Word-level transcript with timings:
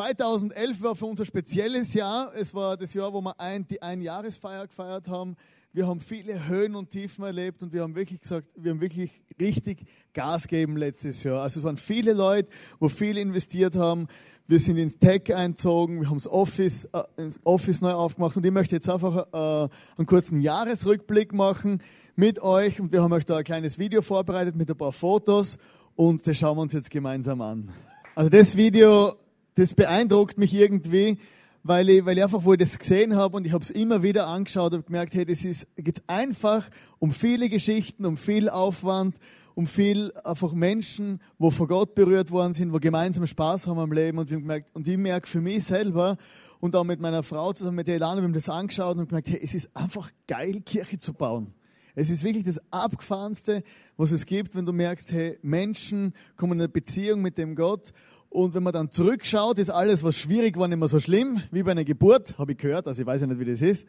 2011 0.00 0.82
war 0.82 0.96
für 0.96 1.04
uns 1.04 1.20
ein 1.20 1.26
spezielles 1.26 1.92
Jahr. 1.92 2.32
Es 2.34 2.54
war 2.54 2.78
das 2.78 2.94
Jahr, 2.94 3.12
wo 3.12 3.20
wir 3.20 3.38
ein, 3.38 3.68
die 3.68 3.82
Einjahresfeier 3.82 4.66
gefeiert 4.66 5.08
haben. 5.08 5.36
Wir 5.74 5.86
haben 5.86 6.00
viele 6.00 6.48
Höhen 6.48 6.74
und 6.74 6.88
Tiefen 6.88 7.22
erlebt 7.22 7.62
und 7.62 7.74
wir 7.74 7.82
haben 7.82 7.94
wirklich 7.94 8.22
gesagt, 8.22 8.48
wir 8.56 8.70
haben 8.70 8.80
wirklich 8.80 9.20
richtig 9.38 9.84
Gas 10.14 10.48
gegeben 10.48 10.78
letztes 10.78 11.22
Jahr. 11.22 11.42
Also 11.42 11.60
es 11.60 11.66
waren 11.66 11.76
viele 11.76 12.14
Leute, 12.14 12.48
wo 12.78 12.88
viel 12.88 13.18
investiert 13.18 13.76
haben. 13.76 14.06
Wir 14.46 14.58
sind 14.58 14.78
ins 14.78 14.98
Tech 14.98 15.34
einzogen, 15.34 16.00
wir 16.00 16.08
haben 16.08 16.16
das 16.16 16.28
Office, 16.28 16.86
äh, 16.86 17.02
das 17.16 17.38
Office 17.44 17.82
neu 17.82 17.92
aufgemacht 17.92 18.38
und 18.38 18.46
ich 18.46 18.52
möchte 18.52 18.76
jetzt 18.76 18.88
einfach 18.88 19.26
äh, 19.34 19.68
einen 19.98 20.06
kurzen 20.06 20.40
Jahresrückblick 20.40 21.34
machen 21.34 21.82
mit 22.16 22.40
euch 22.40 22.80
und 22.80 22.90
wir 22.90 23.02
haben 23.02 23.12
euch 23.12 23.26
da 23.26 23.36
ein 23.36 23.44
kleines 23.44 23.78
Video 23.78 24.00
vorbereitet 24.00 24.56
mit 24.56 24.70
ein 24.70 24.78
paar 24.78 24.92
Fotos 24.92 25.58
und 25.94 26.26
das 26.26 26.38
schauen 26.38 26.56
wir 26.56 26.62
uns 26.62 26.72
jetzt 26.72 26.90
gemeinsam 26.90 27.42
an. 27.42 27.68
Also 28.14 28.30
das 28.30 28.56
Video, 28.56 29.14
das 29.60 29.74
beeindruckt 29.74 30.38
mich 30.38 30.54
irgendwie, 30.54 31.18
weil 31.62 31.90
ich, 31.90 32.06
weil 32.06 32.16
ich 32.16 32.24
einfach, 32.24 32.44
wo 32.44 32.54
ich 32.54 32.58
das 32.58 32.78
gesehen 32.78 33.14
habe 33.14 33.36
und 33.36 33.46
ich 33.46 33.52
habe 33.52 33.62
es 33.62 33.68
immer 33.68 34.02
wieder 34.02 34.26
angeschaut 34.26 34.72
und 34.72 34.86
gemerkt, 34.86 35.12
hey, 35.12 35.26
das 35.26 35.44
ist, 35.44 35.66
geht 35.76 36.02
einfach 36.06 36.68
um 36.98 37.12
viele 37.12 37.50
Geschichten, 37.50 38.06
um 38.06 38.16
viel 38.16 38.48
Aufwand, 38.48 39.16
um 39.54 39.66
viel 39.66 40.12
einfach 40.24 40.54
Menschen, 40.54 41.20
wo 41.38 41.50
von 41.50 41.66
Gott 41.66 41.94
berührt 41.94 42.30
worden 42.30 42.54
sind, 42.54 42.72
wo 42.72 42.78
gemeinsam 42.78 43.26
Spaß 43.26 43.66
haben 43.66 43.78
am 43.78 43.92
Leben 43.92 44.16
und, 44.16 44.30
gemerkt, 44.30 44.74
und 44.74 44.88
ich 44.88 44.96
merke 44.96 45.28
für 45.28 45.42
mich 45.42 45.64
selber 45.64 46.16
und 46.60 46.74
auch 46.74 46.84
mit 46.84 47.00
meiner 47.00 47.22
Frau 47.22 47.52
zusammen, 47.52 47.76
mit 47.76 47.86
der 47.86 47.96
Elana, 47.96 48.22
wir 48.22 48.24
haben 48.24 48.32
das 48.32 48.48
angeschaut 48.48 48.96
und 48.96 49.08
gemerkt, 49.10 49.28
hey, 49.28 49.40
es 49.42 49.54
ist 49.54 49.76
einfach 49.76 50.10
geil, 50.26 50.62
Kirche 50.64 50.98
zu 50.98 51.12
bauen. 51.12 51.52
Es 51.94 52.08
ist 52.08 52.22
wirklich 52.22 52.44
das 52.44 52.60
Abgefahrenste, 52.72 53.62
was 53.98 54.12
es 54.12 54.24
gibt, 54.24 54.54
wenn 54.54 54.64
du 54.64 54.72
merkst, 54.72 55.12
hey, 55.12 55.38
Menschen 55.42 56.14
kommen 56.36 56.52
in 56.52 56.60
eine 56.60 56.68
Beziehung 56.70 57.20
mit 57.20 57.36
dem 57.36 57.54
Gott 57.54 57.92
und 58.30 58.54
wenn 58.54 58.62
man 58.62 58.72
dann 58.72 58.90
zurückschaut, 58.90 59.58
ist 59.58 59.70
alles, 59.70 60.04
was 60.04 60.16
schwierig 60.16 60.56
war, 60.56 60.68
nicht 60.68 60.78
mehr 60.78 60.88
so 60.88 61.00
schlimm, 61.00 61.42
wie 61.50 61.64
bei 61.64 61.72
einer 61.72 61.84
Geburt, 61.84 62.38
habe 62.38 62.52
ich 62.52 62.58
gehört, 62.58 62.86
also 62.86 63.02
ich 63.02 63.06
weiß 63.06 63.20
ja 63.20 63.26
nicht, 63.26 63.40
wie 63.40 63.44
das 63.44 63.60
ist. 63.60 63.86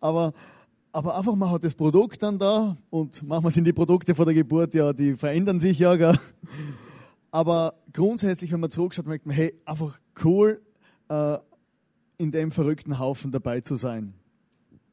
Aber, 0.00 0.32
aber 0.92 1.16
einfach, 1.16 1.34
man 1.34 1.50
hat 1.50 1.64
das 1.64 1.74
Produkt 1.74 2.22
dann 2.22 2.38
da 2.38 2.76
und 2.90 3.22
manchmal 3.24 3.50
sind 3.52 3.64
die 3.64 3.72
Produkte 3.72 4.14
vor 4.14 4.24
der 4.24 4.34
Geburt, 4.34 4.74
ja, 4.74 4.92
die 4.92 5.16
verändern 5.16 5.58
sich 5.58 5.80
ja. 5.80 5.96
Gell? 5.96 6.16
Aber 7.32 7.74
grundsätzlich, 7.92 8.52
wenn 8.52 8.60
man 8.60 8.70
zurückschaut, 8.70 9.06
merkt 9.06 9.26
man, 9.26 9.34
hey, 9.34 9.52
einfach 9.64 9.98
cool, 10.24 10.62
äh, 11.08 11.38
in 12.18 12.30
dem 12.30 12.52
verrückten 12.52 13.00
Haufen 13.00 13.32
dabei 13.32 13.62
zu 13.62 13.74
sein. 13.74 14.14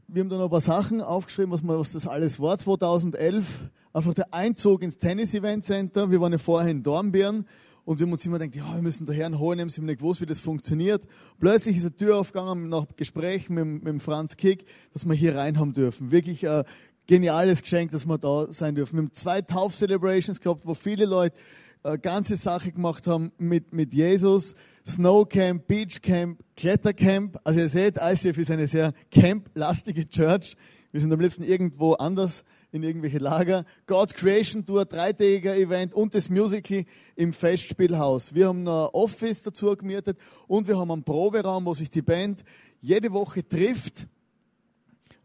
Wir 0.07 0.21
haben 0.21 0.29
da 0.29 0.37
noch 0.37 0.45
ein 0.45 0.49
paar 0.49 0.61
Sachen 0.61 1.01
aufgeschrieben, 1.01 1.51
was, 1.51 1.61
man, 1.61 1.77
was 1.77 1.91
das 1.91 2.07
alles 2.07 2.39
war. 2.39 2.57
2011, 2.57 3.69
einfach 3.93 4.15
der 4.15 4.33
Einzug 4.33 4.81
ins 4.81 4.97
Tennis 4.97 5.35
Event 5.35 5.63
Center. 5.63 6.09
Wir 6.09 6.19
waren 6.21 6.31
ja 6.31 6.39
vorher 6.39 6.71
in 6.71 6.81
Dornbirn 6.81 7.45
und 7.89 7.97
wir 7.97 8.05
haben 8.05 8.11
uns 8.11 8.23
immer 8.23 8.37
gedacht, 8.37 8.55
ja, 8.55 8.75
wir 8.75 8.83
müssen 8.83 9.07
da 9.07 9.13
Herrn 9.13 9.39
holen, 9.39 9.59
haben 9.59 9.85
nicht 9.87 9.97
gewusst, 9.97 10.21
wie 10.21 10.27
das 10.27 10.37
funktioniert. 10.37 11.07
Plötzlich 11.39 11.77
ist 11.77 11.85
eine 11.85 11.95
Tür 11.95 12.19
aufgegangen 12.19 12.69
nach 12.69 12.85
Gespräch 12.95 13.49
mit, 13.49 13.83
mit 13.83 13.99
Franz 14.03 14.37
Kick, 14.37 14.65
dass 14.93 15.07
wir 15.07 15.15
hier 15.15 15.35
rein 15.35 15.57
haben 15.57 15.73
dürfen. 15.73 16.11
Wirklich 16.11 16.47
ein 16.47 16.65
geniales 17.07 17.63
Geschenk, 17.63 17.89
dass 17.89 18.05
wir 18.05 18.19
da 18.19 18.45
sein 18.53 18.75
dürfen. 18.75 18.97
Wir 18.97 19.01
haben 19.01 19.13
zwei 19.13 19.41
Tauf-Celebrations 19.41 20.39
gehabt, 20.39 20.67
wo 20.67 20.75
viele 20.75 21.07
Leute 21.07 21.35
eine 21.81 21.97
ganze 21.97 22.35
Sache 22.35 22.71
gemacht 22.71 23.07
haben 23.07 23.31
mit, 23.39 23.73
mit 23.73 23.91
Jesus. 23.91 24.53
Snowcamp, 24.85 25.65
Beachcamp, 25.65 26.41
Klettercamp. 26.57 27.39
Also 27.43 27.59
ihr 27.59 27.69
seht, 27.69 27.97
ICF 27.97 28.37
ist 28.37 28.51
eine 28.51 28.67
sehr 28.67 28.93
camp-lastige 29.09 30.07
Church. 30.07 30.55
Wir 30.91 31.01
sind 31.01 31.11
am 31.11 31.19
liebsten 31.19 31.41
irgendwo 31.41 31.93
anders 31.93 32.43
in 32.71 32.83
irgendwelche 32.83 33.17
Lager. 33.17 33.65
God's 33.87 34.13
Creation 34.13 34.65
Tour, 34.65 34.85
dreitägiger 34.85 35.55
Event 35.55 35.93
und 35.93 36.13
das 36.13 36.29
Musical 36.29 36.85
im 37.15 37.33
Festspielhaus. 37.33 38.33
Wir 38.35 38.47
haben 38.47 38.67
ein 38.67 38.89
Office 38.93 39.43
dazu 39.43 39.75
gemietet 39.75 40.17
und 40.47 40.67
wir 40.67 40.77
haben 40.77 40.91
einen 40.91 41.03
Proberaum, 41.03 41.65
wo 41.65 41.73
sich 41.73 41.89
die 41.89 42.01
Band 42.01 42.43
jede 42.81 43.11
Woche 43.11 43.47
trifft 43.47 44.07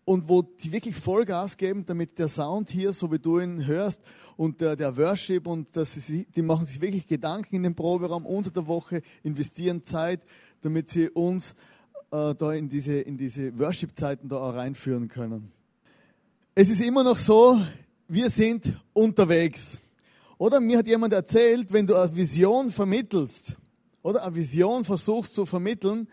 und 0.04 0.28
wo 0.28 0.42
die 0.42 0.72
wirklich 0.72 0.94
Vollgas 0.96 1.56
geben, 1.56 1.84
damit 1.86 2.18
der 2.18 2.28
Sound 2.28 2.70
hier, 2.70 2.92
so 2.92 3.10
wie 3.10 3.18
du 3.18 3.40
ihn 3.40 3.66
hörst, 3.66 4.02
und 4.36 4.60
der, 4.60 4.76
der 4.76 4.96
Worship 4.96 5.46
und 5.46 5.76
das 5.76 5.96
ist, 5.96 6.10
die 6.10 6.42
machen 6.42 6.66
sich 6.66 6.80
wirklich 6.80 7.06
Gedanken 7.06 7.56
in 7.56 7.62
den 7.62 7.74
Proberaum 7.74 8.26
unter 8.26 8.50
der 8.50 8.66
Woche, 8.66 9.02
investieren 9.22 9.84
Zeit, 9.84 10.20
damit 10.60 10.90
sie 10.90 11.08
uns 11.08 11.54
äh, 12.10 12.34
da 12.34 12.52
in 12.52 12.68
diese, 12.68 13.00
in 13.00 13.16
diese 13.16 13.58
Worship-Zeiten 13.58 14.28
da 14.28 14.36
auch 14.36 14.54
reinführen 14.54 15.08
können. 15.08 15.53
Es 16.56 16.70
ist 16.70 16.80
immer 16.82 17.02
noch 17.02 17.18
so, 17.18 17.60
wir 18.06 18.30
sind 18.30 18.80
unterwegs. 18.92 19.76
Oder 20.38 20.60
mir 20.60 20.78
hat 20.78 20.86
jemand 20.86 21.12
erzählt, 21.12 21.72
wenn 21.72 21.84
du 21.84 21.96
eine 21.96 22.14
Vision 22.14 22.70
vermittelst, 22.70 23.56
oder 24.04 24.22
eine 24.22 24.36
Vision 24.36 24.84
versuchst 24.84 25.34
zu 25.34 25.46
vermitteln, 25.46 26.06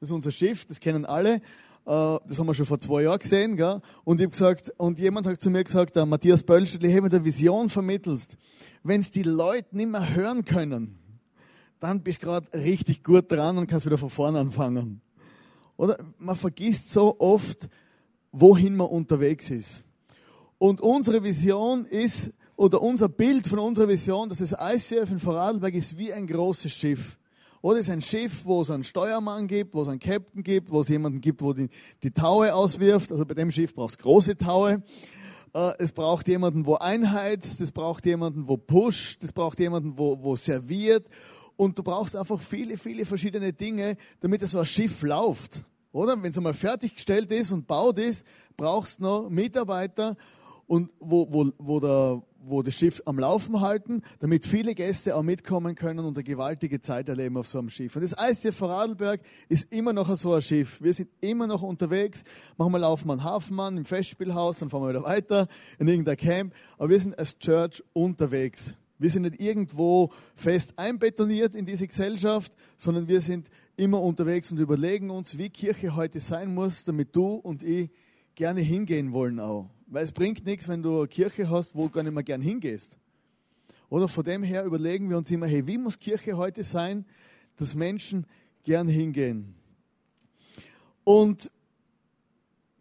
das 0.00 0.08
ist 0.08 0.12
unser 0.12 0.32
Schiff, 0.32 0.64
das 0.64 0.80
kennen 0.80 1.04
alle, 1.04 1.34
äh, 1.34 1.40
das 1.84 2.36
haben 2.36 2.46
wir 2.48 2.54
schon 2.54 2.66
vor 2.66 2.80
zwei 2.80 3.02
Jahren 3.02 3.20
gesehen, 3.20 3.56
gell? 3.56 3.80
und 4.02 4.20
ich 4.20 4.24
habe 4.24 4.32
gesagt, 4.32 4.72
und 4.78 4.98
jemand 4.98 5.28
hat 5.28 5.40
zu 5.40 5.48
mir 5.48 5.62
gesagt, 5.62 5.94
der 5.94 6.06
Matthias 6.06 6.42
Böllstedtli, 6.42 6.90
hey, 6.90 7.00
wenn 7.00 7.10
du 7.10 7.18
eine 7.18 7.24
Vision 7.24 7.68
vermittelst, 7.68 8.36
wenn 8.82 9.00
es 9.00 9.12
die 9.12 9.22
Leute 9.22 9.76
nicht 9.76 9.92
mehr 9.92 10.16
hören 10.16 10.44
können, 10.44 10.98
dann 11.78 12.02
bist 12.02 12.20
du 12.20 12.26
gerade 12.26 12.52
richtig 12.52 13.04
gut 13.04 13.30
dran 13.30 13.58
und 13.58 13.68
kannst 13.68 13.86
wieder 13.86 13.98
von 13.98 14.10
vorne 14.10 14.40
anfangen. 14.40 15.02
Oder 15.76 15.98
man 16.18 16.34
vergisst 16.34 16.90
so 16.90 17.20
oft, 17.20 17.68
wohin 18.34 18.76
man 18.76 18.88
unterwegs 18.88 19.50
ist. 19.50 19.84
Und 20.58 20.80
unsere 20.80 21.22
Vision 21.22 21.86
ist, 21.86 22.32
oder 22.56 22.82
unser 22.82 23.08
Bild 23.08 23.46
von 23.46 23.58
unserer 23.58 23.88
Vision, 23.88 24.28
dass 24.28 24.38
das 24.38 24.52
ICF 24.52 25.10
in 25.10 25.18
Vorarlberg 25.18 25.74
ist 25.74 25.98
wie 25.98 26.12
ein 26.12 26.26
großes 26.26 26.72
Schiff. 26.72 27.18
Oder 27.62 27.78
es 27.78 27.86
ist 27.86 27.92
ein 27.92 28.02
Schiff, 28.02 28.44
wo 28.44 28.60
es 28.60 28.70
einen 28.70 28.84
Steuermann 28.84 29.48
gibt, 29.48 29.74
wo 29.74 29.82
es 29.82 29.88
einen 29.88 30.00
Captain 30.00 30.42
gibt, 30.42 30.70
wo 30.70 30.80
es 30.80 30.88
jemanden 30.88 31.20
gibt, 31.20 31.42
wo 31.42 31.52
die, 31.52 31.70
die 32.02 32.10
Taue 32.10 32.54
auswirft. 32.54 33.10
Also 33.10 33.24
bei 33.24 33.34
dem 33.34 33.50
Schiff 33.50 33.74
braucht 33.74 33.92
es 33.92 33.98
große 33.98 34.36
Taue. 34.36 34.82
Äh, 35.54 35.72
es 35.78 35.92
braucht 35.92 36.28
jemanden, 36.28 36.66
wo 36.66 36.74
einheizt, 36.74 37.60
es 37.60 37.72
braucht 37.72 38.04
jemanden, 38.04 38.48
wo 38.48 38.56
pusht, 38.56 39.24
es 39.24 39.32
braucht 39.32 39.60
jemanden, 39.60 39.96
wo, 39.96 40.22
wo 40.22 40.36
serviert. 40.36 41.08
Und 41.56 41.78
du 41.78 41.82
brauchst 41.82 42.16
einfach 42.16 42.40
viele, 42.40 42.76
viele 42.76 43.06
verschiedene 43.06 43.52
Dinge, 43.52 43.96
damit 44.20 44.46
so 44.46 44.58
ein 44.58 44.66
Schiff 44.66 45.02
läuft. 45.02 45.62
Oder? 45.94 46.20
Wenn 46.20 46.32
es 46.32 46.36
einmal 46.36 46.54
fertiggestellt 46.54 47.30
ist 47.30 47.52
und 47.52 47.68
baut 47.68 47.98
ist, 48.00 48.26
brauchst 48.56 48.98
du 48.98 49.04
noch 49.04 49.30
Mitarbeiter 49.30 50.16
und 50.66 50.90
wo, 50.98 51.30
wo, 51.30 51.52
wo, 51.58 51.78
der, 51.78 52.20
wo 52.40 52.62
das 52.62 52.74
Schiff 52.74 53.00
am 53.06 53.20
Laufen 53.20 53.60
halten, 53.60 54.02
damit 54.18 54.44
viele 54.44 54.74
Gäste 54.74 55.14
auch 55.14 55.22
mitkommen 55.22 55.76
können 55.76 56.00
und 56.00 56.16
eine 56.16 56.24
gewaltige 56.24 56.80
Zeit 56.80 57.08
erleben 57.08 57.36
auf 57.36 57.46
so 57.46 57.60
einem 57.60 57.70
Schiff. 57.70 57.94
Und 57.94 58.02
das 58.02 58.16
ICF 58.18 58.56
Vorarlberg 58.56 59.20
ist 59.48 59.72
immer 59.72 59.92
noch 59.92 60.12
so 60.16 60.34
ein 60.34 60.42
Schiff. 60.42 60.82
Wir 60.82 60.92
sind 60.92 61.10
immer 61.20 61.46
noch 61.46 61.62
unterwegs. 61.62 62.24
Manchmal 62.56 62.80
laufen 62.80 63.06
wir 63.06 63.12
einen 63.12 63.24
Hafen 63.24 63.60
an, 63.60 63.76
im 63.76 63.84
Festspielhaus, 63.84 64.58
dann 64.58 64.70
fahren 64.70 64.82
wir 64.82 64.88
wieder 64.88 65.04
weiter 65.04 65.46
in 65.78 65.86
irgendein 65.86 66.16
Camp. 66.16 66.54
Aber 66.76 66.88
wir 66.88 66.98
sind 66.98 67.16
als 67.16 67.38
Church 67.38 67.84
unterwegs. 67.92 68.74
Wir 68.98 69.10
sind 69.10 69.22
nicht 69.22 69.40
irgendwo 69.40 70.10
fest 70.34 70.78
einbetoniert 70.78 71.54
in 71.54 71.66
diese 71.66 71.86
Gesellschaft, 71.86 72.52
sondern 72.76 73.08
wir 73.08 73.20
sind 73.20 73.50
immer 73.76 74.00
unterwegs 74.00 74.52
und 74.52 74.58
überlegen 74.58 75.10
uns, 75.10 75.36
wie 75.36 75.50
Kirche 75.50 75.96
heute 75.96 76.20
sein 76.20 76.54
muss, 76.54 76.84
damit 76.84 77.14
du 77.14 77.34
und 77.34 77.62
ich 77.62 77.90
gerne 78.34 78.60
hingehen 78.60 79.12
wollen 79.12 79.40
auch. 79.40 79.68
Weil 79.86 80.04
es 80.04 80.12
bringt 80.12 80.44
nichts, 80.44 80.68
wenn 80.68 80.82
du 80.82 80.98
eine 80.98 81.08
Kirche 81.08 81.50
hast, 81.50 81.74
wo 81.74 81.84
du 81.84 81.90
gar 81.90 82.02
nicht 82.02 82.14
mehr 82.14 82.22
gern 82.22 82.40
hingehst. 82.40 82.96
Oder 83.88 84.08
von 84.08 84.24
dem 84.24 84.42
her 84.42 84.64
überlegen 84.64 85.10
wir 85.10 85.18
uns 85.18 85.30
immer, 85.30 85.46
hey, 85.46 85.66
wie 85.66 85.78
muss 85.78 85.98
Kirche 85.98 86.36
heute 86.36 86.64
sein, 86.64 87.04
dass 87.56 87.74
Menschen 87.74 88.26
gern 88.62 88.88
hingehen? 88.88 89.54
Und 91.04 91.50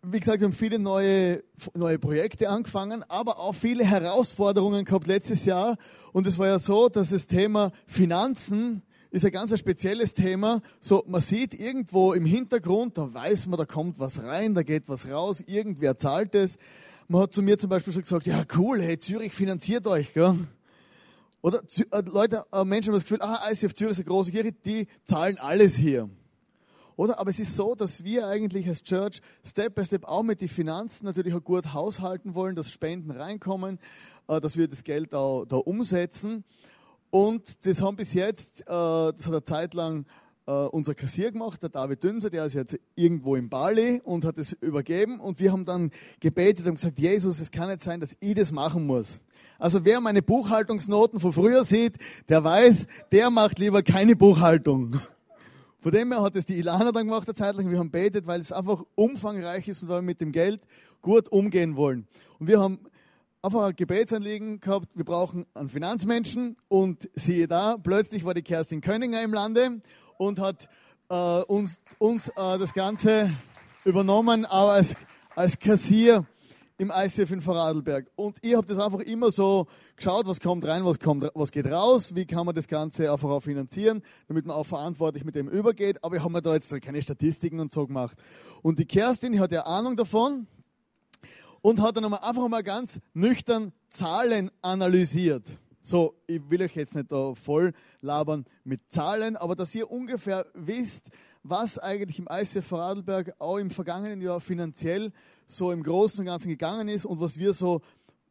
wie 0.05 0.19
gesagt, 0.19 0.41
wir 0.41 0.47
haben 0.47 0.53
viele 0.53 0.79
neue, 0.79 1.43
neue 1.73 1.97
Projekte 1.97 2.49
angefangen, 2.49 3.03
aber 3.07 3.39
auch 3.39 3.55
viele 3.55 3.85
Herausforderungen 3.85 4.83
gehabt 4.83 5.07
letztes 5.07 5.45
Jahr. 5.45 5.77
Und 6.11 6.27
es 6.27 6.37
war 6.37 6.47
ja 6.47 6.59
so, 6.59 6.89
dass 6.89 7.11
das 7.11 7.27
Thema 7.27 7.71
Finanzen 7.87 8.81
ist 9.11 9.23
ein 9.23 9.31
ganz 9.31 9.57
spezielles 9.57 10.13
Thema. 10.13 10.61
So, 10.81 11.03
man 11.07 11.21
sieht 11.21 11.53
irgendwo 11.53 12.13
im 12.13 12.25
Hintergrund, 12.25 12.97
da 12.97 13.13
weiß 13.13 13.45
man, 13.47 13.57
da 13.57 13.65
kommt 13.65 13.97
was 13.99 14.21
rein, 14.23 14.55
da 14.55 14.63
geht 14.63 14.89
was 14.89 15.09
raus, 15.09 15.41
irgendwer 15.45 15.97
zahlt 15.97 16.35
es. 16.35 16.57
Man 17.07 17.21
hat 17.21 17.33
zu 17.33 17.41
mir 17.41 17.57
zum 17.57 17.69
Beispiel 17.69 17.93
schon 17.93 18.01
gesagt, 18.01 18.25
ja 18.25 18.43
cool, 18.57 18.81
hey, 18.81 18.97
Zürich 18.97 19.33
finanziert 19.33 19.87
euch, 19.87 20.13
gell? 20.13 20.35
Oder 21.41 21.61
äh, 21.91 22.01
Leute, 22.05 22.43
äh, 22.51 22.65
Menschen 22.65 22.89
haben 22.89 22.95
das 22.95 23.03
Gefühl, 23.03 23.21
ah, 23.21 23.49
ICF 23.49 23.73
Zürich 23.73 23.91
ist 23.91 23.99
eine 23.99 24.05
große 24.05 24.31
Kirche, 24.31 24.51
die 24.51 24.87
zahlen 25.03 25.37
alles 25.37 25.75
hier. 25.75 26.09
Oder? 26.95 27.19
Aber 27.19 27.29
es 27.29 27.39
ist 27.39 27.55
so, 27.55 27.75
dass 27.75 28.03
wir 28.03 28.27
eigentlich 28.27 28.67
als 28.67 28.83
Church 28.83 29.21
Step 29.43 29.75
by 29.75 29.85
Step 29.85 30.05
auch 30.05 30.23
mit 30.23 30.41
den 30.41 30.49
Finanzen 30.49 31.05
natürlich 31.05 31.33
auch 31.33 31.43
gut 31.43 31.73
haushalten 31.73 32.35
wollen, 32.35 32.55
dass 32.55 32.71
Spenden 32.71 33.11
reinkommen, 33.11 33.79
äh, 34.27 34.39
dass 34.39 34.57
wir 34.57 34.67
das 34.67 34.83
Geld 34.83 35.13
da, 35.13 35.43
da 35.47 35.57
umsetzen. 35.57 36.43
Und 37.09 37.65
das 37.65 37.81
haben 37.81 37.95
bis 37.95 38.13
jetzt, 38.13 38.61
äh, 38.61 38.65
das 38.65 39.25
hat 39.25 39.33
eine 39.33 39.43
Zeit 39.43 39.73
lang 39.73 40.05
äh, 40.45 40.51
unser 40.51 40.95
Kassier 40.95 41.31
gemacht, 41.31 41.61
der 41.63 41.69
David 41.69 42.03
Dünser, 42.03 42.29
der 42.29 42.45
ist 42.45 42.53
jetzt 42.53 42.77
irgendwo 42.95 43.35
in 43.35 43.49
Bali 43.49 44.01
und 44.03 44.25
hat 44.25 44.37
es 44.37 44.53
übergeben. 44.53 45.19
Und 45.19 45.39
wir 45.39 45.51
haben 45.51 45.65
dann 45.65 45.91
gebetet 46.19 46.67
und 46.67 46.75
gesagt, 46.75 46.99
Jesus, 46.99 47.39
es 47.39 47.51
kann 47.51 47.69
nicht 47.69 47.81
sein, 47.81 47.99
dass 47.99 48.15
ich 48.19 48.35
das 48.35 48.51
machen 48.51 48.85
muss. 48.85 49.19
Also 49.59 49.85
wer 49.85 50.01
meine 50.01 50.21
Buchhaltungsnoten 50.21 51.19
von 51.19 51.31
früher 51.31 51.63
sieht, 51.63 51.97
der 52.29 52.43
weiß, 52.43 52.87
der 53.11 53.29
macht 53.29 53.59
lieber 53.59 53.83
keine 53.83 54.15
Buchhaltung. 54.15 54.99
Von 55.83 55.91
dem 55.91 56.13
her 56.13 56.21
hat 56.21 56.37
es 56.37 56.45
die 56.45 56.55
Ilana 56.59 56.93
dann 56.93 57.07
gemacht, 57.07 57.27
eine 57.27 57.35
Zeit 57.35 57.57
lang. 57.57 57.69
Wir 57.69 57.77
haben 57.77 57.91
betet, 57.91 58.25
weil 58.25 58.39
es 58.39 58.53
einfach 58.53 58.85
umfangreich 58.95 59.67
ist 59.67 59.83
und 59.83 59.89
weil 59.89 59.97
wir 59.97 60.03
mit 60.03 60.21
dem 60.21 60.31
Geld 60.31 60.61
gut 61.01 61.27
umgehen 61.27 61.75
wollen. 61.75 62.07
Und 62.39 62.47
wir 62.47 62.61
haben 62.61 62.79
einfach 63.41 63.65
ein 63.65 63.75
Gebetsanliegen 63.75 64.61
gehabt, 64.61 64.87
wir 64.95 65.03
brauchen 65.03 65.45
einen 65.53 65.67
Finanzmenschen 65.67 66.55
und 66.69 67.09
siehe 67.15 67.49
da, 67.49 67.75
plötzlich 67.75 68.23
war 68.23 68.33
die 68.33 68.43
Kerstin 68.43 68.79
Könninger 68.79 69.21
im 69.23 69.33
Lande 69.33 69.81
und 70.17 70.39
hat 70.39 70.69
äh, 71.09 71.41
uns, 71.41 71.81
uns 71.97 72.29
äh, 72.29 72.57
das 72.57 72.73
Ganze 72.73 73.29
übernommen, 73.83 74.45
aber 74.45 74.71
als, 74.71 74.95
als 75.35 75.59
Kassier 75.59 76.25
im 76.77 76.93
ICF 76.95 77.29
in 77.31 77.41
Vorarlberg. 77.41 78.09
Und 78.15 78.37
ich 78.41 78.55
habe 78.55 78.65
das 78.65 78.79
einfach 78.79 78.99
immer 78.99 79.31
so 79.31 79.67
geschaut, 79.95 80.25
was 80.25 80.39
kommt 80.39 80.65
rein, 80.65 80.85
was, 80.85 80.99
kommt, 80.99 81.29
was 81.33 81.51
geht 81.51 81.67
raus, 81.67 82.15
wie 82.15 82.25
kann 82.25 82.45
man 82.45 82.55
das 82.55 82.67
Ganze 82.67 83.11
einfach 83.11 83.29
auch 83.29 83.41
finanzieren, 83.41 84.01
damit 84.27 84.45
man 84.45 84.55
auch 84.55 84.65
verantwortlich 84.65 85.23
mit 85.23 85.35
dem 85.35 85.47
übergeht. 85.47 86.03
Aber 86.03 86.15
ich 86.15 86.23
habe 86.23 86.33
mir 86.33 86.41
da 86.41 86.53
jetzt 86.53 86.73
keine 86.81 87.01
Statistiken 87.01 87.59
und 87.59 87.71
so 87.71 87.85
gemacht. 87.87 88.17
Und 88.61 88.79
die 88.79 88.85
Kerstin, 88.85 89.31
die 89.33 89.39
hat 89.39 89.51
ja 89.51 89.65
Ahnung 89.65 89.95
davon 89.95 90.47
und 91.61 91.81
hat 91.81 91.97
dann 91.97 92.13
einfach 92.13 92.47
mal 92.47 92.63
ganz 92.63 92.99
nüchtern 93.13 93.71
Zahlen 93.89 94.51
analysiert. 94.61 95.57
So, 95.85 96.15
ich 96.27 96.41
will 96.49 96.61
euch 96.61 96.75
jetzt 96.77 96.95
nicht 96.95 97.11
da 97.11 97.33
voll 97.35 97.73
labern 97.99 98.45
mit 98.63 98.89
Zahlen, 98.89 99.35
aber 99.35 99.53
dass 99.53 99.75
ihr 99.75 99.91
ungefähr 99.91 100.45
wisst, 100.53 101.09
was 101.43 101.77
eigentlich 101.77 102.19
im 102.19 102.29
ICF 102.31 102.65
Vorarlberg 102.65 103.33
auch 103.39 103.57
im 103.57 103.69
vergangenen 103.69 104.21
Jahr 104.21 104.39
finanziell 104.39 105.11
so 105.45 105.73
im 105.73 105.83
Großen 105.83 106.21
und 106.21 106.25
Ganzen 106.25 106.47
gegangen 106.47 106.87
ist 106.87 107.05
und 107.05 107.19
was 107.19 107.37
wir 107.37 107.53
so 107.53 107.81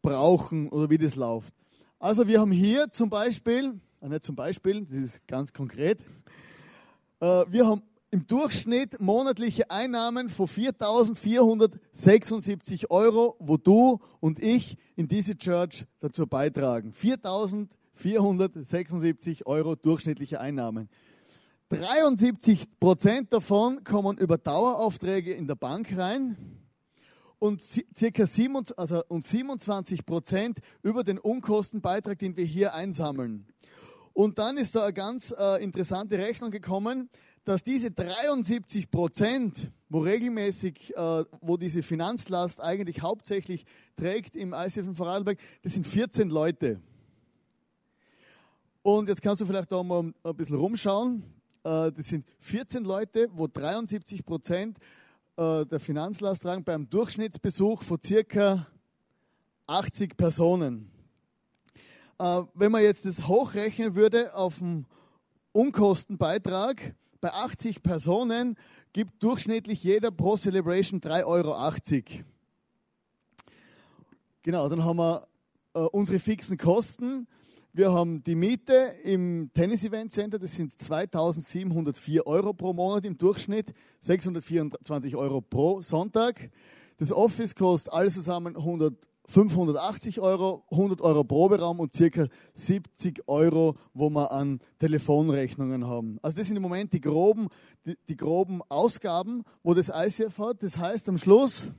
brauchen 0.02 0.69
oder 0.69 0.90
wie 0.90 0.99
das 0.99 1.14
läuft. 1.14 1.54
Also 1.99 2.26
wir 2.26 2.38
haben 2.40 2.52
hier 2.52 2.90
zum 2.90 3.08
Beispiel, 3.08 3.81
äh 4.00 4.08
nicht 4.08 4.25
zum 4.25 4.34
Beispiel, 4.34 4.84
das 4.84 4.99
ist 4.99 5.26
ganz 5.28 5.52
konkret, 5.52 6.00
äh, 7.20 7.44
wir 7.49 7.66
haben 7.66 7.82
im 8.10 8.26
Durchschnitt 8.26 9.00
monatliche 9.00 9.70
Einnahmen 9.70 10.28
von 10.28 10.46
4.476 10.46 12.90
Euro, 12.90 13.37
wo 13.38 13.56
du 13.56 14.00
und 14.20 14.38
ich 14.38 14.76
in 14.96 15.08
diese 15.08 15.34
Church 15.37 15.87
dazu 16.00 16.26
beitragen. 16.26 16.93
4.476 16.93 19.46
Euro 19.46 19.76
durchschnittliche 19.76 20.40
Einnahmen. 20.40 20.90
73 21.70 22.78
Prozent 22.78 23.32
davon 23.32 23.82
kommen 23.82 24.19
über 24.19 24.37
Daueraufträge 24.37 25.32
in 25.32 25.46
der 25.46 25.55
Bank 25.55 25.96
rein 25.96 26.61
und 27.42 27.60
circa 27.60 28.24
27, 28.24 28.78
also 28.78 29.02
und 29.08 29.24
27 29.24 30.06
Prozent 30.06 30.60
über 30.82 31.02
den 31.02 31.18
Unkostenbeitrag, 31.18 32.16
den 32.16 32.36
wir 32.36 32.44
hier 32.44 32.72
einsammeln. 32.72 33.46
Und 34.12 34.38
dann 34.38 34.56
ist 34.58 34.76
da 34.76 34.84
eine 34.84 34.92
ganz 34.92 35.34
äh, 35.36 35.62
interessante 35.62 36.18
Rechnung 36.18 36.52
gekommen 36.52 37.10
dass 37.44 37.64
diese 37.64 37.90
73 37.90 38.88
Prozent, 38.90 39.72
wo 39.88 39.98
regelmäßig, 39.98 40.94
äh, 40.96 41.24
wo 41.40 41.56
diese 41.56 41.82
Finanzlast 41.82 42.60
eigentlich 42.60 43.02
hauptsächlich 43.02 43.64
trägt 43.96 44.36
im 44.36 44.54
ICF 44.54 44.86
in 44.86 44.94
Vorarlberg, 44.94 45.38
das 45.62 45.72
sind 45.74 45.84
14 45.84 46.30
Leute. 46.30 46.80
Und 48.82 49.08
jetzt 49.08 49.22
kannst 49.22 49.40
du 49.40 49.46
vielleicht 49.46 49.72
da 49.72 49.82
mal 49.82 50.12
ein 50.22 50.36
bisschen 50.36 50.56
rumschauen. 50.56 51.24
Äh, 51.64 51.90
das 51.90 52.06
sind 52.06 52.26
14 52.38 52.84
Leute, 52.84 53.28
wo 53.32 53.48
73 53.48 54.24
Prozent 54.24 54.78
äh, 55.37 55.64
der 55.67 55.81
Finanzlast 55.81 56.43
tragen 56.43 56.64
beim 56.64 56.88
Durchschnittsbesuch 56.88 57.82
von 57.82 58.00
circa 58.02 58.67
80 59.67 60.17
Personen. 60.17 60.90
Äh, 62.19 62.43
wenn 62.55 62.73
man 62.73 62.82
jetzt 62.82 63.06
das 63.06 63.26
hochrechnen 63.26 63.94
würde 63.94 64.34
auf 64.34 64.58
den 64.58 64.87
Unkostenbeitrag, 65.52 66.94
bei 67.20 67.32
80 67.32 67.82
Personen 67.82 68.56
gibt 68.93 69.23
durchschnittlich 69.23 69.82
jeder 69.82 70.11
pro 70.11 70.37
Celebration 70.37 71.00
3,80 71.00 71.25
Euro. 71.25 72.25
Genau, 74.43 74.69
dann 74.69 74.84
haben 74.84 74.96
wir 74.99 75.29
äh, 75.75 75.79
unsere 75.79 76.19
fixen 76.19 76.58
Kosten. 76.58 77.29
Wir 77.74 77.90
haben 77.90 78.22
die 78.22 78.34
Miete 78.34 78.92
im 79.02 79.50
Tennis 79.54 79.82
Event 79.82 80.12
Center, 80.12 80.38
das 80.38 80.54
sind 80.54 80.78
2704 80.78 82.26
Euro 82.26 82.52
pro 82.52 82.74
Monat 82.74 83.06
im 83.06 83.16
Durchschnitt, 83.16 83.72
624 84.00 85.16
Euro 85.16 85.40
pro 85.40 85.80
Sonntag. 85.80 86.50
Das 86.98 87.14
Office 87.14 87.54
kostet 87.54 87.94
alles 87.94 88.12
zusammen 88.12 88.58
100 88.58 88.94
580 89.24 90.20
Euro, 90.20 90.66
100 90.70 91.00
Euro 91.00 91.24
Proberaum 91.24 91.80
und 91.80 91.94
circa 91.94 92.26
70 92.52 93.26
Euro, 93.26 93.76
wo 93.94 94.10
wir 94.10 94.32
an 94.32 94.60
Telefonrechnungen 94.78 95.86
haben. 95.86 96.19
Also 96.20 96.36
das 96.36 96.48
sind 96.48 96.56
im 96.56 96.62
Moment 96.62 96.92
die 96.92 97.00
groben, 97.00 97.48
die, 97.86 97.96
die 98.06 98.19
groben 98.19 98.60
Ausgaben, 98.69 99.44
wo 99.62 99.72
das 99.72 99.88
ICF 99.88 100.38
hat. 100.38 100.62
Das 100.62 100.76
heißt 100.76 101.08
am 101.08 101.16
Schluss, 101.16 101.70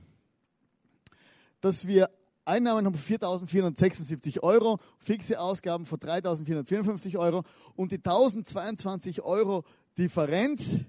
dass 1.60 1.86
wir 1.86 2.10
Einnahmen 2.44 2.86
haben 2.86 2.94
von 2.94 3.16
4.476 3.16 4.40
Euro, 4.42 4.78
fixe 4.98 5.40
Ausgaben 5.40 5.86
von 5.86 5.98
3.454 5.98 7.18
Euro 7.18 7.42
und 7.74 7.92
die 7.92 7.98
1.022 7.98 9.22
Euro 9.22 9.64
Differenz, 9.96 10.80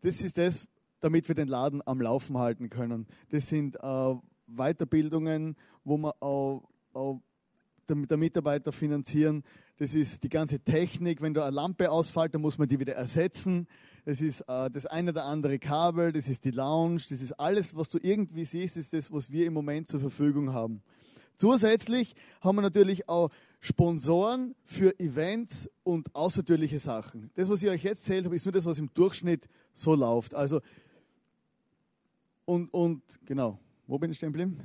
das 0.00 0.20
ist 0.20 0.38
das, 0.38 0.66
damit 1.00 1.28
wir 1.28 1.34
den 1.34 1.48
Laden 1.48 1.82
am 1.86 2.00
Laufen 2.00 2.38
halten 2.38 2.70
können. 2.70 3.06
Das 3.30 3.48
sind 3.48 3.76
äh, 3.76 4.14
Weiterbildungen, 4.46 5.56
wo 5.84 5.98
man 5.98 6.12
auch, 6.20 6.68
auch 6.92 7.20
der 7.88 8.16
Mitarbeiter 8.16 8.72
finanzieren. 8.72 9.42
Das 9.76 9.94
ist 9.94 10.22
die 10.22 10.28
ganze 10.28 10.60
Technik. 10.60 11.20
Wenn 11.20 11.34
da 11.34 11.46
eine 11.46 11.54
Lampe 11.54 11.90
ausfällt, 11.90 12.34
dann 12.34 12.40
muss 12.40 12.58
man 12.58 12.68
die 12.68 12.80
wieder 12.80 12.94
ersetzen. 12.94 13.66
Das 14.04 14.20
ist 14.20 14.42
äh, 14.42 14.70
das 14.70 14.86
eine 14.86 15.10
oder 15.10 15.24
andere 15.24 15.58
Kabel, 15.58 16.12
das 16.12 16.28
ist 16.28 16.44
die 16.44 16.50
Lounge, 16.50 17.02
das 17.08 17.22
ist 17.22 17.32
alles, 17.32 17.74
was 17.74 17.90
du 17.90 17.98
irgendwie 18.02 18.44
siehst, 18.44 18.76
ist 18.76 18.92
das, 18.92 19.10
was 19.10 19.30
wir 19.30 19.46
im 19.46 19.54
Moment 19.54 19.88
zur 19.88 20.00
Verfügung 20.00 20.52
haben. 20.52 20.82
Zusätzlich 21.36 22.14
haben 22.40 22.56
wir 22.56 22.62
natürlich 22.62 23.08
auch 23.08 23.30
Sponsoren 23.60 24.54
für 24.62 24.98
Events 25.00 25.68
und 25.82 26.14
außertürliche 26.14 26.78
Sachen. 26.78 27.30
Das, 27.34 27.48
was 27.48 27.62
ich 27.62 27.68
euch 27.70 27.82
jetzt 27.82 28.02
erzählt 28.02 28.26
habe, 28.26 28.36
ist 28.36 28.44
nur 28.44 28.52
das, 28.52 28.66
was 28.66 28.78
im 28.78 28.92
Durchschnitt 28.92 29.48
so 29.72 29.94
läuft. 29.94 30.34
Also, 30.34 30.60
und, 32.44 32.72
und 32.74 33.02
genau, 33.24 33.58
wo 33.86 33.98
bin 33.98 34.10
ich 34.10 34.18
stehen 34.18 34.32
geblieben? 34.32 34.60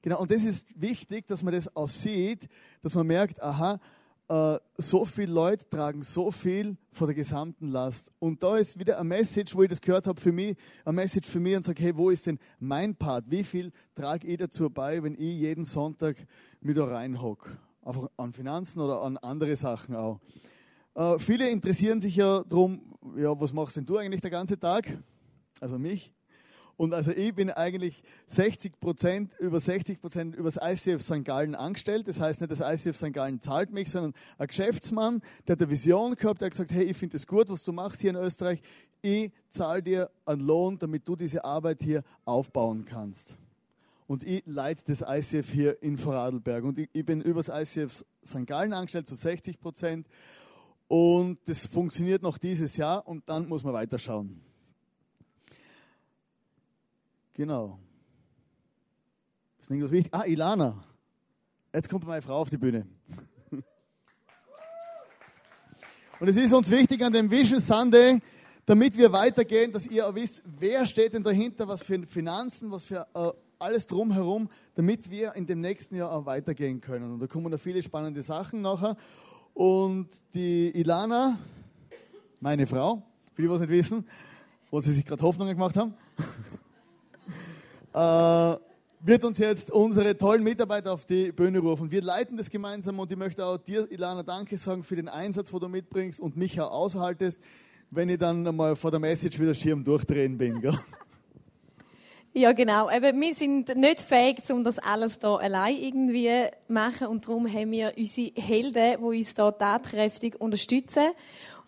Genau, 0.00 0.20
und 0.20 0.30
das 0.30 0.44
ist 0.44 0.80
wichtig, 0.80 1.26
dass 1.26 1.42
man 1.42 1.52
das 1.52 1.74
auch 1.74 1.88
sieht, 1.88 2.48
dass 2.82 2.94
man 2.94 3.06
merkt, 3.06 3.42
aha, 3.42 3.80
äh, 4.28 4.58
so 4.76 5.04
viele 5.04 5.32
Leute 5.32 5.68
tragen 5.68 6.02
so 6.02 6.30
viel 6.30 6.76
von 6.92 7.06
der 7.06 7.14
gesamten 7.14 7.68
Last. 7.68 8.12
Und 8.18 8.42
da 8.42 8.56
ist 8.56 8.78
wieder 8.78 8.98
eine 8.98 9.08
Message, 9.08 9.54
wo 9.54 9.62
ich 9.62 9.70
das 9.70 9.80
gehört 9.80 10.06
habe 10.06 10.20
für 10.20 10.32
mich, 10.32 10.56
eine 10.84 10.94
Message 10.94 11.28
für 11.28 11.40
mich 11.40 11.56
und 11.56 11.64
sage, 11.64 11.82
hey, 11.82 11.96
wo 11.96 12.10
ist 12.10 12.26
denn 12.26 12.38
mein 12.58 12.94
Part? 12.94 13.24
Wie 13.28 13.42
viel 13.42 13.72
trage 13.94 14.26
ich 14.26 14.36
dazu 14.36 14.68
bei, 14.68 15.02
wenn 15.02 15.14
ich 15.14 15.38
jeden 15.38 15.64
Sonntag 15.64 16.16
mit 16.60 16.76
da 16.76 16.84
reinhocke? 16.84 17.56
Einfach 17.82 18.08
an 18.16 18.32
Finanzen 18.32 18.80
oder 18.80 19.02
an 19.02 19.16
andere 19.16 19.56
Sachen 19.56 19.96
auch. 19.96 20.20
Äh, 20.94 21.18
viele 21.18 21.48
interessieren 21.48 22.00
sich 22.00 22.16
ja 22.16 22.44
darum, 22.44 22.94
ja, 23.16 23.38
was 23.40 23.52
machst 23.52 23.76
denn 23.76 23.86
du 23.86 23.96
eigentlich 23.96 24.20
den 24.20 24.30
ganzen 24.30 24.60
Tag? 24.60 24.86
Also 25.60 25.78
mich. 25.78 26.12
Und 26.78 26.94
also 26.94 27.10
ich 27.10 27.34
bin 27.34 27.50
eigentlich 27.50 28.04
60 28.28 28.78
Prozent, 28.78 29.34
über 29.40 29.58
60 29.58 30.00
Prozent 30.00 30.36
über 30.36 30.48
das 30.48 30.60
ICF 30.62 31.02
St. 31.02 31.24
Gallen 31.24 31.56
angestellt. 31.56 32.06
Das 32.06 32.20
heißt 32.20 32.40
nicht, 32.40 32.52
das 32.52 32.60
ICF 32.60 32.96
St. 32.96 33.12
Gallen 33.12 33.40
zahlt 33.40 33.72
mich, 33.72 33.90
sondern 33.90 34.14
ein 34.38 34.46
Geschäftsmann, 34.46 35.20
der 35.46 35.54
hat 35.54 35.62
eine 35.62 35.72
Vision 35.72 36.14
gehabt, 36.14 36.40
der 36.40 36.46
hat 36.46 36.52
gesagt, 36.52 36.70
hey, 36.70 36.84
ich 36.84 36.96
finde 36.96 37.16
es 37.16 37.26
gut, 37.26 37.48
was 37.48 37.64
du 37.64 37.72
machst 37.72 38.00
hier 38.00 38.10
in 38.10 38.16
Österreich. 38.16 38.62
Ich 39.02 39.32
zahle 39.50 39.82
dir 39.82 40.08
einen 40.24 40.40
Lohn, 40.40 40.78
damit 40.78 41.08
du 41.08 41.16
diese 41.16 41.44
Arbeit 41.44 41.82
hier 41.82 42.04
aufbauen 42.24 42.84
kannst. 42.84 43.36
Und 44.06 44.22
ich 44.22 44.44
leite 44.46 44.84
das 44.86 45.02
ICF 45.02 45.50
hier 45.50 45.82
in 45.82 45.98
Vorarlberg. 45.98 46.62
Und 46.62 46.78
ich, 46.78 47.04
bin 47.04 47.20
über 47.20 47.42
das 47.42 47.48
ICF 47.48 48.04
St. 48.24 48.46
Gallen 48.46 48.72
angestellt 48.72 49.08
zu 49.08 49.16
60 49.16 49.58
Prozent. 49.58 50.06
Und 50.86 51.40
das 51.46 51.66
funktioniert 51.66 52.22
noch 52.22 52.38
dieses 52.38 52.76
Jahr 52.76 53.06
und 53.08 53.28
dann 53.28 53.48
muss 53.48 53.64
man 53.64 53.74
weiterschauen. 53.74 54.47
Genau. 57.38 57.78
Ist 59.60 59.70
irgendwas 59.70 59.92
wichtig? 59.92 60.12
Ah, 60.12 60.24
Ilana. 60.24 60.82
Jetzt 61.72 61.88
kommt 61.88 62.04
meine 62.04 62.20
Frau 62.20 62.38
auf 62.38 62.50
die 62.50 62.56
Bühne. 62.56 62.84
Und 66.18 66.26
es 66.26 66.36
ist 66.36 66.52
uns 66.52 66.68
wichtig 66.68 67.00
an 67.04 67.12
dem 67.12 67.30
Vision 67.30 67.60
Sunday, 67.60 68.18
damit 68.66 68.98
wir 68.98 69.12
weitergehen, 69.12 69.70
dass 69.70 69.86
ihr 69.86 70.12
wisst, 70.16 70.42
wer 70.58 70.84
steht 70.84 71.14
denn 71.14 71.22
dahinter, 71.22 71.68
was 71.68 71.84
für 71.84 72.04
Finanzen, 72.08 72.72
was 72.72 72.86
für 72.86 73.06
äh, 73.14 73.30
alles 73.60 73.86
drumherum, 73.86 74.50
damit 74.74 75.08
wir 75.08 75.36
in 75.36 75.46
dem 75.46 75.60
nächsten 75.60 75.94
Jahr 75.94 76.10
auch 76.10 76.26
weitergehen 76.26 76.80
können. 76.80 77.12
Und 77.12 77.20
da 77.20 77.28
kommen 77.28 77.52
da 77.52 77.58
viele 77.58 77.84
spannende 77.84 78.24
Sachen 78.24 78.62
nachher. 78.62 78.96
Und 79.54 80.08
die 80.34 80.70
Ilana, 80.70 81.38
meine 82.40 82.66
Frau, 82.66 83.00
für 83.32 83.42
die, 83.42 83.48
was 83.48 83.60
nicht 83.60 83.70
wissen, 83.70 84.08
wo 84.72 84.80
sie 84.80 84.92
sich 84.92 85.06
gerade 85.06 85.22
Hoffnungen 85.22 85.54
gemacht 85.54 85.76
haben, 85.76 85.94
äh, 87.98 88.56
wird 89.00 89.24
uns 89.24 89.38
jetzt 89.38 89.70
unsere 89.70 90.16
tollen 90.16 90.42
Mitarbeiter 90.42 90.92
auf 90.92 91.04
die 91.04 91.32
Bühne 91.32 91.58
rufen. 91.58 91.90
Wir 91.90 92.02
leiten 92.02 92.36
das 92.36 92.50
gemeinsam 92.50 92.98
und 92.98 93.10
ich 93.10 93.18
möchte 93.18 93.44
auch 93.44 93.58
dir, 93.58 93.90
Ilana, 93.90 94.22
Danke 94.22 94.56
sagen 94.56 94.84
für 94.84 94.96
den 94.96 95.08
Einsatz, 95.08 95.50
den 95.50 95.60
du 95.60 95.68
mitbringst 95.68 96.20
und 96.20 96.36
mich 96.36 96.60
auch 96.60 96.70
aushaltest. 96.70 97.40
wenn 97.90 98.08
ich 98.10 98.18
dann 98.18 98.42
mal 98.54 98.76
vor 98.76 98.90
der 98.90 99.00
Message 99.00 99.38
wieder 99.40 99.54
Schirm 99.54 99.82
durchdrehen 99.82 100.38
bin. 100.38 100.60
Gell? 100.60 100.78
Ja, 102.34 102.52
genau. 102.52 102.88
Eben, 102.88 103.20
wir 103.20 103.34
sind 103.34 103.74
nicht 103.74 104.00
fähig, 104.00 104.38
um 104.50 104.62
das 104.62 104.78
alles 104.78 105.18
hier 105.20 105.30
allein 105.30 105.74
irgendwie 105.74 106.44
machen. 106.68 107.08
Und 107.08 107.26
darum 107.26 107.52
haben 107.52 107.72
wir 107.72 107.94
unsere 107.96 108.40
Helden, 108.40 109.00
die 109.00 109.18
uns 109.18 109.34
hier 109.34 109.58
tatkräftig 109.58 110.40
unterstützen. 110.40 111.04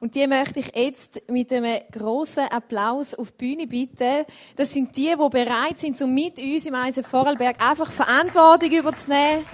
Und 0.00 0.14
die 0.14 0.26
möchte 0.26 0.60
ich 0.60 0.74
jetzt 0.74 1.28
mit 1.28 1.52
einem 1.52 1.78
grossen 1.92 2.44
Applaus 2.44 3.14
auf 3.14 3.32
die 3.32 3.36
Bühne 3.36 3.66
bitten. 3.66 4.24
Das 4.56 4.72
sind 4.72 4.96
die, 4.96 5.14
die 5.14 5.28
bereit 5.28 5.78
sind, 5.78 6.00
um 6.00 6.14
mit 6.14 6.38
uns 6.38 6.64
im 6.64 6.74
Eisen 6.74 7.04
Vorarlberg 7.04 7.60
einfach 7.60 7.92
Verantwortung 7.92 8.70
überzunehmen. 8.70 9.44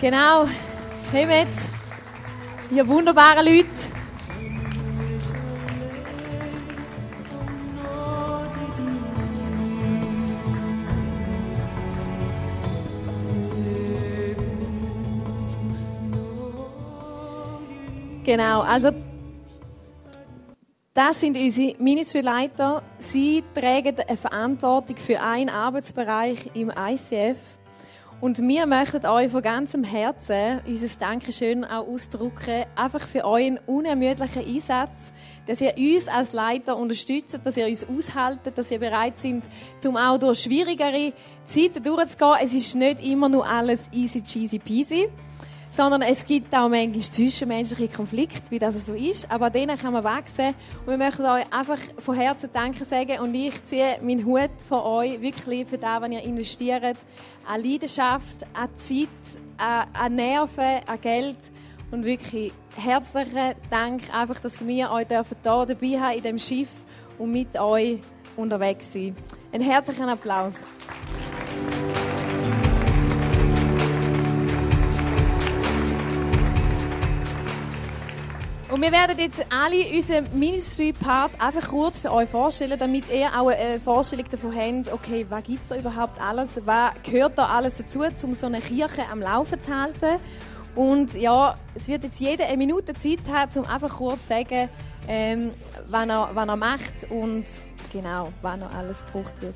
Genau. 0.00 0.46
Kommt. 1.12 1.48
Ihr 2.72 2.86
wunderbaren 2.86 3.46
Leute. 3.46 3.68
Genau, 18.24 18.60
also 18.60 18.90
das 20.98 21.20
sind 21.20 21.38
unsere 21.38 21.80
Ministryleiter. 21.80 22.82
Sie 22.98 23.44
tragen 23.54 23.94
eine 24.00 24.16
Verantwortung 24.16 24.96
für 24.96 25.20
einen 25.20 25.48
Arbeitsbereich 25.48 26.50
im 26.54 26.72
ICF. 26.76 27.38
Und 28.20 28.40
wir 28.40 28.66
möchten 28.66 29.06
euch 29.06 29.30
von 29.30 29.40
ganzem 29.40 29.84
Herzen 29.84 30.60
unser 30.66 30.88
Dankeschön 30.98 31.64
auch 31.64 31.86
ausdrücken, 31.86 32.64
einfach 32.74 33.06
für 33.06 33.24
euren 33.24 33.60
unermüdlichen 33.64 34.44
Einsatz, 34.44 35.12
dass 35.46 35.60
ihr 35.60 35.72
uns 35.78 36.08
als 36.08 36.32
Leiter 36.32 36.76
unterstützt, 36.76 37.38
dass 37.44 37.56
ihr 37.56 37.68
uns 37.68 37.86
aushaltet, 37.88 38.58
dass 38.58 38.72
ihr 38.72 38.80
bereit 38.80 39.20
sind, 39.20 39.44
um 39.84 39.96
auch 39.96 40.18
durch 40.18 40.40
schwierigere 40.40 41.12
Zeiten 41.44 41.80
durchzugehen. 41.80 42.38
Es 42.42 42.54
ist 42.54 42.74
nicht 42.74 43.06
immer 43.06 43.28
nur 43.28 43.46
alles 43.46 43.88
easy 43.92 44.20
cheesy 44.20 44.58
peasy 44.58 45.08
sondern 45.70 46.02
es 46.02 46.24
gibt 46.24 46.54
auch 46.54 46.68
manchmal 46.68 47.02
zwischenmenschliche 47.02 47.94
Konflikte, 47.94 48.50
wie 48.50 48.58
das 48.58 48.86
so 48.86 48.94
ist. 48.94 49.30
Aber 49.30 49.46
an 49.46 49.52
denen 49.52 49.78
kann 49.78 49.92
man 49.92 50.04
wachsen. 50.04 50.54
Und 50.84 50.88
wir 50.88 50.96
möchten 50.96 51.24
euch 51.24 51.44
einfach 51.52 51.78
von 51.98 52.14
Herzen 52.14 52.50
Danke 52.52 52.84
sagen. 52.84 53.20
Und 53.20 53.34
ich 53.34 53.64
ziehe 53.66 53.98
meinen 54.02 54.24
Hut 54.24 54.50
von 54.68 54.80
euch 54.80 55.20
wirklich 55.20 55.66
für 55.68 55.78
das, 55.78 56.00
was 56.00 56.10
ihr 56.10 56.22
investiert. 56.22 56.96
An 57.46 57.62
Leidenschaft, 57.62 58.46
an 58.54 58.68
Zeit, 58.78 59.08
an 59.58 60.14
Nerven, 60.14 60.80
an 60.86 61.00
Geld. 61.00 61.38
Und 61.90 62.04
wirklich 62.04 62.52
herzlichen 62.76 63.54
Dank, 63.70 64.02
einfach, 64.12 64.38
dass 64.40 64.66
wir 64.66 64.90
euch 64.90 65.06
hier 65.08 65.24
dabei 65.42 65.64
haben 66.00 66.16
in 66.16 66.22
diesem 66.22 66.38
Schiff 66.38 66.68
und 67.18 67.32
mit 67.32 67.58
euch 67.58 67.98
unterwegs 68.36 68.92
sind. 68.92 69.16
Einen 69.52 69.64
herzlichen 69.64 70.08
Applaus. 70.08 70.54
Und 78.70 78.82
wir 78.82 78.92
werden 78.92 79.18
jetzt 79.18 79.46
alle 79.48 79.82
unseren 79.96 80.26
Ministry-Part 80.38 81.40
einfach 81.40 81.70
kurz 81.70 82.00
für 82.00 82.12
euch 82.12 82.28
vorstellen, 82.28 82.78
damit 82.78 83.10
ihr 83.10 83.28
auch 83.28 83.48
eine 83.48 83.80
Vorstellung 83.80 84.26
davon 84.30 84.54
habt, 84.54 84.92
okay, 84.92 85.24
was 85.30 85.42
gibt 85.44 85.62
es 85.62 85.68
da 85.68 85.76
überhaupt 85.76 86.20
alles, 86.20 86.60
was 86.66 86.92
gehört 87.02 87.38
da 87.38 87.46
alles 87.46 87.78
dazu, 87.78 88.00
um 88.24 88.34
so 88.34 88.44
eine 88.44 88.60
Kirche 88.60 89.04
am 89.10 89.22
Laufen 89.22 89.62
zu 89.62 89.74
halten. 89.74 90.20
Und 90.74 91.14
ja, 91.14 91.54
es 91.74 91.88
wird 91.88 92.04
jetzt 92.04 92.20
jeder 92.20 92.46
eine 92.46 92.58
Minute 92.58 92.92
Zeit 92.92 93.20
haben, 93.32 93.58
um 93.58 93.64
einfach 93.64 93.96
kurz 93.96 94.20
zu 94.20 94.28
sagen, 94.28 94.68
ähm, 95.08 95.50
was, 95.88 96.06
er, 96.06 96.30
was 96.34 96.48
er 96.48 96.56
macht 96.56 97.10
und 97.10 97.46
genau, 97.90 98.30
was 98.42 98.60
noch 98.60 98.74
alles 98.74 98.98
gebraucht 99.06 99.40
wird. 99.40 99.54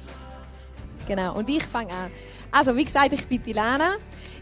Genau, 1.07 1.35
und 1.35 1.51
ich 1.51 1.63
fange 1.65 1.93
an. 1.93 2.11
Also, 2.53 2.77
wie 2.77 2.85
gesagt, 2.85 3.13
ich 3.15 3.27
bin 3.27 3.43
Ilana. 3.47 3.95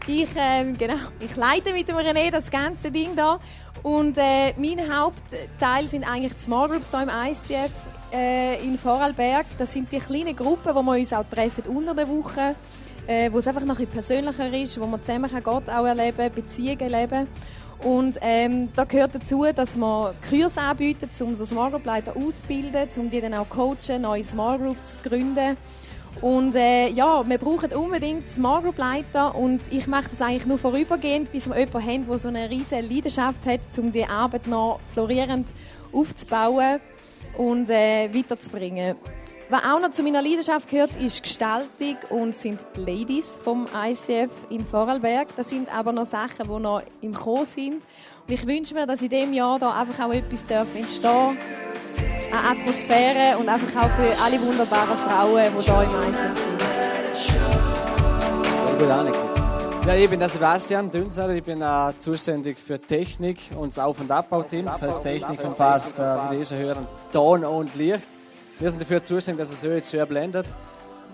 Ich, 0.05 0.29
ähm, 0.35 0.77
genau, 0.77 0.95
ich 1.19 1.35
leite 1.35 1.71
mit 1.71 1.87
dem 1.87 1.95
René 1.95 2.29
das 2.29 2.51
ganze 2.51 2.91
Ding 2.91 3.15
da. 3.15 3.39
Und 3.83 4.17
äh, 4.17 4.53
mein 4.57 4.93
Hauptteil 4.93 5.87
sind 5.87 6.03
eigentlich 6.03 6.33
die 6.33 6.43
Small 6.43 6.67
Groups 6.67 6.91
hier 6.91 7.03
im 7.03 7.09
ICF 7.09 7.71
äh, 8.11 8.63
in 8.65 8.77
Vorarlberg. 8.77 9.45
Das 9.57 9.71
sind 9.71 9.91
die 9.91 9.99
kleinen 9.99 10.35
Gruppen, 10.35 10.75
wo 10.75 10.81
wir 10.81 10.99
uns 10.99 11.13
auch 11.13 11.23
treffen 11.23 11.63
unter 11.67 11.93
der 11.93 12.07
Woche, 12.09 12.55
äh, 13.07 13.31
wo 13.31 13.37
es 13.37 13.47
einfach 13.47 13.63
noch 13.63 13.79
ein 13.79 13.87
bisschen 13.87 14.23
persönlicher 14.23 14.53
ist, 14.53 14.81
wo 14.81 14.85
man 14.87 15.03
zusammen 15.03 15.29
Gott 15.43 15.69
auch 15.69 15.85
erleben, 15.85 16.31
Beziehungen 16.33 16.79
erleben. 16.81 17.27
Und 17.83 18.17
ähm, 18.21 18.69
da 18.75 18.83
gehört 18.83 19.15
dazu, 19.15 19.45
dass 19.55 19.77
wir 19.77 20.13
Kurse 20.29 20.61
anbieten, 20.61 21.09
um 21.21 21.33
so 21.33 21.45
Small 21.45 21.71
Group 21.71 21.85
Leiter 21.85 22.15
auszubilden, 22.15 22.89
um 22.97 23.09
die 23.09 23.21
dann 23.21 23.33
auch 23.33 23.49
coachen, 23.49 24.01
neue 24.01 24.23
Small 24.23 24.59
Groups 24.59 25.01
zu 25.01 25.09
gründen. 25.09 25.57
Und 26.19 26.55
äh, 26.55 26.89
ja, 26.89 27.27
wir 27.27 27.37
brauchen 27.37 27.71
unbedingt 27.73 28.29
Small 28.29 28.61
Group 28.61 28.77
Leiter 28.77 29.33
und 29.33 29.61
ich 29.71 29.87
mache 29.87 30.09
das 30.09 30.21
eigentlich 30.21 30.45
nur 30.45 30.57
vorübergehend, 30.57 31.31
bis 31.31 31.47
wir 31.47 31.57
jemanden 31.57 31.87
haben, 31.87 32.07
der 32.07 32.19
so 32.19 32.27
eine 32.27 32.49
riesige 32.49 32.81
Leidenschaft 32.81 33.45
hat, 33.45 33.61
um 33.77 33.91
die 33.91 34.05
Arbeit 34.05 34.45
noch 34.47 34.79
florierend 34.93 35.47
aufzubauen 35.91 36.79
und 37.37 37.69
äh, 37.69 38.13
weiterzubringen. 38.13 38.95
Was 39.49 39.63
auch 39.65 39.81
noch 39.81 39.91
zu 39.91 40.01
meiner 40.01 40.21
Leidenschaft 40.21 40.69
gehört, 40.69 40.95
ist 40.95 41.23
Gestaltung 41.23 41.97
und 42.09 42.33
sind 42.33 42.59
die 42.73 42.79
Ladies 42.79 43.37
vom 43.43 43.67
ICF 43.75 44.31
in 44.49 44.65
Vorarlberg. 44.65 45.35
Das 45.35 45.49
sind 45.49 45.73
aber 45.75 45.91
noch 45.91 46.05
Sachen, 46.05 46.47
die 46.47 46.61
noch 46.61 46.81
im 47.01 47.13
Kommen 47.13 47.45
sind. 47.45 47.83
Und 48.27 48.33
ich 48.33 48.45
wünsche 48.47 48.73
mir, 48.73 48.85
dass 48.85 49.01
in 49.01 49.09
diesem 49.09 49.33
Jahr 49.33 49.59
da 49.59 49.79
einfach 49.79 50.05
auch 50.05 50.13
etwas 50.13 50.45
entstehen 50.75 51.03
darf 51.03 51.35
eine 52.31 52.49
Atmosphäre 52.49 53.37
und 53.37 53.49
einfach 53.49 53.83
auch 53.83 53.89
für 53.89 54.23
alle 54.23 54.41
wunderbaren 54.41 54.97
Frauen, 54.97 55.51
die 55.57 55.63
hier 55.63 55.83
im 55.83 55.95
Einsatz 55.99 56.37
sind. 56.37 56.61
Ja, 59.85 59.95
ich 59.95 60.09
bin 60.09 60.19
der 60.19 60.29
Sebastian 60.29 60.89
Dünzer, 60.89 61.29
ich 61.29 61.43
bin 61.43 61.61
äh, 61.61 61.91
zuständig 61.97 62.59
für 62.59 62.79
Technik 62.79 63.39
und 63.57 63.75
das 63.75 63.79
Auf- 63.79 63.99
und 63.99 64.11
Abbauteam. 64.11 64.65
Das 64.65 64.81
heißt, 64.81 65.01
Technik 65.01 65.43
umfasst, 65.43 65.97
äh, 65.97 66.03
wie 66.31 66.37
ihr 66.37 66.45
schon 66.45 66.57
hören, 66.57 66.87
Ton 67.11 67.43
und 67.43 67.75
Licht. 67.75 68.07
Wir 68.59 68.69
sind 68.69 68.81
dafür 68.81 69.03
zuständig, 69.03 69.43
dass 69.43 69.51
es 69.51 69.61
so 69.61 69.69
jetzt 69.69 69.89
schön 69.89 70.07
blendet. 70.07 70.45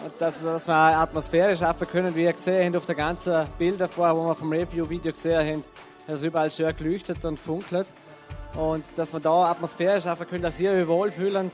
Und 0.04 0.12
dass, 0.20 0.44
dass 0.44 0.68
wir 0.68 0.76
eine 0.76 0.98
Atmosphäre 0.98 1.56
schaffen 1.56 1.88
können, 1.88 2.14
wie 2.14 2.26
ihr 2.26 2.34
gesehen 2.34 2.68
habt 2.68 2.76
auf 2.76 2.86
der 2.86 2.96
ganzen 2.96 3.48
Bilder 3.58 3.88
vorher, 3.88 4.16
wo 4.16 4.26
wir 4.26 4.36
vom 4.36 4.52
Review-Video 4.52 5.12
gesehen 5.12 5.40
haben, 5.40 5.64
dass 6.08 6.24
überall 6.24 6.50
schön 6.50 6.76
geleuchtet 6.76 7.24
und 7.26 7.36
gefunkelt. 7.36 7.88
Und 8.56 8.86
dass 8.96 9.14
wir 9.14 9.20
da 9.20 9.52
Atmosphäre 9.52 10.02
schaffen 10.02 10.28
können, 10.28 10.42
dass 10.42 10.60
ihr 10.60 10.72
euch 10.72 10.88
wohlfühlend. 10.88 11.54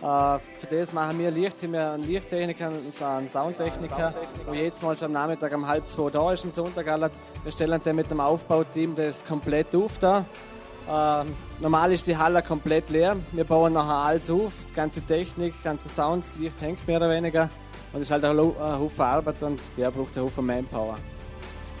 Äh, 0.00 0.04
für 0.04 0.66
das 0.70 0.92
machen 0.92 1.18
wir 1.18 1.30
Licht, 1.30 1.62
haben 1.62 1.72
wir 1.72 1.92
einen 1.92 2.04
Lichttechniker, 2.04 2.68
einen 2.68 3.28
Soundtechniker, 3.28 4.12
der 4.52 4.62
jetzt 4.62 4.82
mal 4.82 4.96
schon 4.96 5.06
am 5.06 5.12
Nachmittag 5.12 5.54
um 5.54 5.66
halb 5.66 5.86
zwei 5.86 6.10
da 6.10 6.32
ist 6.32 6.44
am 6.44 6.50
Sonntag. 6.50 6.86
Wir 6.86 7.52
stellen 7.52 7.82
den 7.82 7.96
mit 7.96 8.10
dem 8.10 8.20
Aufbauteam 8.20 8.94
das 8.94 9.24
komplett 9.24 9.74
auf 9.74 9.98
da. 9.98 10.24
Ähm, 10.86 11.34
normal 11.60 11.92
ist 11.92 12.06
die 12.06 12.16
Halle 12.16 12.42
komplett 12.42 12.90
leer. 12.90 13.16
Wir 13.32 13.44
bauen 13.44 13.72
nachher 13.72 14.06
alles 14.06 14.30
auf, 14.30 14.52
die 14.70 14.74
ganze 14.74 15.00
Technik, 15.00 15.54
ganze 15.64 15.88
Sounds, 15.88 16.34
Licht 16.38 16.60
hängt 16.60 16.86
mehr 16.86 16.98
oder 16.98 17.08
weniger. 17.08 17.48
Und 17.92 18.00
es 18.00 18.08
ist 18.08 18.10
halt 18.10 18.24
ein 18.24 18.38
Haufen 18.38 19.04
Arbeit 19.04 19.42
und 19.42 19.60
wer 19.76 19.90
braucht 19.90 20.16
einen 20.16 20.26
Haufen 20.26 20.44
Manpower. 20.44 20.98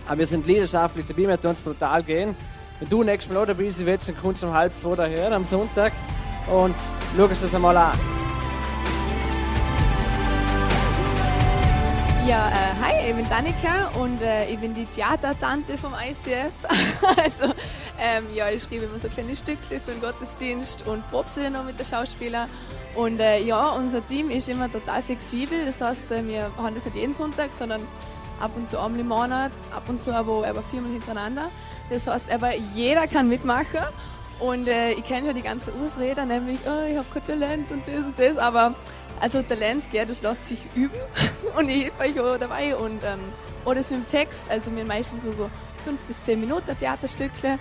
Aber 0.06 0.18
wir 0.18 0.26
sind 0.26 0.46
leidenschaftlich 0.46 1.06
dabei, 1.06 1.28
wir 1.28 1.40
tun 1.40 1.50
uns 1.50 1.62
brutal 1.62 2.02
gehen. 2.02 2.36
Wenn 2.80 2.88
du 2.88 3.02
nächstes 3.02 3.32
Mal 3.32 3.46
dabei 3.46 3.70
sein 3.70 3.86
willst, 3.86 4.08
dann 4.08 4.16
kommst 4.16 4.42
du 4.42 4.48
um 4.48 4.52
halb 4.52 4.74
zwei 4.74 4.94
daher 4.94 5.32
am 5.32 5.44
Sonntag 5.44 5.92
und 6.52 6.74
schaust 7.16 7.44
das 7.44 7.54
einmal 7.54 7.76
an. 7.76 7.98
Ja, 12.26 12.48
äh, 12.48 12.82
hi, 12.82 13.10
ich 13.10 13.14
bin 13.14 13.28
Danika 13.28 13.90
und 14.00 14.22
äh, 14.22 14.48
ich 14.48 14.58
bin 14.58 14.72
die 14.72 14.86
Theatertante 14.86 15.76
vom 15.76 15.92
ICF. 15.92 16.52
also, 17.22 17.52
ähm, 18.00 18.24
ja, 18.34 18.48
ich 18.48 18.62
schreibe 18.62 18.86
immer 18.86 18.98
so 18.98 19.08
kleine 19.08 19.36
Stückchen 19.36 19.78
für 19.80 19.92
den 19.92 20.00
Gottesdienst 20.00 20.86
und 20.86 21.06
probe 21.10 21.50
noch 21.50 21.64
mit 21.64 21.78
den 21.78 21.84
Schauspielern. 21.84 22.48
Und 22.94 23.20
äh, 23.20 23.42
ja, 23.42 23.70
unser 23.72 24.06
Team 24.06 24.30
ist 24.30 24.48
immer 24.48 24.72
total 24.72 25.02
flexibel. 25.02 25.66
Das 25.66 25.82
heißt, 25.82 26.10
äh, 26.12 26.26
wir 26.26 26.50
haben 26.56 26.74
das 26.74 26.86
nicht 26.86 26.96
jeden 26.96 27.12
Sonntag, 27.12 27.52
sondern 27.52 27.82
ab 28.40 28.52
und 28.56 28.68
zu 28.68 28.78
einmal 28.78 29.00
im 29.00 29.08
Monat, 29.08 29.52
ab 29.74 29.88
und 29.88 30.00
zu 30.00 30.14
aber, 30.14 30.46
aber 30.46 30.62
viermal 30.62 30.92
hintereinander. 30.92 31.50
Das 31.90 32.06
heißt, 32.06 32.30
aber 32.32 32.54
jeder 32.74 33.06
kann 33.06 33.28
mitmachen. 33.28 33.80
Und 34.40 34.66
äh, 34.66 34.92
ich 34.92 35.04
kenne 35.04 35.28
ja 35.28 35.32
die 35.32 35.42
ganze 35.42 35.72
Ausrede, 35.72 36.26
nämlich, 36.26 36.58
oh, 36.66 36.86
ich 36.90 36.96
habe 36.96 37.06
kein 37.12 37.26
Talent 37.26 37.70
und 37.70 37.86
das 37.86 38.04
und 38.04 38.18
das. 38.18 38.36
Aber 38.36 38.74
also 39.20 39.42
Talent, 39.42 39.84
gell, 39.92 40.06
das 40.06 40.22
lässt 40.22 40.48
sich 40.48 40.58
üben. 40.74 40.98
und 41.56 41.68
ich 41.68 41.84
helfe 41.84 42.02
euch 42.02 42.20
auch 42.20 42.38
dabei. 42.38 42.76
Und 42.76 43.02
ähm, 43.04 43.20
auch 43.64 43.74
das 43.74 43.90
mit 43.90 44.00
dem 44.00 44.06
Text, 44.08 44.42
also 44.48 44.74
wir 44.74 44.84
meistens 44.84 45.22
so, 45.22 45.32
so 45.32 45.50
fünf 45.84 46.00
bis 46.02 46.22
zehn 46.24 46.40
Minuten 46.40 46.76
Theaterstückle. 46.76 47.58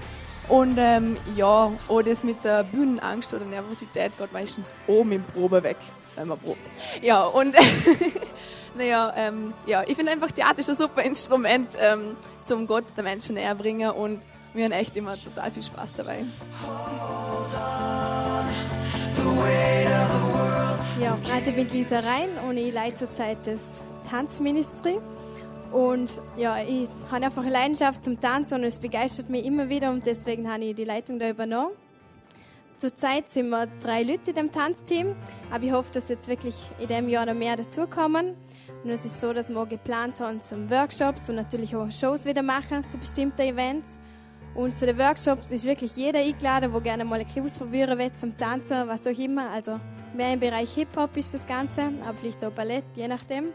Und 0.49 0.77
ähm, 0.77 1.17
ja, 1.35 1.71
auch 1.87 2.01
das 2.01 2.23
mit 2.23 2.43
der 2.43 2.63
Bühnenangst 2.63 3.33
oder 3.33 3.45
Nervosität 3.45 4.17
geht 4.17 4.33
meistens 4.33 4.71
oben 4.87 5.13
im 5.13 5.23
Probe 5.23 5.63
weg, 5.63 5.77
wenn 6.15 6.27
man 6.27 6.37
probt. 6.37 6.69
Ja, 7.01 7.23
und 7.23 7.55
naja, 8.75 9.13
ähm, 9.15 9.53
ja, 9.65 9.83
ich 9.85 9.95
finde 9.95 10.11
einfach 10.11 10.31
Theater 10.31 10.59
ist 10.59 10.69
ein 10.69 10.75
super 10.75 11.03
Instrument, 11.03 11.77
ähm, 11.79 12.15
zum 12.43 12.67
Gott 12.67 12.85
der 12.95 13.03
Menschen 13.03 13.35
näher 13.35 13.55
bringen 13.55 13.91
und 13.91 14.19
wir 14.53 14.65
haben 14.65 14.71
echt 14.71 14.95
immer 14.97 15.15
total 15.21 15.51
viel 15.51 15.63
Spaß 15.63 15.93
dabei. 15.97 16.25
Ja, 21.01 21.17
also 21.33 21.49
ich 21.49 21.55
bin 21.55 21.69
Lisa 21.69 21.99
Rhein 21.99 22.29
und 22.47 22.57
ich 22.57 22.71
leite 22.71 22.97
zurzeit 22.97 23.37
das 23.45 23.59
Tanzministry. 24.09 24.99
Und 25.71 26.19
ja, 26.37 26.61
ich 26.61 26.87
habe 27.11 27.25
einfach 27.25 27.41
eine 27.41 27.51
Leidenschaft 27.51 28.03
zum 28.03 28.21
Tanzen 28.21 28.59
und 28.59 28.63
es 28.63 28.79
begeistert 28.79 29.29
mich 29.29 29.43
immer 29.43 29.69
wieder 29.69 29.89
und 29.89 30.05
deswegen 30.05 30.51
habe 30.51 30.65
ich 30.65 30.75
die 30.75 30.83
Leitung 30.83 31.17
da 31.17 31.27
übernommen. 31.27 31.71
Zurzeit 32.77 33.29
sind 33.29 33.49
wir 33.49 33.67
drei 33.81 34.03
Leute 34.03 34.31
in 34.31 34.35
dem 34.35 34.51
Tanzteam, 34.51 35.15
aber 35.51 35.63
ich 35.63 35.71
hoffe, 35.71 35.91
dass 35.93 36.09
jetzt 36.09 36.27
wirklich 36.27 36.55
in 36.79 36.87
diesem 36.87 37.09
Jahr 37.09 37.25
noch 37.25 37.33
mehr 37.33 37.55
dazukommen. 37.55 38.35
Und 38.83 38.89
es 38.89 39.05
ist 39.05 39.21
so, 39.21 39.31
dass 39.31 39.49
wir 39.49 39.65
geplant 39.65 40.19
haben 40.19 40.41
zum 40.43 40.69
Workshops 40.69 41.29
und 41.29 41.35
natürlich 41.35 41.73
auch 41.75 41.89
Shows 41.89 42.25
wieder 42.25 42.43
machen 42.43 42.83
zu 42.89 42.97
bestimmten 42.97 43.41
Events. 43.41 43.97
Und 44.55 44.77
zu 44.77 44.85
den 44.85 44.97
Workshops 44.97 45.51
ist 45.51 45.63
wirklich 45.63 45.95
jeder 45.95 46.19
eingeladen, 46.19 46.71
der 46.71 46.81
gerne 46.81 47.05
mal 47.05 47.19
ein 47.19 47.25
bisschen 47.25 47.45
ausprobieren 47.45 47.97
will 47.97 48.13
zum 48.13 48.37
Tanzen, 48.37 48.87
was 48.87 49.07
auch 49.07 49.17
immer. 49.17 49.49
Also 49.49 49.79
mehr 50.13 50.33
im 50.33 50.39
Bereich 50.39 50.73
Hip-Hop 50.73 51.15
ist 51.15 51.33
das 51.33 51.47
Ganze, 51.47 51.91
aber 52.05 52.17
vielleicht 52.19 52.43
auch 52.43 52.51
Ballett, 52.51 52.83
je 52.95 53.07
nachdem. 53.07 53.45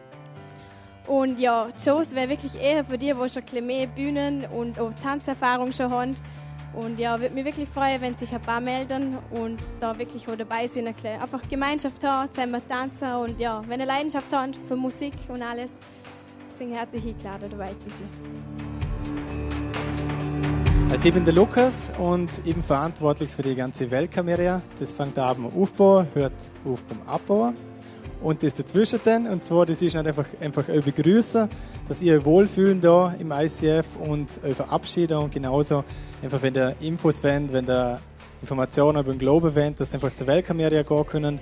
Und 1.06 1.38
ja, 1.38 1.68
die 1.68 1.82
Shows 1.82 2.14
wäre 2.14 2.30
wirklich 2.30 2.60
eher 2.60 2.84
für 2.84 2.98
die, 2.98 3.06
die 3.06 3.12
schon 3.12 3.24
ein 3.24 3.44
bisschen 3.44 3.66
mehr 3.66 3.86
Bühnen- 3.86 4.46
und 4.46 4.80
auch 4.80 4.92
Tanzerfahrung 5.02 5.72
schon 5.72 5.90
haben. 5.90 6.16
Und 6.74 6.98
ja, 6.98 7.20
würde 7.20 7.34
mich 7.34 7.44
wirklich 7.44 7.68
freuen, 7.68 8.00
wenn 8.00 8.16
sich 8.16 8.32
ein 8.32 8.40
paar 8.40 8.60
melden 8.60 9.18
und 9.30 9.58
da 9.80 9.98
wirklich 9.98 10.28
auch 10.28 10.36
dabei 10.36 10.66
sind. 10.68 10.86
Einfach 10.86 11.42
Gemeinschaft 11.48 12.04
haben, 12.04 12.32
zusammen 12.32 12.62
tanzen 12.68 13.14
und 13.14 13.40
ja, 13.40 13.62
wenn 13.66 13.80
ihr 13.80 13.86
Leidenschaft 13.86 14.32
habt 14.32 14.56
für 14.68 14.76
Musik 14.76 15.14
und 15.28 15.42
alles, 15.42 15.70
sind 16.56 16.72
herzlich 16.72 17.06
eingeladen, 17.06 17.50
dabei 17.50 17.72
zu 17.74 17.88
sein. 17.88 18.08
Also 20.90 21.08
ich 21.08 21.14
bin 21.14 21.24
der 21.24 21.34
Lukas 21.34 21.92
und 21.98 22.30
eben 22.46 22.62
verantwortlich 22.62 23.30
für 23.30 23.42
die 23.42 23.54
ganze 23.54 23.90
Weltkamera. 23.90 24.62
Das 24.78 24.92
fängt 24.92 25.16
da 25.16 25.32
beim 25.32 25.46
Aufbau, 25.46 26.06
hört 26.14 26.32
auf 26.64 26.82
beim 26.84 27.02
Abbau. 27.06 27.52
Und 28.20 28.42
das 28.42 28.54
dazwischen 28.54 28.98
dann, 29.04 29.26
und 29.28 29.44
zwar, 29.44 29.64
das 29.66 29.80
ist 29.80 29.94
nicht 29.94 30.06
einfach, 30.06 30.26
einfach 30.40 30.64
begrüßen, 30.64 31.48
dass 31.88 32.02
ihr 32.02 32.24
wohlfühlen 32.24 32.80
da 32.80 33.14
im 33.18 33.32
ICF 33.32 33.86
und 33.98 34.28
euch 34.44 34.54
verabschieden 34.54 35.16
und 35.18 35.32
genauso 35.32 35.84
einfach, 36.22 36.42
wenn 36.42 36.54
ihr 36.54 36.76
Infos 36.80 37.24
wollt, 37.24 37.52
wenn 37.52 37.66
ihr 37.66 37.98
Informationen 38.42 39.00
über 39.00 39.12
den 39.12 39.18
Globe 39.18 39.54
wollt, 39.54 39.80
dass 39.80 39.92
ihr 39.92 39.94
einfach 39.94 40.12
zur 40.12 40.26
Weltkamera 40.26 40.82
gehen 40.82 41.06
können 41.06 41.40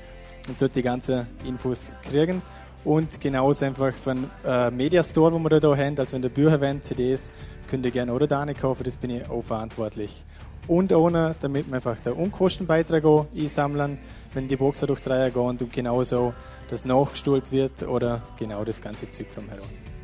und 0.49 0.63
dort 0.63 0.77
die 0.77 0.83
ganzen 0.83 1.27
Infos 1.47 1.91
kriegen. 2.09 2.41
Und 2.85 3.21
genauso 3.21 3.65
einfach 3.65 3.93
von 3.93 4.31
äh, 4.47 4.71
Media 4.71 5.03
Store, 5.03 5.33
wo 5.33 5.39
wir 5.41 5.59
da 5.59 5.77
haben, 5.77 5.99
also 5.99 6.15
wenn 6.15 6.23
ihr 6.23 6.29
Bücher 6.29 6.61
wollt, 6.61 6.85
CDs, 6.85 7.33
könnt 7.69 7.85
ihr 7.85 7.91
gerne 7.91 8.13
oder 8.13 8.29
da 8.29 8.47
kaufen, 8.55 8.85
das 8.85 8.97
bin 8.97 9.11
ich 9.11 9.29
auch 9.29 9.43
verantwortlich. 9.43 10.23
Und 10.69 10.93
ohne, 10.93 11.35
damit 11.41 11.67
wir 11.67 11.75
einfach 11.75 11.97
den 11.99 12.13
Unkostenbeitrag 12.13 13.05
einsammeln, 13.37 13.99
wenn 14.35 14.47
die 14.47 14.57
Boxer 14.57 14.87
durch 14.87 15.01
drei 15.01 15.19
Jahre 15.19 15.31
gehen 15.33 15.43
und 15.43 15.73
genauso 15.73 16.33
das 16.71 16.85
nachgestuhlt 16.85 17.51
wird 17.51 17.83
oder 17.83 18.23
genau 18.39 18.65
das 18.65 18.81
ganze 18.81 19.09
Zeug 19.11 19.31
drumherum. 19.31 19.96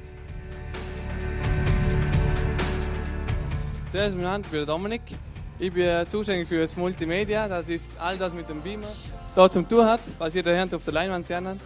Zuerst 3.93 4.15
mein 4.17 4.25
Name 4.25 4.45
bin 4.51 4.65
Dominik. 4.65 5.03
Ich 5.59 5.71
bin 5.71 6.09
zuständig 6.09 6.49
für 6.49 6.59
das 6.59 6.75
Multimedia, 6.77 7.47
das 7.47 7.69
ist 7.69 7.91
alles, 8.01 8.21
was 8.21 8.33
mit 8.33 8.49
dem 8.49 8.59
Beamer 8.63 8.87
da 9.35 9.51
zum 9.51 9.69
tun 9.69 9.85
hat, 9.85 10.01
was 10.19 10.35
ihr 10.35 10.43
da 10.43 10.65
auf 10.65 10.83
der 10.83 10.95
Leinwand 10.95 11.27
sehen 11.27 11.61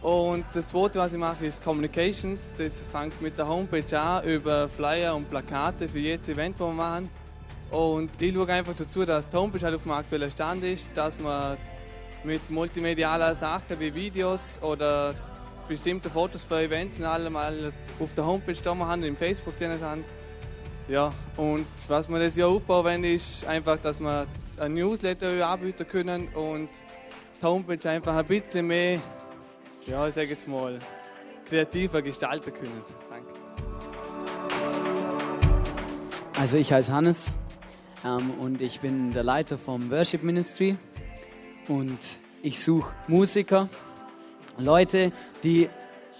und 0.00 0.46
das 0.54 0.68
zweite, 0.68 0.98
was 0.98 1.12
ich 1.12 1.18
mache, 1.18 1.44
ist 1.44 1.62
Communications. 1.62 2.40
Das 2.56 2.80
fängt 2.90 3.20
mit 3.20 3.36
der 3.36 3.46
Homepage 3.46 4.00
an, 4.00 4.24
über 4.24 4.66
Flyer 4.66 5.14
und 5.14 5.28
Plakate 5.28 5.90
für 5.90 5.98
jedes 5.98 6.26
Event, 6.28 6.58
das 6.58 6.66
wir 6.66 6.72
machen. 6.72 7.10
Und 7.70 8.10
ich 8.18 8.32
schaue 8.32 8.48
einfach 8.48 8.74
dazu, 8.74 9.04
dass 9.04 9.28
die 9.28 9.36
Homepage 9.36 9.60
halt 9.60 9.74
auf 9.74 9.82
dem 9.82 9.92
aktuellen 9.92 10.30
Stand 10.30 10.64
ist, 10.64 10.88
dass 10.94 11.20
man 11.20 11.58
mit 12.24 12.48
multimedialen 12.48 13.34
Sachen 13.34 13.78
wie 13.78 13.94
Videos 13.94 14.58
oder 14.62 15.14
bestimmte 15.68 16.08
Fotos 16.08 16.44
für 16.44 16.62
Events 16.62 16.98
und 16.98 17.04
alle 17.04 17.28
mal 17.28 17.72
auf 18.00 18.14
der 18.14 18.24
Homepage 18.24 18.56
da 18.64 18.74
haben, 18.74 19.04
im 19.04 19.18
Facebook 19.18 19.58
drin 19.58 19.78
sind. 19.78 20.02
Ja, 20.92 21.10
und 21.38 21.64
was 21.88 22.06
wir 22.10 22.18
das 22.18 22.36
Jahr 22.36 22.50
aufbauen 22.50 22.84
wollen, 22.84 23.04
ist 23.04 23.46
einfach, 23.46 23.78
dass 23.78 23.98
wir 23.98 24.26
ein 24.58 24.74
Newsletter 24.74 25.48
anbieten 25.48 25.88
können 25.88 26.28
und 26.34 26.68
die 27.40 27.46
Homepage 27.46 27.88
einfach 27.88 28.14
ein 28.14 28.26
bisschen 28.26 28.66
mehr 28.66 29.00
ja, 29.86 30.06
ich 30.06 30.12
sage 30.12 30.28
jetzt 30.28 30.46
mal, 30.46 30.78
kreativer 31.46 32.02
gestalten 32.02 32.52
können. 32.52 32.82
Danke. 33.08 33.32
Also 36.38 36.58
ich 36.58 36.70
heiße 36.70 36.92
Hannes 36.92 37.32
ähm, 38.04 38.30
und 38.38 38.60
ich 38.60 38.80
bin 38.80 39.12
der 39.12 39.24
Leiter 39.24 39.56
vom 39.56 39.90
Worship 39.90 40.22
Ministry 40.22 40.76
und 41.68 42.18
ich 42.42 42.62
suche 42.62 42.92
Musiker, 43.08 43.70
Leute, 44.58 45.10
die 45.42 45.70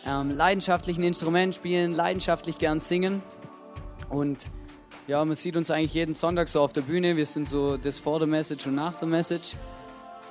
ähm, 0.06 0.30
leidenschaftlich 0.30 0.96
ein 0.96 1.04
Instrument 1.04 1.54
spielen, 1.54 1.92
leidenschaftlich 1.92 2.56
gern 2.56 2.80
singen 2.80 3.20
und 4.08 4.48
ja, 5.12 5.22
man 5.26 5.36
sieht 5.36 5.56
uns 5.56 5.70
eigentlich 5.70 5.92
jeden 5.92 6.14
Sonntag 6.14 6.48
so 6.48 6.62
auf 6.62 6.72
der 6.72 6.80
Bühne. 6.80 7.18
Wir 7.18 7.26
sind 7.26 7.46
so 7.46 7.76
das 7.76 8.00
vor 8.00 8.18
der 8.18 8.26
Message 8.26 8.66
und 8.66 8.76
nach 8.76 8.96
der 8.96 9.06
Message. 9.06 9.56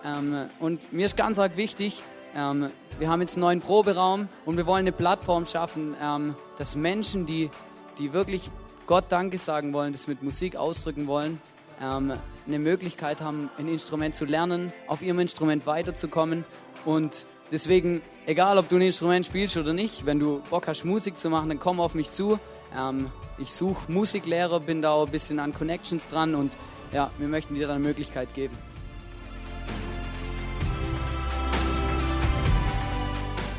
Ähm, 0.04 0.50
und 0.60 0.92
mir 0.92 1.06
ist 1.06 1.16
ganz 1.16 1.38
arg 1.38 1.56
wichtig, 1.56 2.02
ähm, 2.36 2.72
wir 2.98 3.08
haben 3.08 3.22
jetzt 3.22 3.36
einen 3.36 3.42
neuen 3.42 3.60
Proberaum 3.60 4.28
und 4.44 4.58
wir 4.58 4.66
wollen 4.66 4.80
eine 4.80 4.92
Plattform 4.92 5.46
schaffen, 5.46 5.96
ähm, 6.02 6.34
dass 6.58 6.76
Menschen, 6.76 7.28
die, 7.28 7.52
die 8.00 8.12
wirklich 8.12 8.50
Gott 8.88 9.06
Danke 9.10 9.38
sagen 9.38 9.72
wollen, 9.72 9.94
das 9.94 10.08
mit 10.08 10.24
Musik 10.24 10.56
ausdrücken 10.56 11.06
wollen, 11.06 11.40
ähm, 11.80 12.14
eine 12.48 12.58
Möglichkeit 12.58 13.22
haben, 13.22 13.52
ein 13.60 13.68
Instrument 13.68 14.16
zu 14.16 14.26
lernen, 14.26 14.74
auf 14.88 15.04
ihrem 15.04 15.20
Instrument 15.20 15.68
weiterzukommen. 15.68 16.44
Und 16.86 17.28
deswegen, 17.52 18.02
egal 18.26 18.58
ob 18.58 18.68
du 18.68 18.78
ein 18.78 18.82
Instrument 18.82 19.28
spielst 19.28 19.58
oder 19.58 19.74
nicht, 19.74 20.08
wenn 20.08 20.18
du 20.18 20.42
Bock 20.50 20.68
hast, 20.68 20.86
Musik 20.86 21.20
zu 21.20 21.30
machen, 21.30 21.50
dann 21.50 21.60
komm 21.60 21.80
auf 21.80 21.94
mich 21.94 22.10
zu. 22.10 22.40
Ähm, 22.76 23.12
ich 23.38 23.52
suche 23.52 23.92
Musiklehrer, 23.92 24.60
bin 24.60 24.82
da 24.82 24.92
auch 24.92 25.06
ein 25.06 25.12
bisschen 25.12 25.40
an 25.40 25.54
Connections 25.54 26.08
dran 26.08 26.36
und 26.36 26.58
ja, 26.92 27.12
wir 27.18 27.28
möchten 27.28 27.56
dir 27.56 27.68
da 27.68 27.76
eine 27.76 27.84
Möglichkeit 27.84 28.34
geben. 28.34 28.58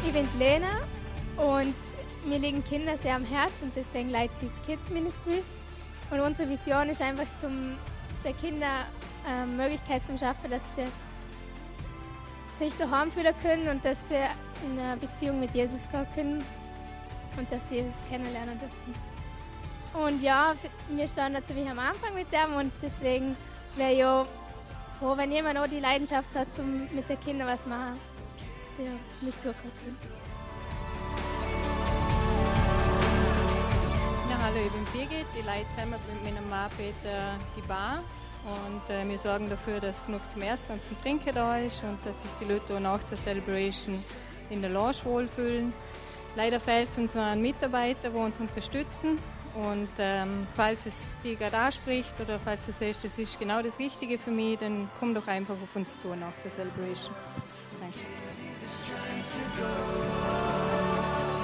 Ich 0.05 0.13
bin 0.13 0.29
Lena 0.39 0.81
und 1.37 1.75
mir 2.27 2.39
liegen 2.39 2.63
Kinder 2.65 2.97
sehr 2.99 3.17
am 3.17 3.25
Herzen 3.25 3.65
und 3.65 3.73
deswegen 3.77 4.11
leite 4.11 4.33
ich 4.43 4.49
das 4.49 4.67
Kids 4.67 4.91
Ministry. 4.91 5.43
Und 6.11 6.21
unsere 6.21 6.49
Vision 6.49 6.89
ist 6.91 7.01
einfach, 7.01 7.25
zum, 7.39 7.77
der 8.23 8.35
Kinder 8.35 8.87
äh, 9.27 9.47
Möglichkeit 9.47 10.07
zu 10.07 10.19
schaffen, 10.19 10.51
dass 10.51 10.63
sie 10.77 12.65
sich 12.65 12.75
daheim 12.77 13.11
fühlen 13.11 13.35
können 13.43 13.69
und 13.69 13.85
dass 13.85 13.97
sie 14.09 14.17
in 14.67 14.79
eine 14.79 14.97
Beziehung 14.99 15.41
mit 15.41 15.55
Jesus 15.55 15.81
gehen 15.91 16.07
können 16.15 16.45
und 17.37 17.51
dass 17.51 17.69
sie 17.69 17.77
Jesus 17.77 17.95
kennenlernen 18.09 18.59
dürfen. 18.59 18.95
Und 19.95 20.23
ja, 20.23 20.55
wir 20.89 21.09
stehen 21.09 21.35
dazu 21.35 21.55
wie 21.55 21.69
am 21.69 21.79
Anfang 21.79 22.15
mit 22.15 22.33
dem 22.33 22.55
und 22.57 22.73
deswegen 22.81 23.37
wäre 23.77 23.93
ich 23.93 24.05
auch 24.05 24.27
froh, 24.99 25.17
wenn 25.17 25.31
jemand 25.33 25.59
auch 25.59 25.67
die 25.67 25.81
Leidenschaft 25.81 26.35
hat, 26.35 26.55
zum 26.55 26.89
mit 26.95 27.09
den 27.09 27.21
Kindern 27.21 27.49
was 27.49 27.67
machen 27.67 27.99
sehr 28.77 28.93
mitzukommen. 29.21 29.97
Ja, 34.31 34.39
hallo, 34.41 34.57
ich 34.65 34.73
bin 34.73 34.85
Birgit. 34.93 35.27
Ich 35.39 35.45
leite 35.45 35.67
zusammen 35.75 35.95
mit 36.09 36.35
meinem 36.35 36.49
Mann 36.49 36.71
Peter 36.77 37.35
die 37.57 37.67
Bar. 37.67 38.03
Und 38.45 38.91
äh, 38.91 39.09
wir 39.09 39.19
sorgen 39.19 39.49
dafür, 39.49 39.79
dass 39.79 40.05
genug 40.05 40.29
zum 40.29 40.43
Essen 40.43 40.73
und 40.73 40.85
zum 40.85 41.01
Trinken 41.01 41.33
da 41.33 41.59
ist 41.59 41.83
und 41.85 42.05
dass 42.05 42.23
sich 42.23 42.33
die 42.41 42.45
Leute 42.45 42.75
auch 42.75 42.81
nach 42.81 43.03
der 43.05 43.17
Celebration 43.17 44.03
in 44.51 44.61
der 44.61 44.71
Lounge 44.71 44.97
wohlfühlen. 45.05 45.73
Leider 46.35 46.61
fehlt 46.61 46.89
es 46.89 46.99
uns 46.99 47.17
an 47.17 47.43
Mitarbeitern, 47.43 48.13
die 48.13 48.19
uns 48.19 48.39
unterstützen. 48.41 49.19
Und 49.55 49.91
ähm, 49.99 50.47
falls 50.55 50.87
es 50.87 51.19
dir 51.23 51.37
gerade 51.37 51.59
anspricht 51.59 52.19
oder 52.21 52.39
falls 52.39 52.65
du 52.65 52.73
siehst, 52.73 53.05
das 53.05 53.19
ist 53.19 53.39
genau 53.39 53.61
das 53.61 53.79
Richtige 53.79 54.17
für 54.17 54.31
mich, 54.31 54.59
dann 54.59 54.89
komm 54.99 55.15
doch 55.15 55.27
einfach 55.27 55.55
auf 55.55 55.77
uns 55.77 55.99
zu 55.99 56.09
nach 56.09 56.33
der 56.43 56.51
Celebration. 56.51 57.15
Danke. 57.79 57.99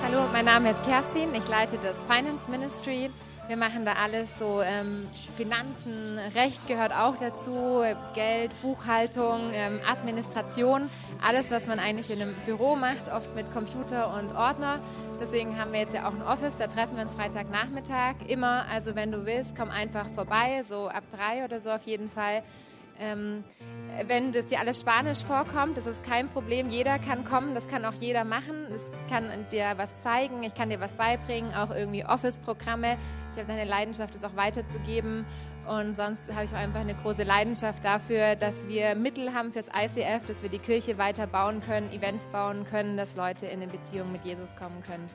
Hallo, 0.04 0.26
mein 0.32 0.46
Name 0.46 0.70
ist 0.70 0.82
Kerstin. 0.84 1.34
Ich 1.34 1.46
leite 1.48 1.78
das 1.82 2.02
Finance 2.02 2.50
Ministry. 2.50 3.10
Wir 3.48 3.56
machen 3.56 3.86
da 3.86 3.94
alles 3.94 4.38
so 4.38 4.60
ähm, 4.60 5.08
Finanzen, 5.34 6.18
Recht 6.34 6.66
gehört 6.68 6.92
auch 6.92 7.16
dazu, 7.16 7.82
Geld, 8.14 8.50
Buchhaltung, 8.60 9.40
ähm, 9.54 9.80
Administration, 9.86 10.90
alles, 11.26 11.50
was 11.50 11.66
man 11.66 11.78
eigentlich 11.78 12.10
in 12.10 12.20
einem 12.20 12.34
Büro 12.44 12.76
macht, 12.76 13.10
oft 13.10 13.34
mit 13.34 13.50
Computer 13.54 14.12
und 14.12 14.36
Ordner. 14.36 14.80
Deswegen 15.18 15.58
haben 15.58 15.72
wir 15.72 15.80
jetzt 15.80 15.94
ja 15.94 16.06
auch 16.06 16.12
ein 16.12 16.20
Office, 16.20 16.56
da 16.58 16.66
treffen 16.66 16.96
wir 16.96 17.04
uns 17.04 17.14
Freitagnachmittag 17.14 18.16
immer. 18.26 18.66
Also 18.70 18.94
wenn 18.94 19.10
du 19.10 19.24
willst, 19.24 19.56
komm 19.56 19.70
einfach 19.70 20.06
vorbei, 20.14 20.62
so 20.68 20.88
ab 20.88 21.04
drei 21.10 21.42
oder 21.42 21.58
so 21.62 21.70
auf 21.70 21.84
jeden 21.84 22.10
Fall. 22.10 22.42
Ähm, 22.98 23.44
wenn 24.06 24.32
das 24.32 24.46
dir 24.46 24.60
alles 24.60 24.80
Spanisch 24.80 25.24
vorkommt, 25.24 25.76
das 25.76 25.86
ist 25.86 26.04
kein 26.04 26.28
Problem. 26.28 26.68
Jeder 26.68 26.98
kann 26.98 27.24
kommen, 27.24 27.54
das 27.54 27.66
kann 27.66 27.84
auch 27.84 27.94
jeder 27.94 28.24
machen. 28.24 28.66
Es 28.72 28.82
kann 29.08 29.30
dir 29.50 29.72
was 29.76 29.98
zeigen, 30.00 30.42
ich 30.42 30.54
kann 30.54 30.70
dir 30.70 30.80
was 30.80 30.94
beibringen, 30.96 31.52
auch 31.54 31.70
irgendwie 31.70 32.04
Office-Programme. 32.04 32.96
Ich 33.32 33.40
habe 33.40 33.52
eine 33.52 33.64
Leidenschaft, 33.64 34.14
das 34.14 34.24
auch 34.24 34.36
weiterzugeben. 34.36 35.24
Und 35.68 35.94
sonst 35.94 36.32
habe 36.32 36.44
ich 36.44 36.52
auch 36.52 36.56
einfach 36.56 36.80
eine 36.80 36.94
große 36.94 37.24
Leidenschaft 37.24 37.84
dafür, 37.84 38.36
dass 38.36 38.66
wir 38.68 38.94
Mittel 38.94 39.34
haben 39.34 39.52
fürs 39.52 39.68
ICF, 39.68 40.26
dass 40.26 40.42
wir 40.42 40.48
die 40.48 40.58
Kirche 40.58 40.98
weiter 40.98 41.26
bauen 41.26 41.60
können, 41.60 41.92
Events 41.92 42.26
bauen 42.28 42.64
können, 42.64 42.96
dass 42.96 43.16
Leute 43.16 43.46
in 43.46 43.62
eine 43.62 43.70
Beziehung 43.70 44.12
mit 44.12 44.24
Jesus 44.24 44.56
kommen 44.56 44.82
können. 44.82 45.06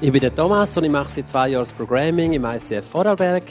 Ich 0.00 0.12
bin 0.12 0.20
der 0.20 0.32
Thomas 0.32 0.76
und 0.76 0.84
ich 0.84 0.92
mache 0.92 1.12
seit 1.12 1.28
zwei 1.28 1.48
Jahren 1.48 1.62
das 1.62 1.72
Programming 1.72 2.32
im 2.32 2.44
ICF 2.44 2.88
Vorarlberg. 2.88 3.42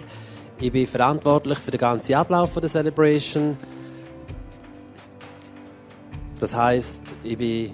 Ich 0.62 0.72
bin 0.72 0.88
verantwortlich 0.88 1.58
für 1.58 1.72
den 1.72 1.80
ganzen 1.82 2.16
Ablauf 2.16 2.54
der 2.54 2.70
Celebration. 2.70 3.58
Das 6.40 6.56
heißt, 6.56 7.18
ich 7.22 7.38
bin 7.38 7.74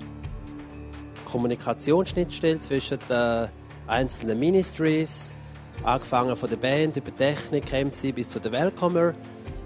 Kommunikationsschnittstelle 1.26 2.60
zwischen 2.62 2.98
den 3.08 3.50
einzelnen 3.86 4.40
Ministries, 4.40 5.36
angefangen 5.84 6.36
von 6.36 6.50
der 6.50 6.58
Band 6.58 6.98
über 6.98 7.16
Technik, 7.16 7.72
MC 7.72 8.16
bis 8.16 8.32
zu 8.32 8.40
den 8.40 8.54
Welcomer. 8.54 9.14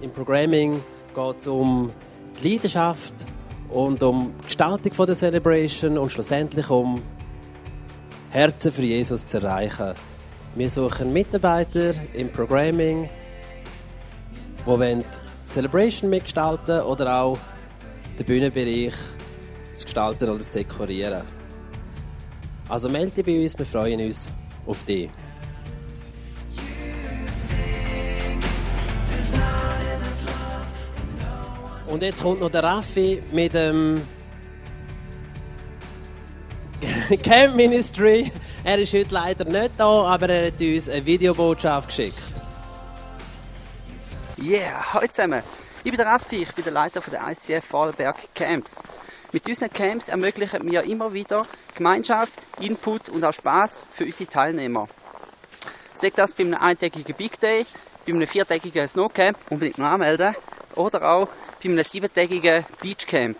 Im 0.02 0.12
Programming 0.12 0.84
geht 1.16 1.38
es 1.38 1.48
um 1.48 1.94
die 2.44 2.50
Leidenschaft 2.50 3.14
und 3.70 4.04
um 4.04 4.34
die 4.40 4.48
Gestaltung 4.48 5.06
der 5.06 5.16
Celebration 5.16 5.98
und 5.98 6.12
schlussendlich 6.12 6.70
um 6.70 7.02
Herzen 8.30 8.72
für 8.72 8.82
Jesus 8.82 9.26
zu 9.26 9.38
erreichen. 9.38 9.94
Wir 10.56 10.70
suchen 10.70 11.14
Mitarbeiter 11.14 11.94
im 12.14 12.30
Programming, 12.30 13.10
die 14.66 15.04
Celebration 15.50 16.10
mitgestalten 16.10 16.82
oder 16.82 17.22
auch 17.22 17.38
den 18.20 18.26
Bühnenbereich 18.26 18.94
zu 19.76 19.86
gestalten 19.86 20.30
oder 20.30 20.42
zu 20.42 20.52
dekorieren. 20.52 21.22
Also 22.68 22.90
melde 22.90 23.12
dich 23.12 23.26
bei 23.26 23.42
uns, 23.42 23.58
wir 23.58 23.66
freuen 23.66 24.02
uns 24.02 24.30
auf 24.66 24.84
dich. 24.84 25.10
Und 31.88 32.04
jetzt 32.04 32.22
kommt 32.22 32.42
noch 32.42 32.52
der 32.52 32.64
Raffi 32.64 33.24
mit 33.32 33.54
dem 33.54 34.02
Camp 37.24 37.56
Ministry. 37.56 38.32
Er 38.66 38.80
ist 38.80 38.94
heute 38.94 39.14
leider 39.14 39.46
nicht 39.46 39.72
da, 39.78 40.04
aber 40.04 40.28
er 40.30 40.48
hat 40.48 40.60
uns 40.60 40.90
eine 40.90 41.06
Videobotschaft 41.06 41.88
geschickt. 41.88 42.18
Yeah, 44.38 44.94
hallo 44.94 45.08
zusammen. 45.08 45.42
Ich 45.86 45.92
bin 45.92 45.98
der 45.98 46.08
Raffi, 46.08 46.44
ich 46.44 46.54
bin 46.54 46.66
der 46.66 46.74
Leiter 46.74 47.00
der 47.00 47.22
ICF 47.30 47.64
Vorarlberg 47.64 48.18
Camps. 48.36 48.84
Mit 49.32 49.48
unseren 49.48 49.72
Camps 49.72 50.10
ermöglichen 50.10 50.70
wir 50.70 50.84
immer 50.84 51.14
wieder 51.14 51.44
Gemeinschaft, 51.76 52.46
Input 52.60 53.08
und 53.10 53.24
auch 53.24 53.34
Spaß 53.34 53.88
für 53.92 54.04
unsere 54.04 54.30
Teilnehmer. 54.30 54.88
Sagt 55.94 56.18
das 56.18 56.34
bei 56.34 56.44
einem 56.44 56.56
eintägigen 56.56 57.16
Big 57.16 57.40
Day, 57.40 57.66
bei 58.06 58.14
einem 58.14 58.28
viertägigen 58.28 58.88
Snowcamp, 58.88 59.38
unbedingt 59.50 59.78
noch 59.78 59.88
anmelden, 59.88 60.36
oder 60.76 61.10
auch 61.10 61.30
bei 61.64 61.70
einem 61.70 61.84
siebentägigen 61.84 62.66
Beachcamp. 62.82 63.38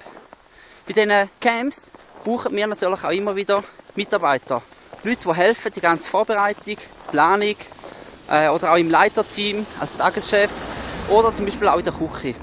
Bei 0.88 0.94
diesen 0.94 1.30
Camps 1.42 1.92
brauchen 2.24 2.56
wir 2.56 2.68
natürlich 2.68 3.04
auch 3.04 3.12
immer 3.12 3.36
wieder 3.36 3.64
Mitarbeiter. 3.96 4.62
Leute, 5.04 5.28
die 5.28 5.34
helfen, 5.34 5.72
die 5.74 5.82
ganze 5.82 6.10
Vorbereitung, 6.10 6.78
Planung 7.12 7.56
äh, 8.30 8.50
oder 8.50 8.74
auch 8.74 8.78
im 8.78 8.90
Leiterteam 8.90 9.66
als 9.80 9.98
Tageschef 9.98 10.50
oder 11.10 11.34
zum 11.34 11.46
Beispiel 11.46 11.68
auch 11.68 11.78
in 11.78 11.86
der 11.86 11.94
Küche 11.94 12.36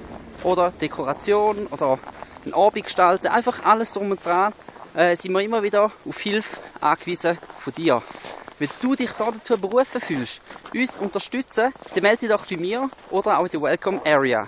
oder 0.42 0.70
Dekoration 0.70 1.66
oder 1.66 1.98
ein 2.46 2.54
Abend 2.54 2.84
gestalten. 2.84 3.26
Einfach 3.28 3.64
alles 3.64 3.92
drum 3.92 4.10
und 4.10 4.24
dran 4.24 4.52
äh, 4.94 5.16
sind 5.16 5.32
wir 5.32 5.40
immer 5.40 5.62
wieder 5.62 5.90
auf 6.06 6.20
Hilfe 6.20 6.60
angewiesen 6.80 7.38
von 7.58 7.72
dir. 7.72 8.02
Wenn 8.58 8.70
du 8.80 8.94
dich 8.94 9.10
da 9.12 9.30
dazu 9.30 9.58
berufen 9.58 10.00
fühlst, 10.00 10.40
uns 10.72 10.98
unterstützen, 10.98 11.72
dann 11.94 12.02
melde 12.02 12.20
dich 12.20 12.28
doch 12.30 12.46
bei 12.46 12.56
mir 12.56 12.88
oder 13.10 13.38
auch 13.38 13.44
in 13.44 13.50
der 13.50 13.62
Welcome 13.62 14.00
Area. 14.06 14.46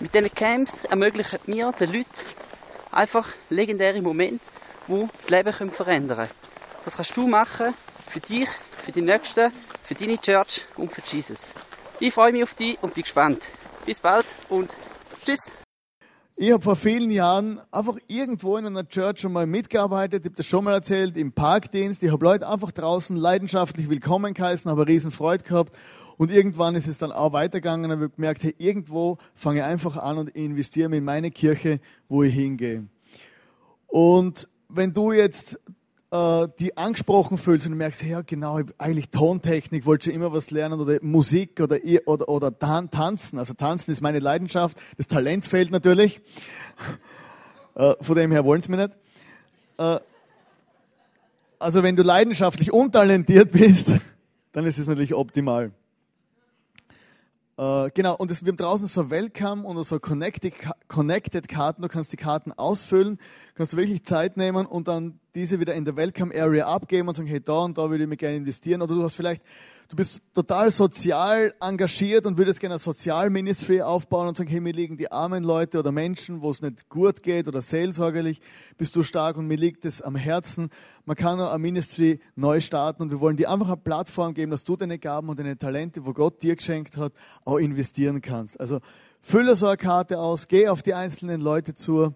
Mit 0.00 0.12
diesen 0.12 0.34
Camps 0.34 0.84
ermöglichen 0.84 1.38
wir 1.46 1.72
den 1.72 1.92
Leuten 1.92 2.10
einfach 2.94 3.28
legendäre 3.50 4.00
Momente, 4.00 4.50
die 4.88 5.08
das 5.20 5.30
Leben 5.30 5.70
verändern 5.70 6.16
können. 6.18 6.30
Das 6.84 6.96
kannst 6.96 7.16
du 7.16 7.26
machen 7.26 7.74
für 8.06 8.20
dich, 8.20 8.48
für 8.70 8.92
die 8.92 9.02
Nächsten, 9.02 9.50
für 9.82 9.94
deine 9.94 10.18
Church 10.20 10.66
und 10.76 10.92
für 10.92 11.02
Jesus. 11.04 11.52
Ich 12.00 12.12
freue 12.12 12.32
mich 12.32 12.42
auf 12.42 12.54
dich 12.54 12.76
und 12.82 12.94
bin 12.94 13.02
gespannt. 13.02 13.48
Bis 13.86 14.00
bald 14.00 14.26
und 14.48 14.70
tschüss. 15.24 15.52
Ich 16.36 16.50
habe 16.50 16.62
vor 16.62 16.74
vielen 16.74 17.10
Jahren 17.10 17.60
einfach 17.70 17.96
irgendwo 18.08 18.56
in 18.56 18.66
einer 18.66 18.88
Church 18.88 19.20
schon 19.20 19.32
mal 19.32 19.46
mitgearbeitet, 19.46 20.24
ich 20.24 20.30
habe 20.30 20.36
das 20.36 20.46
schon 20.46 20.64
mal 20.64 20.72
erzählt, 20.74 21.16
im 21.16 21.32
Parkdienst. 21.32 22.02
Ich 22.02 22.10
habe 22.10 22.24
Leute 22.24 22.48
einfach 22.48 22.72
draußen 22.72 23.16
leidenschaftlich 23.16 23.88
willkommen 23.88 24.34
geheißen, 24.34 24.68
habe 24.68 24.88
riesen 24.88 25.12
Freude 25.12 25.44
gehabt. 25.44 25.72
Und 26.16 26.30
irgendwann 26.30 26.74
ist 26.74 26.86
es 26.86 26.98
dann 26.98 27.12
auch 27.12 27.32
weitergegangen 27.32 27.90
und 27.90 27.96
habe 27.96 28.10
gemerkt, 28.10 28.44
hey, 28.44 28.54
irgendwo 28.58 29.18
fange 29.34 29.60
ich 29.60 29.64
einfach 29.64 29.96
an 29.96 30.18
und 30.18 30.28
investiere 30.28 30.94
in 30.94 31.04
meine 31.04 31.30
Kirche, 31.30 31.80
wo 32.08 32.22
ich 32.22 32.34
hingehe. 32.34 32.86
Und 33.86 34.48
wenn 34.68 34.92
du 34.92 35.12
jetzt 35.12 35.58
äh, 36.14 36.48
die 36.60 36.76
angesprochen 36.76 37.36
fühlst 37.36 37.66
und 37.66 37.74
merkst, 37.74 38.02
ja 38.04 38.22
genau, 38.22 38.60
eigentlich 38.78 39.10
Tontechnik, 39.10 39.84
wollte 39.84 40.04
schon 40.04 40.14
immer 40.14 40.32
was 40.32 40.50
lernen 40.52 40.80
oder 40.80 40.98
Musik 41.02 41.60
oder, 41.60 41.78
oder, 42.06 42.28
oder 42.28 42.56
Tanzen. 42.56 43.38
Also 43.38 43.54
Tanzen 43.54 43.90
ist 43.90 44.00
meine 44.00 44.20
Leidenschaft. 44.20 44.76
Das 44.96 45.08
Talent 45.08 45.44
fehlt 45.44 45.70
natürlich. 45.70 46.20
Äh, 47.76 47.94
von 48.00 48.14
dem 48.14 48.30
her 48.30 48.44
wollen 48.44 48.62
sie 48.62 48.70
mir 48.70 48.76
nicht. 48.76 48.96
Äh, 49.78 49.98
also 51.58 51.82
wenn 51.82 51.96
du 51.96 52.04
leidenschaftlich 52.04 52.72
untalentiert 52.72 53.50
bist, 53.50 53.90
dann 54.52 54.64
ist 54.64 54.78
es 54.78 54.86
natürlich 54.86 55.12
optimal. 55.12 55.72
Äh, 57.56 57.90
genau, 57.94 58.16
und 58.16 58.30
es, 58.30 58.44
wir 58.44 58.50
haben 58.50 58.56
draußen 58.56 58.88
so 58.88 59.10
Welcome 59.10 59.62
und 59.62 59.82
so 59.84 60.00
Connected, 60.00 60.54
Connected 60.88 61.48
Karten. 61.48 61.82
Du 61.82 61.88
kannst 61.88 62.12
die 62.12 62.16
Karten 62.16 62.52
ausfüllen, 62.52 63.18
kannst 63.54 63.72
du 63.72 63.76
wirklich 63.76 64.04
Zeit 64.04 64.36
nehmen 64.36 64.66
und 64.66 64.88
dann 64.88 65.20
diese 65.34 65.60
wieder 65.60 65.74
in 65.74 65.84
der 65.84 65.96
Welcome 65.96 66.34
Area 66.34 66.66
abgeben 66.66 67.08
und 67.08 67.14
sagen, 67.14 67.28
hey, 67.28 67.40
da 67.40 67.58
und 67.64 67.76
da 67.76 67.90
würde 67.90 68.04
ich 68.04 68.08
mir 68.08 68.16
gerne 68.16 68.36
investieren. 68.36 68.82
Oder 68.82 68.94
du 68.94 69.02
hast 69.02 69.16
vielleicht 69.16 69.42
du 69.88 69.96
bist 69.96 70.22
total 70.34 70.70
sozial 70.70 71.54
engagiert 71.60 72.26
und 72.26 72.38
würdest 72.38 72.60
gerne 72.60 72.76
ein 72.76 72.80
Sozialministry 72.80 73.80
aufbauen 73.82 74.28
und 74.28 74.36
sagen, 74.36 74.50
hey, 74.50 74.60
mir 74.60 74.72
liegen 74.72 74.96
die 74.96 75.10
armen 75.10 75.44
Leute 75.44 75.78
oder 75.78 75.92
Menschen, 75.92 76.42
wo 76.42 76.50
es 76.50 76.62
nicht 76.62 76.88
gut 76.88 77.22
geht 77.22 77.48
oder 77.48 77.62
seelsorgerlich, 77.62 78.40
bist 78.76 78.96
du 78.96 79.02
stark 79.02 79.36
und 79.36 79.46
mir 79.46 79.56
liegt 79.56 79.84
es 79.84 80.02
am 80.02 80.16
Herzen. 80.16 80.70
Man 81.04 81.16
kann 81.16 81.40
ein 81.40 81.60
Ministry 81.60 82.20
neu 82.34 82.60
starten 82.60 83.02
und 83.02 83.10
wir 83.10 83.20
wollen 83.20 83.36
dir 83.36 83.50
einfach 83.50 83.68
eine 83.68 83.76
Plattform 83.76 84.34
geben, 84.34 84.50
dass 84.50 84.64
du 84.64 84.76
deine 84.76 84.98
Gaben 84.98 85.28
und 85.28 85.38
deine 85.38 85.56
Talente, 85.56 86.04
wo 86.06 86.12
Gott 86.12 86.42
dir 86.42 86.56
geschenkt 86.56 86.96
hat, 86.96 87.12
auch 87.44 87.58
investieren 87.58 88.20
kannst. 88.20 88.58
Also 88.58 88.80
fülle 89.20 89.56
so 89.56 89.66
eine 89.66 89.76
Karte 89.76 90.18
aus, 90.18 90.48
geh 90.48 90.68
auf 90.68 90.82
die 90.82 90.94
einzelnen 90.94 91.40
Leute 91.40 91.74
zu 91.74 92.14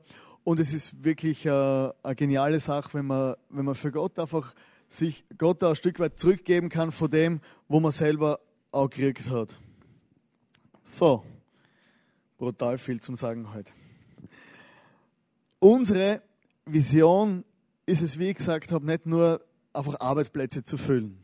und 0.49 0.61
es 0.61 0.73
ist 0.73 1.05
wirklich 1.05 1.45
äh, 1.45 1.51
eine 1.51 2.17
geniale 2.17 2.59
Sache, 2.59 2.95
wenn 2.95 3.05
man, 3.05 3.37
wenn 3.51 3.67
man 3.67 3.75
für 3.75 3.93
Gott 3.93 4.19
einfach 4.19 4.55
sich 4.89 5.23
Gott 5.37 5.63
ein 5.63 5.77
Stück 5.77 6.01
weit 6.01 6.19
zurückgeben 6.19 6.71
kann 6.71 6.91
von 6.91 7.11
dem, 7.11 7.43
wo 7.69 7.81
man 7.81 7.93
selber 7.93 8.41
auch 8.73 8.89
gekriegt 8.89 9.29
hat. 9.29 9.59
So, 10.85 11.23
brutal 12.39 12.79
viel 12.79 12.99
zum 12.99 13.15
Sagen 13.15 13.53
heute. 13.53 13.71
Unsere 15.59 16.23
Vision 16.65 17.45
ist 17.85 18.01
es, 18.01 18.19
wie 18.19 18.31
ich 18.31 18.37
gesagt 18.37 18.73
habe, 18.73 18.87
nicht 18.87 19.05
nur 19.05 19.45
einfach 19.75 20.01
Arbeitsplätze 20.01 20.65
zu 20.65 20.79
füllen. 20.79 21.23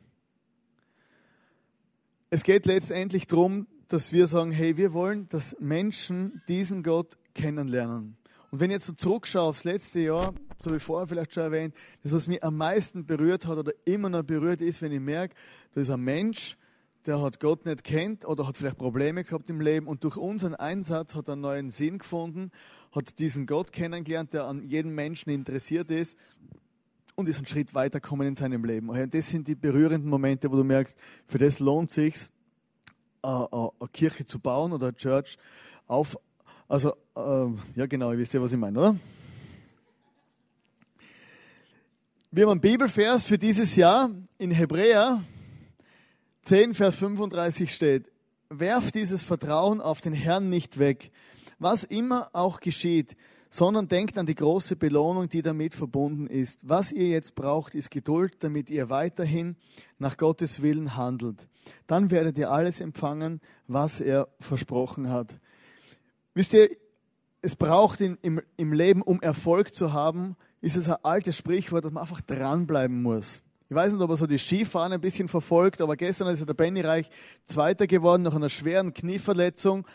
Es 2.29 2.43
geht 2.43 2.67
letztendlich 2.67 3.27
darum, 3.27 3.69
dass 3.89 4.13
wir 4.13 4.27
sagen, 4.27 4.51
hey, 4.51 4.77
wir 4.77 4.93
wollen, 4.93 5.31
dass 5.31 5.57
Menschen 5.61 6.43
diesen 6.47 6.83
Gott 6.83 7.17
kennenlernen. 7.33 8.19
Und 8.55 8.61
wenn 8.61 8.71
ich 8.71 8.75
jetzt 8.75 8.87
so 8.87 8.93
zurückschaue 8.93 9.49
aufs 9.49 9.65
letzte 9.65 9.99
Jahr, 9.99 10.33
so 10.61 10.73
wie 10.73 10.79
vorher 10.79 11.09
vielleicht 11.09 11.35
schon 11.35 11.43
erwähnt, 11.43 11.75
das, 12.05 12.13
was 12.13 12.29
mich 12.29 12.45
am 12.45 12.57
meisten 12.57 13.05
berührt 13.05 13.47
hat 13.47 13.59
oder 13.59 13.73
immer 13.85 14.09
noch 14.09 14.23
berührt 14.23 14.61
ist, 14.61 14.81
wenn 14.81 14.93
ich 14.93 15.01
merke, 15.01 15.35
da 15.73 15.81
ist 15.81 15.91
ein 15.91 16.03
Mensch, 16.03 16.57
der 17.05 17.21
hat 17.21 17.41
Gott 17.41 17.67
nicht 17.67 17.83
kennt 17.83 18.25
oder 18.25 18.47
hat 18.47 18.57
vielleicht 18.57 18.79
Probleme 18.79 19.25
gehabt 19.25 19.51
im 19.51 19.61
Leben 19.61 19.89
und 19.89 20.05
durch 20.05 20.17
unseren 20.17 20.55
Einsatz 20.55 21.17
hat 21.17 21.27
er 21.27 21.33
einen 21.33 21.41
neuen 21.43 21.71
Sinn 21.71 21.99
gefunden, 21.99 22.53
hat 22.93 23.19
diesen 23.19 23.47
Gott 23.47 23.73
kennengelernt, 23.73 24.35
der 24.35 24.45
an 24.45 24.63
jedem 24.63 24.95
Menschen 24.95 25.31
interessiert 25.31 25.91
ist 25.91 26.17
und 27.17 27.29
ist 27.29 27.39
einen 27.39 27.49
Schritt 27.49 27.75
weitergekommen 27.75 28.29
in 28.29 28.37
seinem 28.37 28.65
Leben. 28.65 28.89
Und 28.89 29.15
das 29.15 29.31
sind 29.31 29.49
die 29.49 29.57
berührenden 29.57 30.09
Momente, 30.09 30.53
wo 30.53 30.55
du 30.55 30.63
merkst, 30.63 30.97
für 31.27 31.39
das 31.39 31.59
lohnt 31.59 31.91
es 31.91 31.95
sich, 31.97 32.15
eine 33.21 33.71
Kirche 33.93 34.25
zu 34.25 34.39
bauen 34.39 34.73
oder 34.73 34.87
eine 34.87 34.97
Church 34.97 35.39
auf, 35.89 36.17
also, 36.69 36.95
äh, 37.17 37.47
ja 37.77 37.87
genau, 37.87 38.13
ihr 38.13 38.19
wisst 38.19 38.35
ja, 38.35 38.41
was 38.41 38.53
ich 38.53 38.59
meine, 38.59 38.79
oder? 38.79 38.97
Wir 42.31 42.45
haben 42.45 42.53
einen 42.53 42.61
Bibelvers 42.61 43.27
für 43.27 43.39
dieses 43.39 43.77
Jahr 43.77 44.11
in 44.39 44.51
Hebräer 44.51 45.23
10, 46.43 46.75
Vers 46.75 46.97
35 46.97 47.73
steht, 47.73 48.11
werft 48.51 48.95
dieses 48.95 49.23
Vertrauen 49.23 49.81
auf 49.81 50.01
den 50.01 50.13
Herrn 50.13 50.51
nicht 50.51 50.79
weg, 50.79 51.11
was 51.59 51.85
immer 51.85 52.29
auch 52.33 52.61
geschieht, 52.61 53.17
sondern 53.49 53.89
denkt 53.89 54.19
an 54.19 54.27
die 54.27 54.35
große 54.35 54.75
Belohnung, 54.75 55.29
die 55.29 55.43
damit 55.43 55.75
verbunden 55.75 56.27
ist. 56.27 56.59
Was 56.63 56.91
ihr 56.93 57.09
jetzt 57.09 57.35
braucht, 57.35 57.75
ist 57.75 57.91
Geduld, 57.91 58.35
damit 58.41 58.69
ihr 58.69 58.91
weiterhin 58.91 59.57
nach 59.99 60.17
Gottes 60.17 60.61
Willen 60.61 60.97
handelt. 60.97 61.47
Dann 61.87 62.11
werdet 62.11 62.37
ihr 62.37 62.51
alles 62.51 62.81
empfangen, 62.81 63.41
was 63.69 64.01
er 64.01 64.29
versprochen 64.41 65.09
hat. 65.09 65.39
Wisst 66.35 66.53
ihr, 66.53 66.69
es 67.43 67.57
braucht 67.57 68.01
in, 68.01 68.19
im, 68.23 68.41
im 68.57 68.73
Leben, 68.73 69.03
um 69.03 69.21
Erfolg 69.23 69.75
zu 69.75 69.93
haben, 69.93 70.37
ist 70.61 70.77
es 70.77 70.89
ein 70.89 70.97
altes 71.03 71.37
Sprichwort, 71.37 71.85
dass 71.85 71.93
man 71.93 72.03
einfach 72.03 72.21
dranbleiben 72.23 73.03
muss. 73.03 73.43
Ich 73.69 73.77
weiß 73.77 73.93
nicht, 73.93 74.03
ob 74.03 74.11
er 74.11 74.17
so 74.17 74.27
die 74.27 74.39
Skifahren 74.39 74.93
ein 74.93 75.01
bisschen 75.01 75.29
verfolgt, 75.29 75.81
aber 75.81 75.97
gestern 75.97 76.29
ist 76.29 76.47
der 76.47 76.55
Benny 76.55 76.81
Reich 76.81 77.11
Zweiter 77.45 77.87
geworden 77.87 78.23
nach 78.23 78.35
einer 78.35 78.49
schweren 78.49 78.93
Knieverletzung 78.93 79.87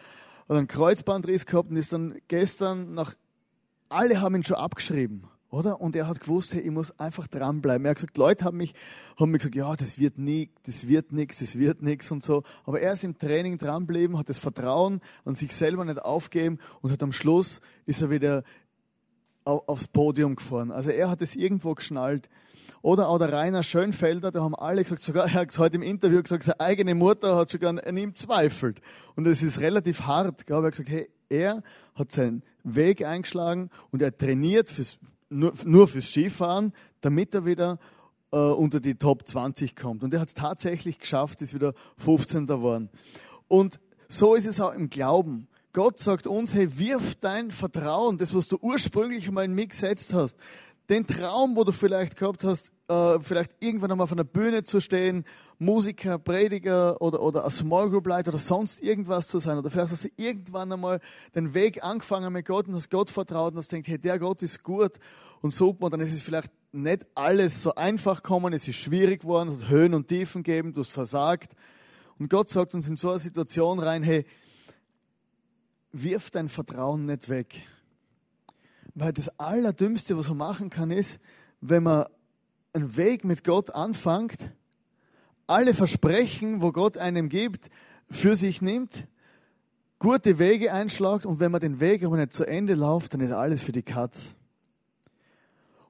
oder 0.48 0.60
einen 0.60 0.68
Kreuzbandriss 0.68 1.46
gehabt 1.46 1.70
und 1.70 1.78
ist 1.78 1.94
dann 1.94 2.20
gestern 2.28 2.94
nach 2.94 3.16
alle 3.90 4.22
haben 4.22 4.36
ihn 4.36 4.44
schon 4.44 4.58
abgeschrieben, 4.58 5.24
oder? 5.50 5.82
Und 5.82 5.96
er 5.96 6.08
hat 6.08 6.20
gewusst, 6.20 6.54
hey, 6.54 6.62
ich 6.62 6.72
muss 6.72 6.98
einfach 7.00 7.28
dranbleiben. 7.28 7.86
Er 7.86 7.92
hat 7.92 7.98
gesagt, 7.98 8.18
Leute 8.18 8.46
haben 8.46 8.58
mich, 8.58 8.74
haben 9.20 9.32
mir 9.32 9.38
gesagt, 9.38 9.56
ja, 9.56 9.76
das 9.76 10.00
wird 10.00 10.18
nie, 10.18 10.50
das 10.64 10.88
wird 10.88 11.12
nichts, 11.12 11.40
das 11.40 11.58
wird 11.58 11.82
nichts 11.82 12.12
und 12.12 12.24
so. 12.24 12.44
Aber 12.66 12.80
er 12.80 12.94
ist 12.94 13.04
im 13.04 13.18
Training 13.18 13.58
dranbleiben, 13.58 14.18
hat 14.18 14.30
das 14.30 14.38
Vertrauen 14.38 15.02
an 15.26 15.36
sich 15.36 15.56
selber 15.56 15.86
nicht 15.86 16.02
aufgeben 16.02 16.60
und 16.82 16.92
hat 16.92 17.02
am 17.04 17.12
Schluss 17.12 17.62
ist 17.86 18.02
er 18.02 18.10
wieder 18.10 18.44
aufs 19.44 19.88
Podium 19.88 20.36
gefahren. 20.36 20.72
Also 20.72 20.92
er 20.92 21.10
hat 21.10 21.22
es 21.22 21.36
irgendwo 21.36 21.74
geschnallt. 21.74 22.30
Oder 22.82 23.10
auch 23.10 23.18
der 23.18 23.34
Rainer 23.34 23.64
Schönfelder, 23.64 24.32
da 24.32 24.42
haben 24.42 24.56
alle 24.56 24.84
gesagt, 24.84 25.02
sogar 25.02 25.26
er 25.26 25.34
hat 25.34 25.58
heute 25.58 25.76
im 25.76 25.82
Interview 25.82 26.22
gesagt, 26.22 26.44
seine 26.44 26.60
eigene 26.62 26.96
Mutter 26.96 27.36
hat 27.36 27.50
sogar 27.50 27.72
an 27.72 27.98
ihm 27.98 28.16
zweifelt. 28.16 28.82
Und 29.16 29.28
es 29.28 29.44
ist 29.44 29.60
relativ 29.60 30.04
hart. 30.04 30.44
Ich 30.46 30.54
habe 30.54 30.68
er 30.68 30.72
gesagt, 30.72 30.90
hey, 30.90 31.10
er 31.28 31.62
hat 31.96 32.12
seinen 32.12 32.44
Weg 32.64 33.04
eingeschlagen 33.04 33.70
und 33.92 34.02
er 34.02 34.18
trainiert 34.18 34.70
fürs, 34.70 34.98
nur, 35.30 35.54
nur 35.66 35.88
fürs 35.88 36.10
Skifahren, 36.10 36.74
damit 37.02 37.34
er 37.34 37.46
wieder 37.46 37.80
äh, 38.32 38.38
unter 38.38 38.80
die 38.80 38.96
Top 38.96 39.28
20 39.28 39.76
kommt. 39.76 40.04
Und 40.04 40.14
er 40.14 40.20
hat 40.20 40.30
es 40.30 40.34
tatsächlich 40.34 41.00
geschafft, 41.00 41.42
ist 41.42 41.54
wieder 41.54 41.74
15. 41.98 42.48
geworden. 42.48 42.90
Und 43.48 43.80
so 44.08 44.36
ist 44.36 44.46
es 44.46 44.60
auch 44.60 44.74
im 44.74 44.90
Glauben. 44.90 45.48
Gott 45.72 46.00
sagt 46.00 46.26
uns, 46.26 46.54
hey, 46.54 46.80
wirf 46.80 47.16
dein 47.16 47.52
Vertrauen, 47.52 48.18
das, 48.18 48.34
was 48.34 48.48
du 48.48 48.58
ursprünglich 48.60 49.28
einmal 49.28 49.46
in 49.46 49.54
mich 49.54 49.70
gesetzt 49.70 50.14
hast, 50.14 50.36
den 50.90 51.06
Traum, 51.06 51.56
wo 51.56 51.64
du 51.64 51.72
vielleicht 51.72 52.18
gehabt 52.18 52.44
hast, 52.44 52.72
äh, 52.88 53.20
vielleicht 53.20 53.52
irgendwann 53.60 53.92
einmal 53.92 54.06
auf 54.06 54.12
einer 54.12 54.24
Bühne 54.24 54.64
zu 54.64 54.82
stehen, 54.82 55.24
Musiker, 55.60 56.18
Prediger 56.18 57.00
oder, 57.02 57.22
oder 57.22 57.46
ein 57.46 57.52
Small 57.52 57.90
Group 57.90 58.08
Leiter 58.08 58.30
oder 58.30 58.40
sonst 58.40 58.82
irgendwas 58.82 59.28
zu 59.28 59.40
sein. 59.40 59.58
Oder 59.58 59.70
vielleicht 59.70 59.92
hast 59.92 60.06
du 60.06 60.10
irgendwann 60.18 60.74
einmal 60.74 61.00
den 61.36 61.54
Weg 61.54 61.84
angefangen 61.84 62.34
mit 62.34 62.48
Gott 62.48 62.68
und 62.68 62.76
hast 62.76 62.90
Gott 62.90 63.10
vertraut 63.10 63.54
und 63.54 63.60
hast 63.60 63.70
gedacht, 63.70 63.88
hey, 63.88 64.00
der 64.00 64.18
Gott 64.18 64.42
ist 64.42 64.64
gut 64.64 64.94
und 65.42 65.52
super. 65.52 65.86
Und 65.86 65.94
dann 65.94 66.02
ist 66.02 66.14
es 66.14 66.22
vielleicht 66.22 66.52
nicht 66.72 67.06
alles 67.14 67.62
so 67.62 67.76
einfach 67.76 68.24
gekommen, 68.24 68.54
es 68.54 68.68
ist 68.68 68.78
schwierig 68.78 69.22
geworden, 69.22 69.50
es 69.50 69.64
hat 69.64 69.70
Höhen 69.70 69.94
und 69.94 70.08
Tiefen 70.08 70.44
gegeben, 70.44 70.74
du 70.74 70.82
hast 70.82 70.92
versagt. 70.92 71.54
Und 72.18 72.30
Gott 72.30 72.50
sagt 72.50 72.74
uns 72.74 72.88
in 72.88 72.96
so 72.96 73.12
eine 73.12 73.20
Situation 73.20 73.80
rein, 73.80 74.04
hey, 74.04 74.26
wirf 75.92 76.32
dein 76.32 76.50
Vertrauen 76.50 77.06
nicht 77.06 77.30
weg. 77.30 77.66
Weil 78.96 79.14
das 79.14 79.30
Allerdümmste, 79.40 80.18
was 80.18 80.28
man 80.30 80.38
machen 80.38 80.70
kann, 80.70 80.92
ist, 80.92 81.20
wenn 81.62 81.84
man 81.84 82.06
einen 82.74 82.96
Weg 82.96 83.24
mit 83.24 83.44
Gott 83.44 83.72
anfängt, 83.72 84.52
alle 85.48 85.74
Versprechen, 85.74 86.62
wo 86.62 86.72
Gott 86.72 86.98
einem 86.98 87.30
gibt, 87.30 87.70
für 88.10 88.36
sich 88.36 88.62
nimmt, 88.62 89.08
gute 89.98 90.40
Wege 90.40 90.74
einschlagt 90.74 91.26
und 91.26 91.40
wenn 91.40 91.52
man 91.52 91.62
den 91.62 91.80
Weg 91.80 92.04
aber 92.04 92.18
nicht 92.18 92.34
zu 92.34 92.46
Ende 92.46 92.76
läuft, 92.76 93.14
dann 93.14 93.22
ist 93.22 93.32
alles 93.32 93.62
für 93.62 93.72
die 93.72 93.84
Katz. 93.84 94.36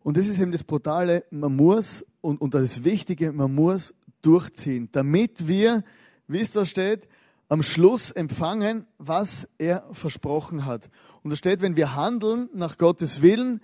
Und 0.01 0.17
das 0.17 0.27
ist 0.27 0.39
eben 0.39 0.51
das 0.51 0.63
Brutale, 0.63 1.25
man 1.29 1.55
muss, 1.55 2.05
und, 2.21 2.41
und 2.41 2.53
das 2.53 2.83
Wichtige, 2.83 3.31
man 3.31 3.53
muss 3.53 3.93
durchziehen, 4.21 4.89
damit 4.91 5.47
wir, 5.47 5.83
wie 6.27 6.39
es 6.39 6.51
da 6.51 6.65
steht, 6.65 7.07
am 7.49 7.63
Schluss 7.63 8.12
empfangen, 8.12 8.88
was 8.99 9.49
er 9.57 9.83
versprochen 9.91 10.65
hat. 10.65 10.89
Und 11.23 11.31
da 11.31 11.35
steht, 11.35 11.62
wenn 11.62 11.75
wir 11.75 11.95
handeln 11.95 12.47
nach 12.53 12.77
Gottes 12.77 13.21
Willen, 13.21 13.62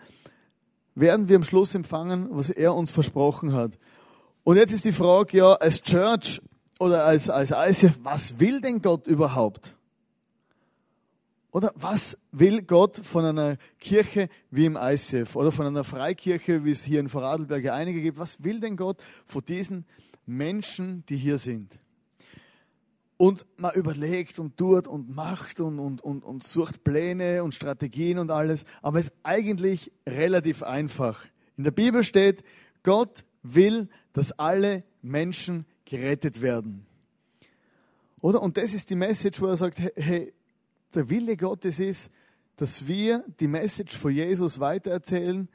werden 0.95 1.29
wir 1.29 1.35
am 1.35 1.43
Schluss 1.43 1.75
empfangen, 1.75 2.27
was 2.31 2.49
er 2.49 2.73
uns 2.73 2.89
versprochen 2.89 3.53
hat. 3.53 3.77
Und 4.43 4.57
jetzt 4.57 4.73
ist 4.73 4.85
die 4.85 4.91
Frage, 4.91 5.37
ja, 5.37 5.53
als 5.53 5.81
Church 5.81 6.41
oder 6.79 7.05
als, 7.05 7.29
als 7.29 7.51
ICF, 7.51 7.99
was 8.03 8.39
will 8.39 8.59
denn 8.59 8.81
Gott 8.81 9.07
überhaupt? 9.07 9.75
Oder 11.51 11.71
was 11.75 12.17
will 12.31 12.63
Gott 12.63 12.97
von 12.97 13.23
einer 13.23 13.57
Kirche 13.79 14.29
wie 14.51 14.65
im 14.65 14.77
ICF 14.79 15.35
oder 15.35 15.51
von 15.51 15.67
einer 15.67 15.83
Freikirche, 15.83 16.65
wie 16.65 16.71
es 16.71 16.83
hier 16.83 16.99
in 16.99 17.07
Vorarlberg 17.07 17.67
einige 17.67 18.01
gibt? 18.01 18.17
Was 18.17 18.43
will 18.43 18.59
denn 18.59 18.75
Gott 18.75 18.97
von 19.25 19.43
diesen 19.45 19.85
Menschen, 20.25 21.05
die 21.07 21.15
hier 21.15 21.37
sind? 21.37 21.79
Und 23.17 23.45
man 23.57 23.73
überlegt 23.75 24.39
und 24.39 24.57
tut 24.57 24.87
und 24.87 25.15
macht 25.15 25.61
und, 25.61 25.79
und, 25.79 26.01
und, 26.01 26.23
und 26.23 26.43
sucht 26.43 26.83
Pläne 26.83 27.43
und 27.43 27.55
Strategien 27.55 28.17
und 28.17 28.29
alles. 28.29 28.65
Aber 28.81 28.99
es 28.99 29.05
ist 29.05 29.13
eigentlich 29.23 29.91
relativ 30.07 30.63
einfach. 30.63 31.25
In 31.57 31.63
der 31.63 31.71
Bibel 31.71 32.03
steht, 32.03 32.43
Gott 32.83 33.23
will, 33.41 33.87
dass 34.13 34.33
alle 34.33 34.83
Menschen 35.01 35.65
gerettet 35.85 36.41
werden. 36.41 36.85
Oder? 38.19 38.41
Und 38.41 38.57
das 38.57 38.73
ist 38.73 38.89
die 38.89 38.95
Message, 38.95 39.39
wo 39.39 39.45
er 39.45 39.55
sagt, 39.55 39.79
hey, 39.79 40.33
der 40.93 41.09
Wille 41.09 41.37
Gottes 41.37 41.79
ist, 41.79 42.09
dass 42.55 42.87
wir 42.87 43.23
die 43.39 43.47
Message 43.47 43.95
von 43.97 44.11
Jesus 44.11 44.59
weitererzählen, 44.59 45.49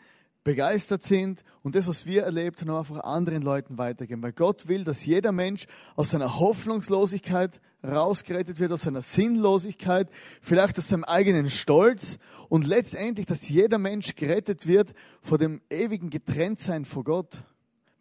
begeistert 0.51 1.05
sind 1.05 1.45
und 1.63 1.77
das, 1.77 1.87
was 1.87 2.07
wir 2.07 2.25
erlebt 2.25 2.61
haben, 2.61 2.71
einfach 2.71 3.05
anderen 3.05 3.41
Leuten 3.41 3.79
weitergeben. 3.79 4.21
Weil 4.21 4.33
Gott 4.33 4.67
will, 4.67 4.83
dass 4.83 5.07
jeder 5.07 5.31
Mensch 5.31 5.69
aus 5.95 6.11
seiner 6.11 6.41
Hoffnungslosigkeit 6.41 7.61
rausgerettet 7.85 8.59
wird, 8.59 8.73
aus 8.73 8.83
seiner 8.83 9.01
Sinnlosigkeit, 9.01 10.09
vielleicht 10.43 10.77
aus 10.77 10.89
seinem 10.89 11.05
eigenen 11.05 11.51
Stolz 11.51 12.19
und 12.49 12.67
letztendlich, 12.67 13.27
dass 13.27 13.49
jeder 13.49 13.79
Mensch 13.79 14.17
gerettet 14.17 14.67
wird 14.67 14.93
vor 15.23 15.39
dem 15.39 15.61
ewigen 15.71 16.11
Getrenntsein 16.11 16.85
vor 16.85 17.05
Gott. 17.05 17.45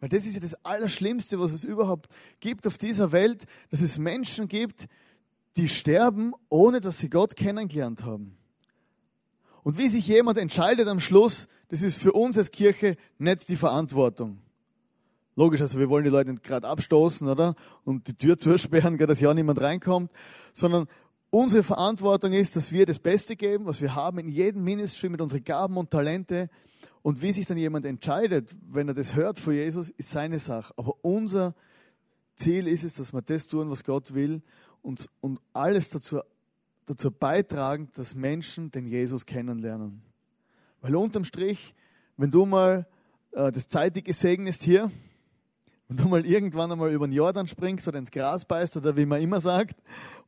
Weil 0.00 0.08
das 0.08 0.26
ist 0.26 0.34
ja 0.34 0.40
das 0.40 0.64
Allerschlimmste, 0.64 1.38
was 1.38 1.52
es 1.52 1.62
überhaupt 1.62 2.08
gibt 2.40 2.66
auf 2.66 2.78
dieser 2.78 3.12
Welt, 3.12 3.44
dass 3.70 3.80
es 3.80 3.96
Menschen 3.96 4.48
gibt, 4.48 4.88
die 5.56 5.68
sterben, 5.68 6.32
ohne 6.48 6.80
dass 6.80 6.98
sie 6.98 7.10
Gott 7.10 7.36
kennengelernt 7.36 8.02
haben. 8.02 8.36
Und 9.62 9.78
wie 9.78 9.88
sich 9.88 10.08
jemand 10.08 10.36
entscheidet 10.36 10.88
am 10.88 10.98
Schluss, 10.98 11.46
das 11.70 11.82
ist 11.82 11.98
für 11.98 12.12
uns 12.12 12.36
als 12.36 12.50
Kirche 12.50 12.96
nicht 13.18 13.48
die 13.48 13.56
Verantwortung. 13.56 14.38
Logisch, 15.36 15.60
also 15.60 15.78
wir 15.78 15.88
wollen 15.88 16.04
die 16.04 16.10
Leute 16.10 16.30
nicht 16.30 16.42
gerade 16.42 16.68
abstoßen, 16.68 17.28
oder? 17.28 17.54
Und 17.84 18.08
die 18.08 18.14
Tür 18.14 18.36
zusperren, 18.36 18.98
dass 18.98 19.20
ja 19.20 19.32
niemand 19.32 19.60
reinkommt, 19.60 20.10
sondern 20.52 20.88
unsere 21.30 21.62
Verantwortung 21.62 22.32
ist, 22.32 22.56
dass 22.56 22.72
wir 22.72 22.86
das 22.86 22.98
Beste 22.98 23.36
geben, 23.36 23.66
was 23.66 23.80
wir 23.80 23.94
haben 23.94 24.18
in 24.18 24.28
jedem 24.28 24.64
Ministry 24.64 25.08
mit 25.08 25.20
unseren 25.20 25.44
Gaben 25.44 25.76
und 25.76 25.90
Talente. 25.90 26.50
Und 27.02 27.22
wie 27.22 27.32
sich 27.32 27.46
dann 27.46 27.56
jemand 27.56 27.86
entscheidet, 27.86 28.54
wenn 28.68 28.88
er 28.88 28.94
das 28.94 29.14
hört 29.14 29.38
von 29.38 29.54
Jesus, 29.54 29.90
ist 29.90 30.10
seine 30.10 30.38
Sache. 30.40 30.74
Aber 30.76 30.94
unser 31.02 31.54
Ziel 32.34 32.66
ist 32.66 32.84
es, 32.84 32.94
dass 32.94 33.12
wir 33.12 33.22
das 33.22 33.46
tun, 33.46 33.70
was 33.70 33.84
Gott 33.84 34.12
will 34.12 34.42
und, 34.82 35.08
alles 35.52 35.90
dazu, 35.90 36.20
dazu 36.84 37.10
beitragen, 37.10 37.88
dass 37.94 38.14
Menschen 38.14 38.70
den 38.70 38.86
Jesus 38.86 39.24
kennenlernen. 39.24 40.02
Weil 40.80 40.96
unterm 40.96 41.24
Strich, 41.24 41.74
wenn 42.16 42.30
du 42.30 42.46
mal 42.46 42.86
äh, 43.32 43.52
das 43.52 43.68
zeitige 43.68 44.12
segnest 44.12 44.62
hier, 44.62 44.90
wenn 45.88 45.96
du 45.96 46.08
mal 46.08 46.24
irgendwann 46.24 46.70
einmal 46.70 46.92
über 46.92 47.06
den 47.06 47.12
Jordan 47.12 47.46
springst 47.46 47.88
oder 47.88 47.98
ins 47.98 48.10
Gras 48.10 48.44
beißt 48.44 48.76
oder 48.76 48.96
wie 48.96 49.06
man 49.06 49.20
immer 49.20 49.40
sagt, 49.40 49.76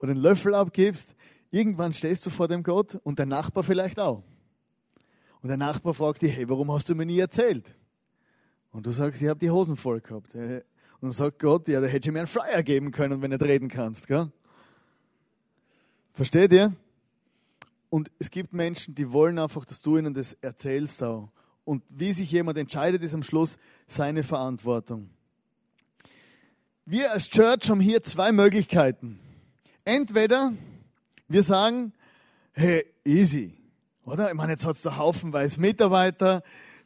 oder 0.01 0.12
den 0.12 0.21
Löffel 0.21 0.55
abgibst, 0.55 1.15
irgendwann 1.51 1.93
stehst 1.93 2.27
du 2.27 2.31
vor 2.31 2.49
dem 2.49 2.62
Gott 2.62 2.99
und 3.05 3.19
der 3.19 3.27
Nachbar 3.27 3.62
vielleicht 3.62 4.01
auch. 4.01 4.23
Und 5.41 5.49
der 5.49 5.57
Nachbar 5.57 5.95
fragt 5.95 6.23
dich, 6.23 6.37
hey, 6.37 6.49
warum 6.49 6.71
hast 6.73 6.88
du 6.88 6.95
mir 6.95 7.07
nie 7.07 7.19
erzählt? 7.19 7.75
Und 8.73 8.87
du 8.87 8.91
sagst, 8.91 9.21
ich 9.23 9.29
habe 9.29 9.38
die 9.38 9.51
Hosen 9.51 9.77
voll 9.77 10.01
gehabt. 10.01 10.35
Und 10.35 10.62
dann 11.01 11.12
sagt 11.12 11.38
Gott, 11.38 11.69
ja, 11.69 11.81
da 11.81 11.87
hätte 11.87 12.09
ich 12.09 12.12
mir 12.12 12.21
einen 12.21 12.27
Flyer 12.27 12.62
geben 12.62 12.91
können, 12.91 13.23
wenn 13.23 13.31
du 13.31 13.37
nicht 13.37 13.47
reden 13.47 13.69
kannst. 13.69 14.07
Gell? 14.07 14.31
Versteht 16.12 16.53
ihr? 16.53 16.73
Und 17.93 18.11
es 18.19 18.31
gibt 18.31 18.55
Menschen, 18.55 18.95
die 18.95 19.13
wollen 19.13 19.39
einfach, 19.39 19.67
dass 19.67 19.83
du 19.83 19.99
ihnen 19.99 20.15
das 20.15 20.33
erzählst 20.41 21.03
auch. 21.03 21.29
Und 21.67 21.83
wie 21.91 22.15
sich 22.15 22.33
jemand 22.33 22.57
entscheidet, 22.57 23.03
ist 23.03 23.13
am 23.13 23.23
Schluss 23.23 23.59
seine 23.87 24.23
Verantwortung. 24.23 25.11
Wir 26.87 27.13
als 27.13 27.29
Church 27.29 27.69
haben 27.69 27.81
hier 27.81 28.03
zwei 28.03 28.33
Möglichkeiten. 28.33 29.21
Entweder 29.85 30.55
wir 31.29 31.43
sagen, 31.43 31.93
hey, 32.53 32.87
easy, 33.05 33.53
oder? 34.07 34.31
Ich 34.31 34.37
meine, 34.37 34.53
jetzt 34.53 34.65
hat 34.65 34.77
es 34.77 34.81
da 34.81 34.97
haufenweise 34.97 35.61
Mitarbeiter, 35.61 36.43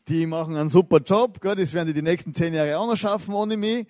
die 0.08 0.26
machen 0.26 0.56
einen 0.56 0.70
super 0.70 0.98
Job, 0.98 1.40
gell? 1.40 1.54
das 1.54 1.72
werden 1.72 1.86
die 1.86 1.94
die 1.94 2.02
nächsten 2.02 2.34
zehn 2.34 2.52
Jahre 2.52 2.78
auch 2.78 2.88
noch 2.88 2.96
schaffen 2.96 3.32
ohne 3.32 3.56
mich. 3.56 3.86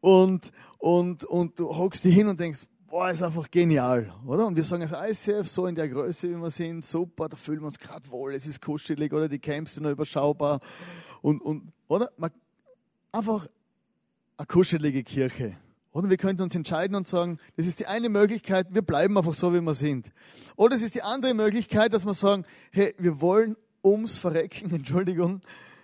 und, 0.00 0.50
und, 0.78 1.22
und 1.22 1.60
du 1.60 1.76
hockst 1.76 2.04
dich 2.04 2.14
hin 2.16 2.26
und 2.26 2.40
denkst, 2.40 2.66
boah, 2.96 3.10
ist 3.10 3.22
einfach 3.22 3.50
genial, 3.50 4.10
oder? 4.24 4.46
Und 4.46 4.56
wir 4.56 4.64
sagen 4.64 4.82
als 4.90 5.28
ICF 5.28 5.46
so 5.46 5.66
in 5.66 5.74
der 5.74 5.86
Größe, 5.86 6.30
wie 6.30 6.40
wir 6.40 6.50
sind, 6.50 6.82
super, 6.82 7.28
da 7.28 7.36
fühlen 7.36 7.60
wir 7.60 7.66
uns 7.66 7.78
gerade 7.78 8.10
wohl, 8.10 8.34
es 8.34 8.46
ist 8.46 8.62
kuschelig, 8.62 9.12
oder 9.12 9.28
die 9.28 9.38
Camps 9.38 9.74
sind 9.74 9.82
noch 9.82 9.90
überschaubar 9.90 10.60
und, 11.20 11.42
und 11.42 11.74
oder? 11.88 12.10
Man, 12.16 12.30
einfach 13.12 13.48
eine 14.38 14.46
kuschelige 14.46 15.04
Kirche. 15.04 15.58
Oder 15.92 16.08
wir 16.08 16.16
könnten 16.16 16.40
uns 16.40 16.54
entscheiden 16.54 16.96
und 16.96 17.06
sagen, 17.06 17.38
das 17.58 17.66
ist 17.66 17.80
die 17.80 17.86
eine 17.86 18.08
Möglichkeit, 18.08 18.68
wir 18.70 18.80
bleiben 18.80 19.18
einfach 19.18 19.34
so, 19.34 19.52
wie 19.52 19.60
wir 19.60 19.74
sind. 19.74 20.10
Oder 20.56 20.76
es 20.76 20.82
ist 20.82 20.94
die 20.94 21.02
andere 21.02 21.34
Möglichkeit, 21.34 21.92
dass 21.92 22.06
wir 22.06 22.14
sagen, 22.14 22.46
hey, 22.70 22.94
wir 22.96 23.20
wollen 23.20 23.58
ums 23.84 24.16
Verrecken, 24.16 24.70
Entschuldigung, 24.74 25.42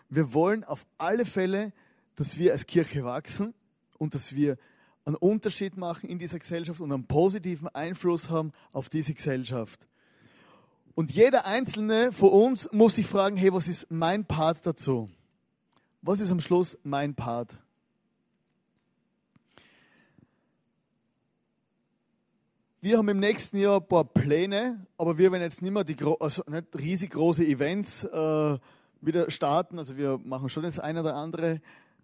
wir 0.08 0.32
wollen 0.32 0.64
auf 0.64 0.86
alle 0.96 1.26
Fälle, 1.26 1.74
dass 2.16 2.38
wir 2.38 2.52
als 2.52 2.64
Kirche 2.64 3.04
wachsen 3.04 3.52
und 3.98 4.14
dass 4.14 4.34
wir 4.34 4.56
einen 5.04 5.16
Unterschied 5.16 5.76
machen 5.76 6.08
in 6.08 6.18
dieser 6.18 6.38
Gesellschaft 6.38 6.80
und 6.80 6.92
einen 6.92 7.06
positiven 7.06 7.68
Einfluss 7.68 8.30
haben 8.30 8.52
auf 8.72 8.88
diese 8.88 9.14
Gesellschaft. 9.14 9.86
Und 10.94 11.10
jeder 11.10 11.46
einzelne 11.46 12.12
von 12.12 12.30
uns 12.30 12.70
muss 12.72 12.96
sich 12.96 13.06
fragen, 13.06 13.36
hey, 13.36 13.52
was 13.52 13.66
ist 13.66 13.90
mein 13.90 14.24
Part 14.24 14.64
dazu? 14.66 15.08
Was 16.02 16.20
ist 16.20 16.30
am 16.30 16.40
Schluss 16.40 16.78
mein 16.82 17.14
Part? 17.14 17.56
Wir 22.84 22.98
haben 22.98 23.08
im 23.08 23.20
nächsten 23.20 23.58
Jahr 23.58 23.80
ein 23.80 23.86
paar 23.86 24.04
Pläne, 24.04 24.84
aber 24.98 25.16
wir 25.16 25.30
werden 25.30 25.42
jetzt 25.42 25.62
nicht 25.62 25.70
mehr 25.70 25.84
die 25.84 25.96
also 26.18 26.42
nicht 26.48 26.66
riesig 26.76 27.10
große 27.10 27.44
Events 27.44 28.02
äh, 28.02 28.58
wieder 29.00 29.30
starten. 29.30 29.78
Also 29.78 29.96
wir 29.96 30.18
machen 30.18 30.48
schon 30.48 30.64
das 30.64 30.80
eine 30.80 31.00
oder 31.00 31.14
andere. 31.14 31.60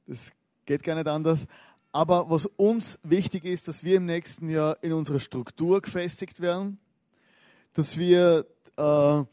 Das 0.07 0.31
geht 0.67 0.85
gar 0.85 0.95
nicht 0.95 1.09
anders. 1.09 1.49
Aber 1.93 2.29
was 2.31 2.47
uns 2.47 2.99
wichtig 3.03 3.45
ist, 3.45 3.69
dass 3.69 3.83
wir 3.83 3.97
im 3.97 4.07
nächsten 4.07 4.49
Jahr 4.49 4.83
in 4.83 4.93
unserer 4.93 5.21
Struktur 5.21 5.81
gefestigt 5.81 6.41
werden, 6.41 6.79
dass 7.73 7.97
wir 7.97 8.47
äh, 8.77 9.25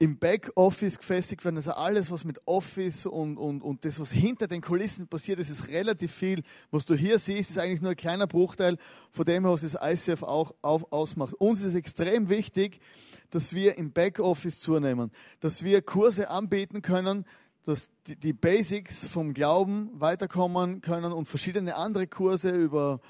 im 0.00 0.18
Backoffice 0.18 0.98
gefestigt 0.98 1.44
werden. 1.44 1.56
Also 1.56 1.72
alles, 1.72 2.10
was 2.10 2.24
mit 2.24 2.40
Office 2.46 3.04
und, 3.04 3.36
und, 3.36 3.62
und 3.62 3.84
das, 3.84 4.00
was 4.00 4.10
hinter 4.10 4.48
den 4.48 4.62
Kulissen 4.62 5.06
passiert, 5.06 5.38
das 5.38 5.50
ist 5.50 5.68
relativ 5.68 6.10
viel. 6.12 6.42
Was 6.70 6.86
du 6.86 6.94
hier 6.94 7.18
siehst, 7.18 7.50
ist 7.50 7.58
eigentlich 7.58 7.82
nur 7.82 7.90
ein 7.90 7.96
kleiner 7.96 8.26
Bruchteil 8.26 8.78
von 9.12 9.26
dem, 9.26 9.44
was 9.44 9.60
das 9.60 9.76
ICF 9.78 10.22
auch 10.22 10.54
auf, 10.62 10.90
ausmacht. 10.90 11.34
Uns 11.34 11.60
ist 11.60 11.74
extrem 11.74 12.30
wichtig, 12.30 12.80
dass 13.28 13.54
wir 13.54 13.76
im 13.76 13.92
Backoffice 13.92 14.60
zunehmen, 14.60 15.12
dass 15.40 15.64
wir 15.64 15.82
Kurse 15.82 16.30
anbieten 16.30 16.80
können, 16.80 17.26
dass 17.64 17.90
die, 18.06 18.32
Basics 18.32 19.04
vom 19.06 19.34
Glauben 19.34 19.90
weiterkommen 19.94 20.80
können 20.80 21.12
und 21.12 21.28
verschiedene 21.28 21.76
andere 21.76 22.06
Kurse 22.06 22.50
über, 22.50 23.00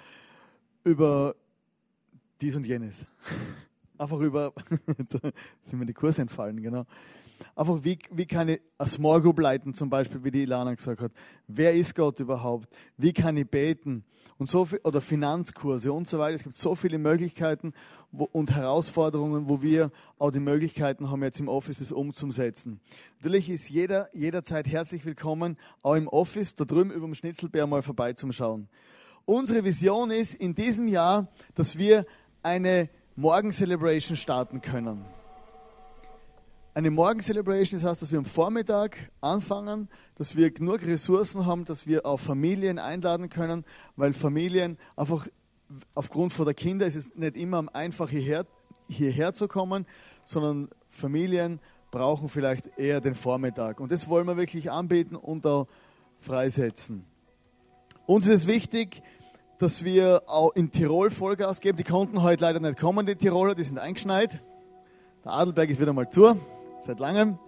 über 0.84 1.36
dies 2.40 2.56
und 2.56 2.66
jenes. 2.66 3.06
Einfach 3.98 4.20
über, 4.20 4.52
sind 5.64 5.78
mir 5.78 5.86
die 5.86 5.92
Kurse 5.92 6.22
entfallen, 6.22 6.60
genau. 6.62 6.86
Einfach, 7.54 7.78
wie, 7.82 7.98
wie 8.10 8.26
kann 8.26 8.48
ich 8.48 8.60
eine 8.78 8.88
Small 8.88 9.20
Group 9.20 9.40
leiten, 9.40 9.74
zum 9.74 9.90
Beispiel, 9.90 10.22
wie 10.24 10.30
die 10.30 10.42
Ilana 10.42 10.74
gesagt 10.74 11.00
hat. 11.00 11.12
Wer 11.46 11.74
ist 11.74 11.94
Gott 11.94 12.20
überhaupt? 12.20 12.68
Wie 12.96 13.12
kann 13.12 13.36
ich 13.36 13.48
beten? 13.48 14.04
Und 14.38 14.48
so 14.48 14.64
viel, 14.64 14.80
oder 14.84 15.00
Finanzkurse 15.02 15.92
und 15.92 16.08
so 16.08 16.18
weiter. 16.18 16.34
Es 16.34 16.42
gibt 16.42 16.54
so 16.54 16.74
viele 16.74 16.98
Möglichkeiten 16.98 17.74
wo, 18.10 18.24
und 18.24 18.50
Herausforderungen, 18.52 19.48
wo 19.48 19.60
wir 19.60 19.90
auch 20.18 20.30
die 20.30 20.40
Möglichkeiten 20.40 21.10
haben, 21.10 21.22
jetzt 21.22 21.40
im 21.40 21.48
Office 21.48 21.78
das 21.78 21.92
umzusetzen. 21.92 22.80
Natürlich 23.18 23.50
ist 23.50 23.68
jeder 23.68 24.08
jederzeit 24.14 24.66
herzlich 24.66 25.04
willkommen, 25.04 25.58
auch 25.82 25.94
im 25.94 26.08
Office, 26.08 26.54
da 26.54 26.64
drüben 26.64 26.90
über 26.90 27.06
dem 27.06 27.14
Schnitzelbär 27.14 27.66
mal 27.66 27.82
vorbeizuschauen. 27.82 28.68
Unsere 29.26 29.62
Vision 29.62 30.10
ist 30.10 30.34
in 30.34 30.54
diesem 30.54 30.88
Jahr, 30.88 31.28
dass 31.54 31.76
wir 31.76 32.06
eine 32.42 32.88
Morgen-Celebration 33.16 34.16
starten 34.16 34.62
können. 34.62 35.04
Eine 36.80 36.90
Morgen-Celebration, 36.92 37.78
das 37.78 37.86
heißt, 37.86 38.00
dass 38.00 38.10
wir 38.10 38.18
am 38.18 38.24
Vormittag 38.24 38.96
anfangen, 39.20 39.90
dass 40.14 40.34
wir 40.34 40.50
genug 40.50 40.80
Ressourcen 40.80 41.44
haben, 41.44 41.66
dass 41.66 41.86
wir 41.86 42.06
auch 42.06 42.18
Familien 42.18 42.78
einladen 42.78 43.28
können, 43.28 43.66
weil 43.96 44.14
Familien 44.14 44.78
einfach 44.96 45.28
aufgrund 45.94 46.32
von 46.32 46.46
der 46.46 46.54
Kinder 46.54 46.86
ist 46.86 46.96
es 46.96 47.14
nicht 47.14 47.36
immer 47.36 47.66
einfach 47.74 48.08
hierher, 48.08 48.46
hierher 48.88 49.34
zu 49.34 49.46
kommen, 49.46 49.84
sondern 50.24 50.70
Familien 50.88 51.60
brauchen 51.90 52.30
vielleicht 52.30 52.78
eher 52.78 53.02
den 53.02 53.14
Vormittag. 53.14 53.78
Und 53.78 53.92
das 53.92 54.08
wollen 54.08 54.26
wir 54.26 54.38
wirklich 54.38 54.70
anbieten 54.70 55.16
und 55.16 55.46
auch 55.46 55.66
freisetzen. 56.18 57.04
Uns 58.06 58.26
ist 58.26 58.44
es 58.44 58.46
wichtig, 58.46 59.02
dass 59.58 59.84
wir 59.84 60.22
auch 60.28 60.54
in 60.54 60.70
Tirol 60.70 61.10
Vollgas 61.10 61.60
geben. 61.60 61.76
Die 61.76 61.84
konnten 61.84 62.22
heute 62.22 62.42
leider 62.42 62.58
nicht 62.58 62.78
kommen, 62.80 63.04
die 63.04 63.16
Tiroler, 63.16 63.54
die 63.54 63.64
sind 63.64 63.78
eingeschneit. 63.78 64.42
Der 65.26 65.32
Adelberg 65.32 65.68
ist 65.68 65.78
wieder 65.78 65.92
mal 65.92 66.08
zu, 66.08 66.40
seit 66.82 67.00
langem. 67.00 67.38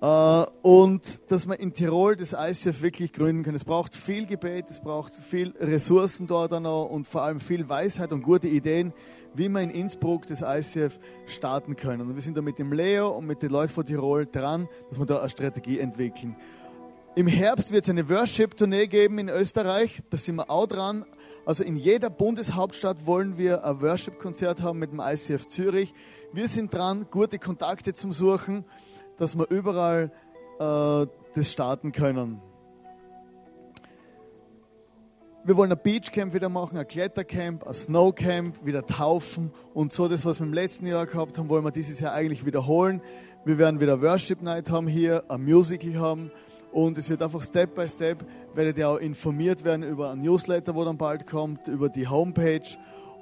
Äh, 0.00 0.46
und 0.62 1.30
dass 1.30 1.46
wir 1.46 1.58
in 1.58 1.72
Tirol 1.72 2.16
das 2.16 2.34
ICF 2.38 2.82
wirklich 2.82 3.12
gründen 3.12 3.42
können. 3.42 3.56
Es 3.56 3.64
braucht 3.64 3.96
viel 3.96 4.26
Gebet, 4.26 4.66
es 4.68 4.80
braucht 4.80 5.14
viel 5.14 5.54
Ressourcen 5.58 6.26
dort 6.26 6.52
noch 6.60 6.86
und 6.86 7.06
vor 7.08 7.22
allem 7.22 7.40
viel 7.40 7.68
Weisheit 7.68 8.12
und 8.12 8.22
gute 8.22 8.48
Ideen, 8.48 8.92
wie 9.34 9.48
wir 9.48 9.60
in 9.60 9.70
Innsbruck 9.70 10.26
das 10.26 10.42
ICF 10.42 10.98
starten 11.26 11.76
können. 11.76 12.02
Und 12.02 12.14
wir 12.14 12.22
sind 12.22 12.36
da 12.36 12.42
mit 12.42 12.58
dem 12.58 12.72
Leo 12.72 13.08
und 13.08 13.26
mit 13.26 13.42
den 13.42 13.50
Leuten 13.50 13.72
von 13.72 13.86
Tirol 13.86 14.26
dran, 14.26 14.68
dass 14.88 14.98
wir 14.98 15.06
da 15.06 15.20
eine 15.20 15.30
Strategie 15.30 15.78
entwickeln. 15.78 16.36
Im 17.18 17.28
Herbst 17.28 17.72
wird 17.72 17.84
es 17.84 17.88
eine 17.88 18.10
Worship-Tournee 18.10 18.88
geben 18.88 19.18
in 19.18 19.30
Österreich. 19.30 20.02
Da 20.10 20.18
sind 20.18 20.36
wir 20.36 20.50
auch 20.50 20.66
dran. 20.66 21.06
Also 21.46 21.64
in 21.64 21.76
jeder 21.76 22.10
Bundeshauptstadt 22.10 23.06
wollen 23.06 23.38
wir 23.38 23.64
ein 23.64 23.80
Worship-Konzert 23.80 24.60
haben 24.60 24.78
mit 24.78 24.92
dem 24.92 25.00
ICF 25.00 25.46
Zürich. 25.46 25.94
Wir 26.34 26.46
sind 26.46 26.74
dran, 26.74 27.06
gute 27.10 27.38
Kontakte 27.38 27.94
zu 27.94 28.12
suchen, 28.12 28.66
dass 29.16 29.34
wir 29.34 29.48
überall 29.48 30.12
äh, 30.58 31.06
das 31.34 31.50
starten 31.50 31.92
können. 31.92 32.42
Wir 35.42 35.56
wollen 35.56 35.72
ein 35.72 35.80
Beachcamp 35.82 36.34
wieder 36.34 36.50
machen, 36.50 36.76
ein 36.76 36.86
Klettercamp, 36.86 37.66
ein 37.66 37.72
Snowcamp, 37.72 38.62
wieder 38.66 38.84
taufen 38.84 39.52
und 39.72 39.90
so 39.90 40.06
das, 40.06 40.26
was 40.26 40.38
wir 40.38 40.46
im 40.46 40.52
letzten 40.52 40.86
Jahr 40.86 41.06
gehabt 41.06 41.38
haben, 41.38 41.48
wollen 41.48 41.64
wir 41.64 41.70
dieses 41.70 41.98
Jahr 41.98 42.12
eigentlich 42.12 42.44
wiederholen. 42.44 43.00
Wir 43.46 43.56
werden 43.56 43.80
wieder 43.80 44.02
Worship 44.02 44.42
Night 44.42 44.68
haben 44.68 44.86
hier, 44.86 45.24
ein 45.30 45.44
Musical 45.44 45.98
haben 45.98 46.30
und 46.76 46.98
es 46.98 47.08
wird 47.08 47.22
einfach 47.22 47.42
Step 47.42 47.74
by 47.74 47.88
Step, 47.88 48.22
werdet 48.52 48.76
ihr 48.76 48.90
auch 48.90 48.98
informiert 48.98 49.64
werden 49.64 49.82
über 49.82 50.10
ein 50.10 50.20
Newsletter, 50.20 50.74
wo 50.74 50.84
dann 50.84 50.98
bald 50.98 51.26
kommt, 51.26 51.68
über 51.68 51.88
die 51.88 52.06
Homepage. 52.06 52.68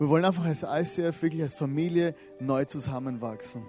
Wir 0.00 0.08
wollen 0.08 0.24
einfach 0.24 0.44
als 0.44 0.64
ICF 0.64 1.22
wirklich 1.22 1.40
als 1.40 1.54
Familie 1.54 2.16
neu 2.40 2.64
zusammenwachsen. 2.64 3.62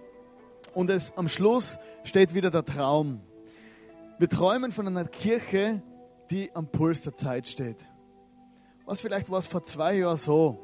Und 0.74 0.90
es, 0.90 1.16
am 1.16 1.30
Schluss 1.30 1.78
steht 2.04 2.34
wieder 2.34 2.50
der 2.50 2.66
Traum. 2.66 3.22
Wir 4.18 4.28
träumen 4.28 4.72
von 4.72 4.88
einer 4.88 5.06
Kirche, 5.06 5.84
die 6.32 6.50
am 6.56 6.66
Puls 6.66 7.04
der 7.04 7.14
Zeit 7.14 7.48
steht. 7.48 7.86
Was 8.86 9.02
vielleicht 9.02 9.30
war 9.30 9.38
es 9.38 9.46
vor 9.46 9.64
zwei 9.66 9.98
Jahren 9.98 10.18
so. 10.18 10.58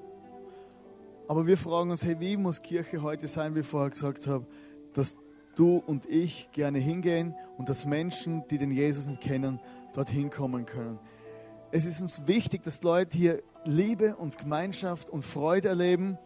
Aber 1.28 1.46
wir 1.46 1.60
fragen 1.60 1.92
uns, 1.92 2.04
hey, 2.04 2.20
wie 2.20 2.38
muss 2.38 2.64
Kirche 2.64 3.04
heute 3.04 3.28
sein, 3.28 3.54
wie 3.54 3.60
ich 3.60 3.68
vorher 3.68 3.92
gesagt 3.92 4.26
habe, 4.26 4.48
dass 4.94 5.16
du 5.56 5.78
und 5.86 6.06
ich 6.06 6.50
gerne 6.52 6.80
hingehen 6.80 7.36
und 7.58 7.70
dass 7.70 7.86
Menschen, 7.86 8.44
die 8.50 8.58
den 8.58 8.72
Jesus 8.72 9.06
nicht 9.06 9.22
kennen, 9.22 9.60
dorthin 9.94 10.30
kommen 10.30 10.66
können. 10.66 11.00
Es 11.72 11.86
ist 11.86 12.02
uns 12.02 12.28
wichtig, 12.28 12.64
dass 12.64 12.84
Leute 12.84 13.18
hier 13.18 13.44
Liebe 13.66 14.16
und 14.16 14.38
Gemeinschaft 14.38 15.10
und 15.10 15.24
Freude 15.24 15.70
erleben 15.70 16.18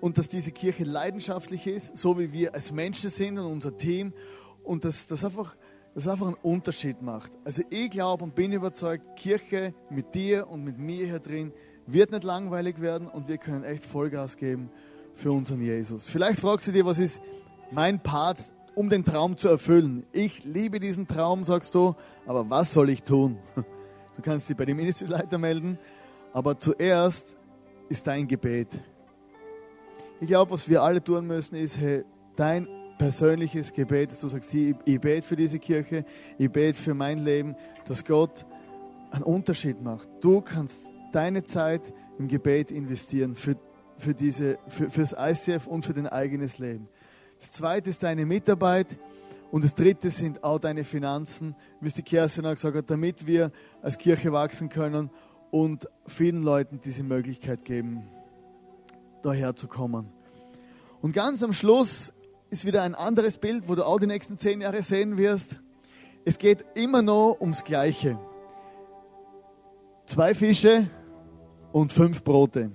und 0.00 0.18
dass 0.18 0.28
diese 0.28 0.52
Kirche 0.52 0.84
leidenschaftlich 0.84 1.66
ist, 1.66 1.96
so 1.96 2.18
wie 2.18 2.32
wir 2.32 2.54
als 2.54 2.72
Menschen 2.72 3.08
sind 3.08 3.38
und 3.38 3.46
unser 3.46 3.76
Team 3.76 4.12
und 4.64 4.84
dass 4.84 5.06
das 5.06 5.24
einfach, 5.24 5.56
das 5.94 6.08
einfach 6.08 6.26
einen 6.26 6.36
Unterschied 6.42 7.00
macht. 7.02 7.32
Also 7.44 7.62
ich 7.70 7.90
glaube 7.90 8.24
und 8.24 8.34
bin 8.34 8.52
überzeugt, 8.52 9.16
Kirche 9.16 9.74
mit 9.90 10.14
dir 10.14 10.48
und 10.48 10.64
mit 10.64 10.78
mir 10.78 11.06
hier 11.06 11.20
drin 11.20 11.52
wird 11.86 12.10
nicht 12.10 12.24
langweilig 12.24 12.80
werden 12.80 13.08
und 13.08 13.28
wir 13.28 13.38
können 13.38 13.64
echt 13.64 13.84
Vollgas 13.84 14.36
geben 14.36 14.70
für 15.14 15.32
unseren 15.32 15.60
Jesus. 15.60 16.04
Vielleicht 16.04 16.40
fragst 16.40 16.68
du 16.68 16.72
dir, 16.72 16.84
was 16.84 16.98
ist 16.98 17.20
mein 17.70 18.02
Part 18.02 18.51
um 18.74 18.88
den 18.88 19.04
Traum 19.04 19.36
zu 19.36 19.48
erfüllen. 19.48 20.04
Ich 20.12 20.44
liebe 20.44 20.80
diesen 20.80 21.06
Traum, 21.06 21.44
sagst 21.44 21.74
du, 21.74 21.94
aber 22.26 22.48
was 22.50 22.72
soll 22.72 22.90
ich 22.90 23.02
tun? 23.02 23.38
Du 24.14 24.20
kannst 24.20 24.48
dich 24.48 24.56
bei 24.56 24.66
dem 24.66 24.76
Ministryleiter 24.76 25.38
melden, 25.38 25.78
aber 26.34 26.58
zuerst 26.58 27.38
ist 27.88 28.06
dein 28.06 28.28
Gebet. 28.28 28.68
Ich 30.20 30.26
glaube, 30.26 30.50
was 30.50 30.68
wir 30.68 30.82
alle 30.82 31.02
tun 31.02 31.26
müssen, 31.26 31.56
ist 31.56 31.80
hey, 31.80 32.04
dein 32.36 32.68
persönliches 32.98 33.72
Gebet, 33.72 34.12
dass 34.12 34.20
du 34.20 34.28
sagst, 34.28 34.52
ich, 34.54 34.76
ich 34.84 35.00
bete 35.00 35.26
für 35.26 35.34
diese 35.34 35.58
Kirche, 35.58 36.04
ich 36.38 36.50
bete 36.50 36.78
für 36.78 36.94
mein 36.94 37.18
Leben, 37.18 37.56
dass 37.86 38.04
Gott 38.04 38.46
einen 39.10 39.24
Unterschied 39.24 39.82
macht. 39.82 40.08
Du 40.20 40.40
kannst 40.40 40.90
deine 41.12 41.42
Zeit 41.44 41.92
im 42.18 42.28
Gebet 42.28 42.70
investieren 42.70 43.34
für, 43.34 43.56
für, 43.98 44.14
diese, 44.14 44.58
für, 44.68 44.90
für 44.90 45.00
das 45.00 45.16
ICF 45.18 45.66
und 45.66 45.84
für 45.84 45.94
dein 45.94 46.06
eigenes 46.06 46.58
Leben. 46.58 46.84
Das 47.42 47.50
zweite 47.50 47.90
ist 47.90 48.04
deine 48.04 48.24
Mitarbeit. 48.24 48.96
Und 49.50 49.64
das 49.64 49.74
dritte 49.74 50.10
sind 50.10 50.44
auch 50.44 50.60
deine 50.60 50.84
Finanzen, 50.84 51.56
wie 51.80 51.88
es 51.88 51.94
die 51.94 52.04
Kerstin 52.04 52.46
auch 52.46 52.54
gesagt 52.54 52.76
hat, 52.76 52.88
damit 52.88 53.26
wir 53.26 53.50
als 53.82 53.98
Kirche 53.98 54.32
wachsen 54.32 54.68
können 54.68 55.10
und 55.50 55.88
vielen 56.06 56.42
Leuten 56.42 56.80
diese 56.80 57.02
Möglichkeit 57.02 57.64
geben, 57.64 58.04
daher 59.22 59.56
zu 59.56 59.66
kommen. 59.66 60.06
Und 61.00 61.14
ganz 61.14 61.42
am 61.42 61.52
Schluss 61.52 62.12
ist 62.48 62.64
wieder 62.64 62.84
ein 62.84 62.94
anderes 62.94 63.38
Bild, 63.38 63.68
wo 63.68 63.74
du 63.74 63.84
auch 63.84 63.98
die 63.98 64.06
nächsten 64.06 64.38
zehn 64.38 64.60
Jahre 64.60 64.82
sehen 64.82 65.16
wirst. 65.16 65.56
Es 66.24 66.38
geht 66.38 66.64
immer 66.74 67.02
noch 67.02 67.38
ums 67.40 67.64
Gleiche. 67.64 68.20
Zwei 70.06 70.36
Fische 70.36 70.86
und 71.72 71.92
fünf 71.92 72.22
Brote 72.22 72.70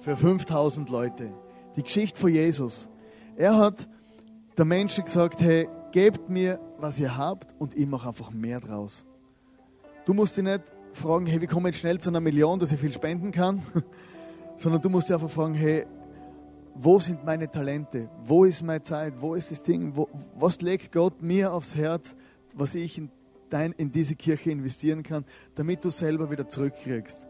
für 0.00 0.16
5000 0.16 0.88
Leute. 0.88 1.30
Die 1.76 1.82
Geschichte 1.82 2.18
von 2.18 2.32
Jesus. 2.32 2.88
Er 3.36 3.56
hat 3.56 3.88
der 4.56 4.64
Menschen 4.64 5.04
gesagt, 5.04 5.40
hey, 5.40 5.68
gebt 5.90 6.28
mir, 6.28 6.60
was 6.78 7.00
ihr 7.00 7.16
habt 7.16 7.52
und 7.58 7.74
ich 7.76 7.86
mache 7.86 8.08
einfach 8.08 8.30
mehr 8.30 8.60
draus. 8.60 9.04
Du 10.04 10.14
musst 10.14 10.36
dich 10.36 10.44
nicht 10.44 10.62
fragen, 10.92 11.26
hey, 11.26 11.40
wie 11.40 11.46
komme 11.46 11.70
ich 11.70 11.78
schnell 11.78 11.98
zu 11.98 12.10
einer 12.10 12.20
Million, 12.20 12.60
dass 12.60 12.70
ich 12.70 12.78
viel 12.78 12.92
spenden 12.92 13.32
kann, 13.32 13.62
sondern 14.56 14.80
du 14.82 14.88
musst 14.88 15.08
dich 15.08 15.14
einfach 15.14 15.30
fragen, 15.30 15.54
hey, 15.54 15.86
wo 16.76 17.00
sind 17.00 17.24
meine 17.24 17.50
Talente? 17.50 18.08
Wo 18.24 18.44
ist 18.44 18.62
meine 18.62 18.82
Zeit? 18.82 19.14
Wo 19.20 19.34
ist 19.34 19.50
das 19.50 19.62
Ding? 19.62 19.96
Wo, 19.96 20.08
was 20.36 20.60
legt 20.60 20.92
Gott 20.92 21.20
mir 21.20 21.52
aufs 21.52 21.74
Herz, 21.74 22.14
was 22.54 22.74
ich 22.76 22.98
in, 22.98 23.10
dein, 23.50 23.72
in 23.72 23.90
diese 23.90 24.14
Kirche 24.14 24.50
investieren 24.50 25.02
kann, 25.02 25.24
damit 25.56 25.84
du 25.84 25.90
selber 25.90 26.30
wieder 26.30 26.48
zurückkriegst? 26.48 27.26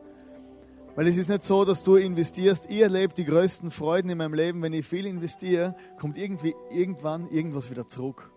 Weil 0.96 1.08
es 1.08 1.16
ist 1.16 1.28
nicht 1.28 1.42
so, 1.42 1.64
dass 1.64 1.82
du 1.82 1.96
investierst. 1.96 2.70
Ich 2.70 2.80
erlebe 2.80 3.14
die 3.14 3.24
größten 3.24 3.72
Freuden 3.72 4.10
in 4.10 4.18
meinem 4.18 4.34
Leben. 4.34 4.62
Wenn 4.62 4.72
ich 4.72 4.86
viel 4.86 5.06
investiere, 5.06 5.74
kommt 5.98 6.16
irgendwie 6.16 6.54
irgendwann 6.70 7.28
irgendwas 7.30 7.68
wieder 7.70 7.88
zurück. 7.88 8.30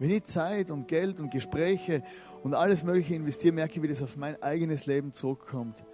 Wenn 0.00 0.10
ich 0.10 0.24
Zeit 0.24 0.72
und 0.72 0.88
Geld 0.88 1.20
und 1.20 1.30
Gespräche 1.30 2.02
und 2.42 2.54
alles 2.54 2.82
Mögliche 2.82 3.14
investiere, 3.14 3.54
merke 3.54 3.76
ich, 3.76 3.82
wie 3.82 3.88
das 3.88 4.02
auf 4.02 4.16
mein 4.16 4.42
eigenes 4.42 4.86
Leben 4.86 5.12
zurückkommt. 5.12 5.84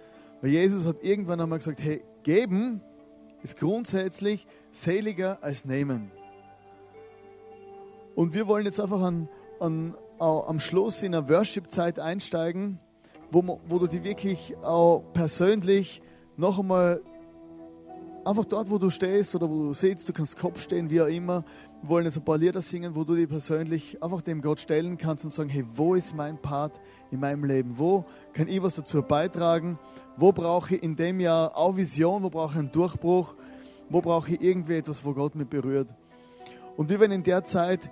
Weil 0.41 0.49
Jesus 0.49 0.87
hat 0.87 1.03
irgendwann 1.03 1.41
einmal 1.41 1.59
gesagt, 1.59 1.79
hey, 1.79 2.01
geben 2.23 2.81
ist 3.43 3.57
grundsätzlich 3.57 4.47
seliger 4.71 5.43
als 5.43 5.65
nehmen. 5.65 6.11
Und 8.15 8.33
wir 8.33 8.47
wollen 8.47 8.65
jetzt 8.65 8.79
einfach 8.79 9.01
an, 9.01 9.29
an, 9.59 9.95
am 10.17 10.59
Schluss 10.59 11.03
in 11.03 11.13
eine 11.13 11.29
Worship-Zeit 11.29 11.99
einsteigen, 11.99 12.79
wo, 13.31 13.59
wo 13.67 13.79
du 13.79 13.87
die 13.87 14.03
wirklich 14.03 14.55
auch 14.63 15.03
persönlich 15.13 16.01
noch 16.37 16.59
einmal 16.59 17.01
einfach 18.25 18.45
dort, 18.45 18.69
wo 18.69 18.77
du 18.77 18.89
stehst 18.89 19.35
oder 19.35 19.49
wo 19.49 19.67
du 19.67 19.73
sitzt, 19.73 20.09
du 20.09 20.13
kannst 20.13 20.37
Kopf 20.37 20.61
stehen, 20.61 20.89
wie 20.89 21.01
auch 21.01 21.07
immer. 21.07 21.43
Wir 21.81 21.89
wollen 21.89 22.05
jetzt 22.05 22.17
ein 22.17 22.25
paar 22.25 22.37
Lieder 22.37 22.61
singen, 22.61 22.95
wo 22.95 23.03
du 23.03 23.15
dich 23.15 23.29
persönlich 23.29 24.01
einfach 24.03 24.21
dem 24.21 24.41
Gott 24.41 24.59
stellen 24.59 24.97
kannst 24.97 25.25
und 25.25 25.33
sagen, 25.33 25.49
hey, 25.49 25.65
wo 25.75 25.95
ist 25.95 26.15
mein 26.15 26.37
Part 26.37 26.79
in 27.11 27.19
meinem 27.19 27.43
Leben? 27.43 27.77
Wo 27.77 28.05
kann 28.33 28.47
ich 28.47 28.61
was 28.61 28.75
dazu 28.75 29.01
beitragen? 29.01 29.79
Wo 30.17 30.31
brauche 30.31 30.75
ich 30.75 30.83
in 30.83 30.95
dem 30.95 31.19
Jahr 31.19 31.55
auch 31.57 31.77
Vision? 31.77 32.23
Wo 32.23 32.29
brauche 32.29 32.53
ich 32.53 32.59
einen 32.59 32.71
Durchbruch? 32.71 33.35
Wo 33.89 34.01
brauche 34.01 34.31
ich 34.31 34.41
irgendwie 34.41 34.75
etwas, 34.75 35.05
wo 35.05 35.13
Gott 35.13 35.35
mich 35.35 35.47
berührt? 35.47 35.93
Und 36.77 36.89
wir 36.89 36.99
werden 36.99 37.11
in 37.11 37.23
der 37.23 37.43
Zeit 37.43 37.89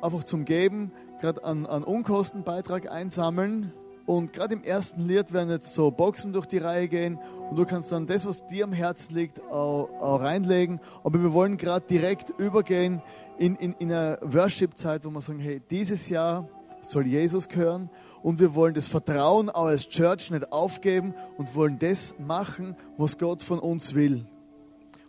einfach 0.00 0.24
zum 0.24 0.44
Geben 0.44 0.92
gerade 1.20 1.44
einen, 1.44 1.66
einen 1.66 1.84
Unkostenbeitrag 1.84 2.90
einsammeln. 2.90 3.72
Und 4.06 4.32
gerade 4.32 4.54
im 4.54 4.64
ersten 4.64 5.06
Lied 5.06 5.32
werden 5.32 5.50
jetzt 5.50 5.74
so 5.74 5.90
Boxen 5.90 6.32
durch 6.32 6.46
die 6.46 6.58
Reihe 6.58 6.88
gehen 6.88 7.18
und 7.50 7.56
du 7.56 7.64
kannst 7.64 7.92
dann 7.92 8.06
das, 8.06 8.26
was 8.26 8.46
dir 8.46 8.64
am 8.64 8.72
Herzen 8.72 9.14
liegt, 9.14 9.40
auch, 9.50 9.88
auch 10.00 10.20
reinlegen. 10.20 10.80
Aber 11.04 11.22
wir 11.22 11.32
wollen 11.32 11.56
gerade 11.56 11.86
direkt 11.86 12.30
übergehen 12.30 13.02
in, 13.38 13.56
in, 13.56 13.74
in 13.78 13.92
eine 13.92 14.18
Worship-Zeit, 14.22 15.04
wo 15.04 15.10
wir 15.10 15.20
sagen, 15.20 15.38
hey, 15.38 15.60
dieses 15.70 16.08
Jahr 16.08 16.48
soll 16.80 17.06
Jesus 17.06 17.48
gehören 17.48 17.90
und 18.22 18.40
wir 18.40 18.54
wollen 18.54 18.74
das 18.74 18.88
Vertrauen 18.88 19.50
auch 19.50 19.66
als 19.66 19.88
Church 19.88 20.30
nicht 20.30 20.52
aufgeben 20.52 21.14
und 21.36 21.54
wollen 21.54 21.78
das 21.78 22.16
machen, 22.18 22.76
was 22.96 23.18
Gott 23.18 23.42
von 23.42 23.58
uns 23.58 23.94
will. 23.94 24.26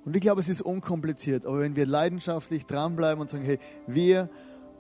Und 0.06 0.16
ich 0.16 0.22
glaube, 0.22 0.42
es 0.42 0.50
ist 0.50 0.62
unkompliziert, 0.62 1.46
aber 1.46 1.60
wenn 1.60 1.76
wir 1.76 1.86
leidenschaftlich 1.86 2.66
dranbleiben 2.66 3.22
und 3.22 3.30
sagen, 3.30 3.44
hey, 3.44 3.58
wir 3.88 4.30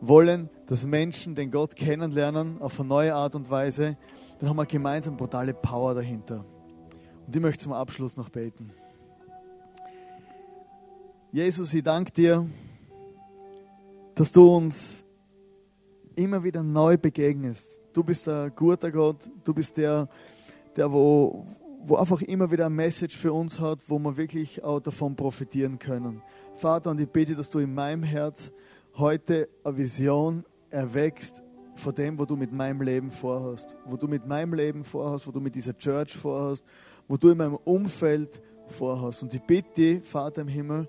wollen, 0.08 0.50
dass 0.68 0.86
Menschen 0.86 1.34
den 1.34 1.50
Gott 1.50 1.76
kennenlernen 1.76 2.62
auf 2.62 2.80
eine 2.80 2.90
neue 2.90 3.16
Art 3.16 3.36
und 3.36 3.50
Weise, 3.50 3.98
dann 4.40 4.50
haben 4.50 4.58
wir 4.58 4.66
gemeinsam 4.66 5.16
brutale 5.16 5.54
Power 5.54 5.94
dahinter. 5.94 6.44
Und 7.26 7.36
ich 7.36 7.42
möchte 7.42 7.64
zum 7.64 7.74
Abschluss 7.74 8.18
noch 8.18 8.30
beten. 8.30 8.72
Jesus, 11.32 11.74
ich 11.74 11.84
danke 11.84 12.12
dir, 12.12 12.46
dass 14.16 14.32
du 14.32 14.56
uns 14.56 15.06
immer 16.16 16.44
wieder 16.44 16.62
neu 16.62 16.98
begegnest. 16.98 17.80
Du 17.94 18.04
bist 18.04 18.28
der 18.28 18.52
guter 18.52 18.92
Gott, 18.92 19.30
du 19.44 19.54
bist 19.54 19.78
der, 19.78 20.10
der 20.76 20.92
wo, 20.92 21.46
wo 21.86 21.96
einfach 21.96 22.22
immer 22.22 22.52
wieder 22.52 22.66
ein 22.66 22.76
Message 22.76 23.18
für 23.18 23.32
uns 23.32 23.60
hat, 23.60 23.80
wo 23.88 23.98
wir 24.00 24.18
wirklich 24.18 24.64
auch 24.64 24.80
davon 24.80 25.16
profitieren 25.16 25.80
können. 25.80 26.22
Vater, 26.56 26.92
und 26.92 27.00
ich 27.00 27.10
bitte, 27.10 27.36
dass 27.36 27.50
du 27.50 27.60
in 27.60 27.74
meinem 27.74 28.04
Herz 28.04 28.52
heute 28.98 29.50
eine 29.64 29.78
Vision 29.78 30.46
erwächst 30.70 31.42
von 31.76 31.96
dem, 31.96 32.20
wo 32.20 32.26
du 32.26 32.36
mit 32.36 32.52
meinem 32.52 32.82
Leben 32.82 33.12
vorhast, 33.12 33.76
wo 33.86 33.98
du 33.98 34.08
mit 34.08 34.28
meinem 34.28 34.54
Leben 34.54 34.84
vorhast, 34.84 35.28
wo 35.28 35.32
du 35.32 35.40
mit 35.40 35.56
dieser 35.56 35.76
Church 35.78 36.16
vorhast, 36.16 36.64
wo 37.08 37.18
du 37.18 37.30
in 37.30 37.38
meinem 37.38 37.56
Umfeld 37.56 38.42
vorhast. 38.68 39.24
Und 39.24 39.34
ich 39.34 39.42
bitte, 39.42 40.02
Vater 40.02 40.42
im 40.42 40.48
Himmel, 40.48 40.88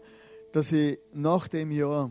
dass 0.53 0.73
ich 0.73 0.99
nach 1.13 1.49
dem 1.49 1.71
Jahr 1.71 2.11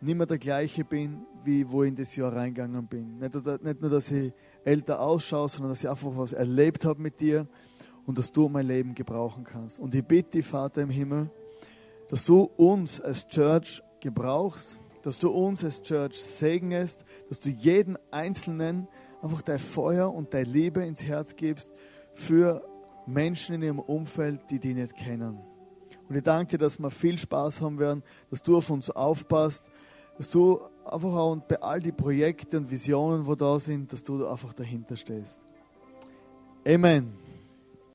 nicht 0.00 0.16
mehr 0.16 0.26
der 0.26 0.38
gleiche 0.38 0.84
bin, 0.84 1.26
wie 1.44 1.68
wo 1.68 1.82
ich 1.82 1.90
in 1.90 1.96
das 1.96 2.16
Jahr 2.16 2.34
reingegangen 2.34 2.86
bin. 2.86 3.18
Nicht, 3.18 3.34
nicht 3.34 3.80
nur, 3.80 3.90
dass 3.90 4.10
ich 4.10 4.32
älter 4.64 5.00
ausschaue, 5.00 5.48
sondern 5.48 5.72
dass 5.72 5.82
ich 5.82 5.90
einfach 5.90 6.10
was 6.16 6.32
erlebt 6.32 6.84
habe 6.84 7.00
mit 7.00 7.20
dir 7.20 7.46
und 8.06 8.18
dass 8.18 8.32
du 8.32 8.48
mein 8.48 8.66
Leben 8.66 8.94
gebrauchen 8.94 9.44
kannst. 9.44 9.78
Und 9.78 9.94
ich 9.94 10.04
bitte, 10.04 10.42
Vater 10.42 10.82
im 10.82 10.90
Himmel, 10.90 11.30
dass 12.08 12.24
du 12.24 12.50
uns 12.56 13.00
als 13.00 13.26
Church 13.28 13.82
gebrauchst, 14.00 14.78
dass 15.02 15.18
du 15.18 15.30
uns 15.30 15.64
als 15.64 15.82
Church 15.82 16.22
segnest, 16.22 17.04
dass 17.28 17.40
du 17.40 17.50
jeden 17.50 17.98
Einzelnen 18.10 18.88
einfach 19.20 19.42
dein 19.42 19.58
Feuer 19.58 20.12
und 20.12 20.34
deine 20.34 20.48
Liebe 20.48 20.84
ins 20.84 21.02
Herz 21.02 21.36
gibst 21.36 21.70
für 22.14 22.64
Menschen 23.06 23.56
in 23.56 23.62
ihrem 23.62 23.78
Umfeld, 23.78 24.40
die 24.50 24.58
die 24.58 24.74
nicht 24.74 24.96
kennen. 24.96 25.38
Und 26.08 26.16
ich 26.16 26.22
danke 26.22 26.52
dir, 26.52 26.58
dass 26.58 26.78
wir 26.78 26.90
viel 26.90 27.18
Spaß 27.18 27.60
haben 27.60 27.78
werden, 27.78 28.02
dass 28.30 28.42
du 28.42 28.56
auf 28.56 28.70
uns 28.70 28.90
aufpasst, 28.90 29.66
dass 30.18 30.30
du 30.30 30.60
einfach 30.84 31.14
auch 31.14 31.36
bei 31.36 31.60
all 31.60 31.80
die 31.80 31.92
Projekte 31.92 32.58
und 32.58 32.70
Visionen, 32.70 33.26
wo 33.26 33.34
da 33.34 33.58
sind, 33.58 33.92
dass 33.92 34.02
du 34.02 34.26
einfach 34.26 34.52
dahinter 34.52 34.96
stehst. 34.96 35.38
Amen. 36.66 37.21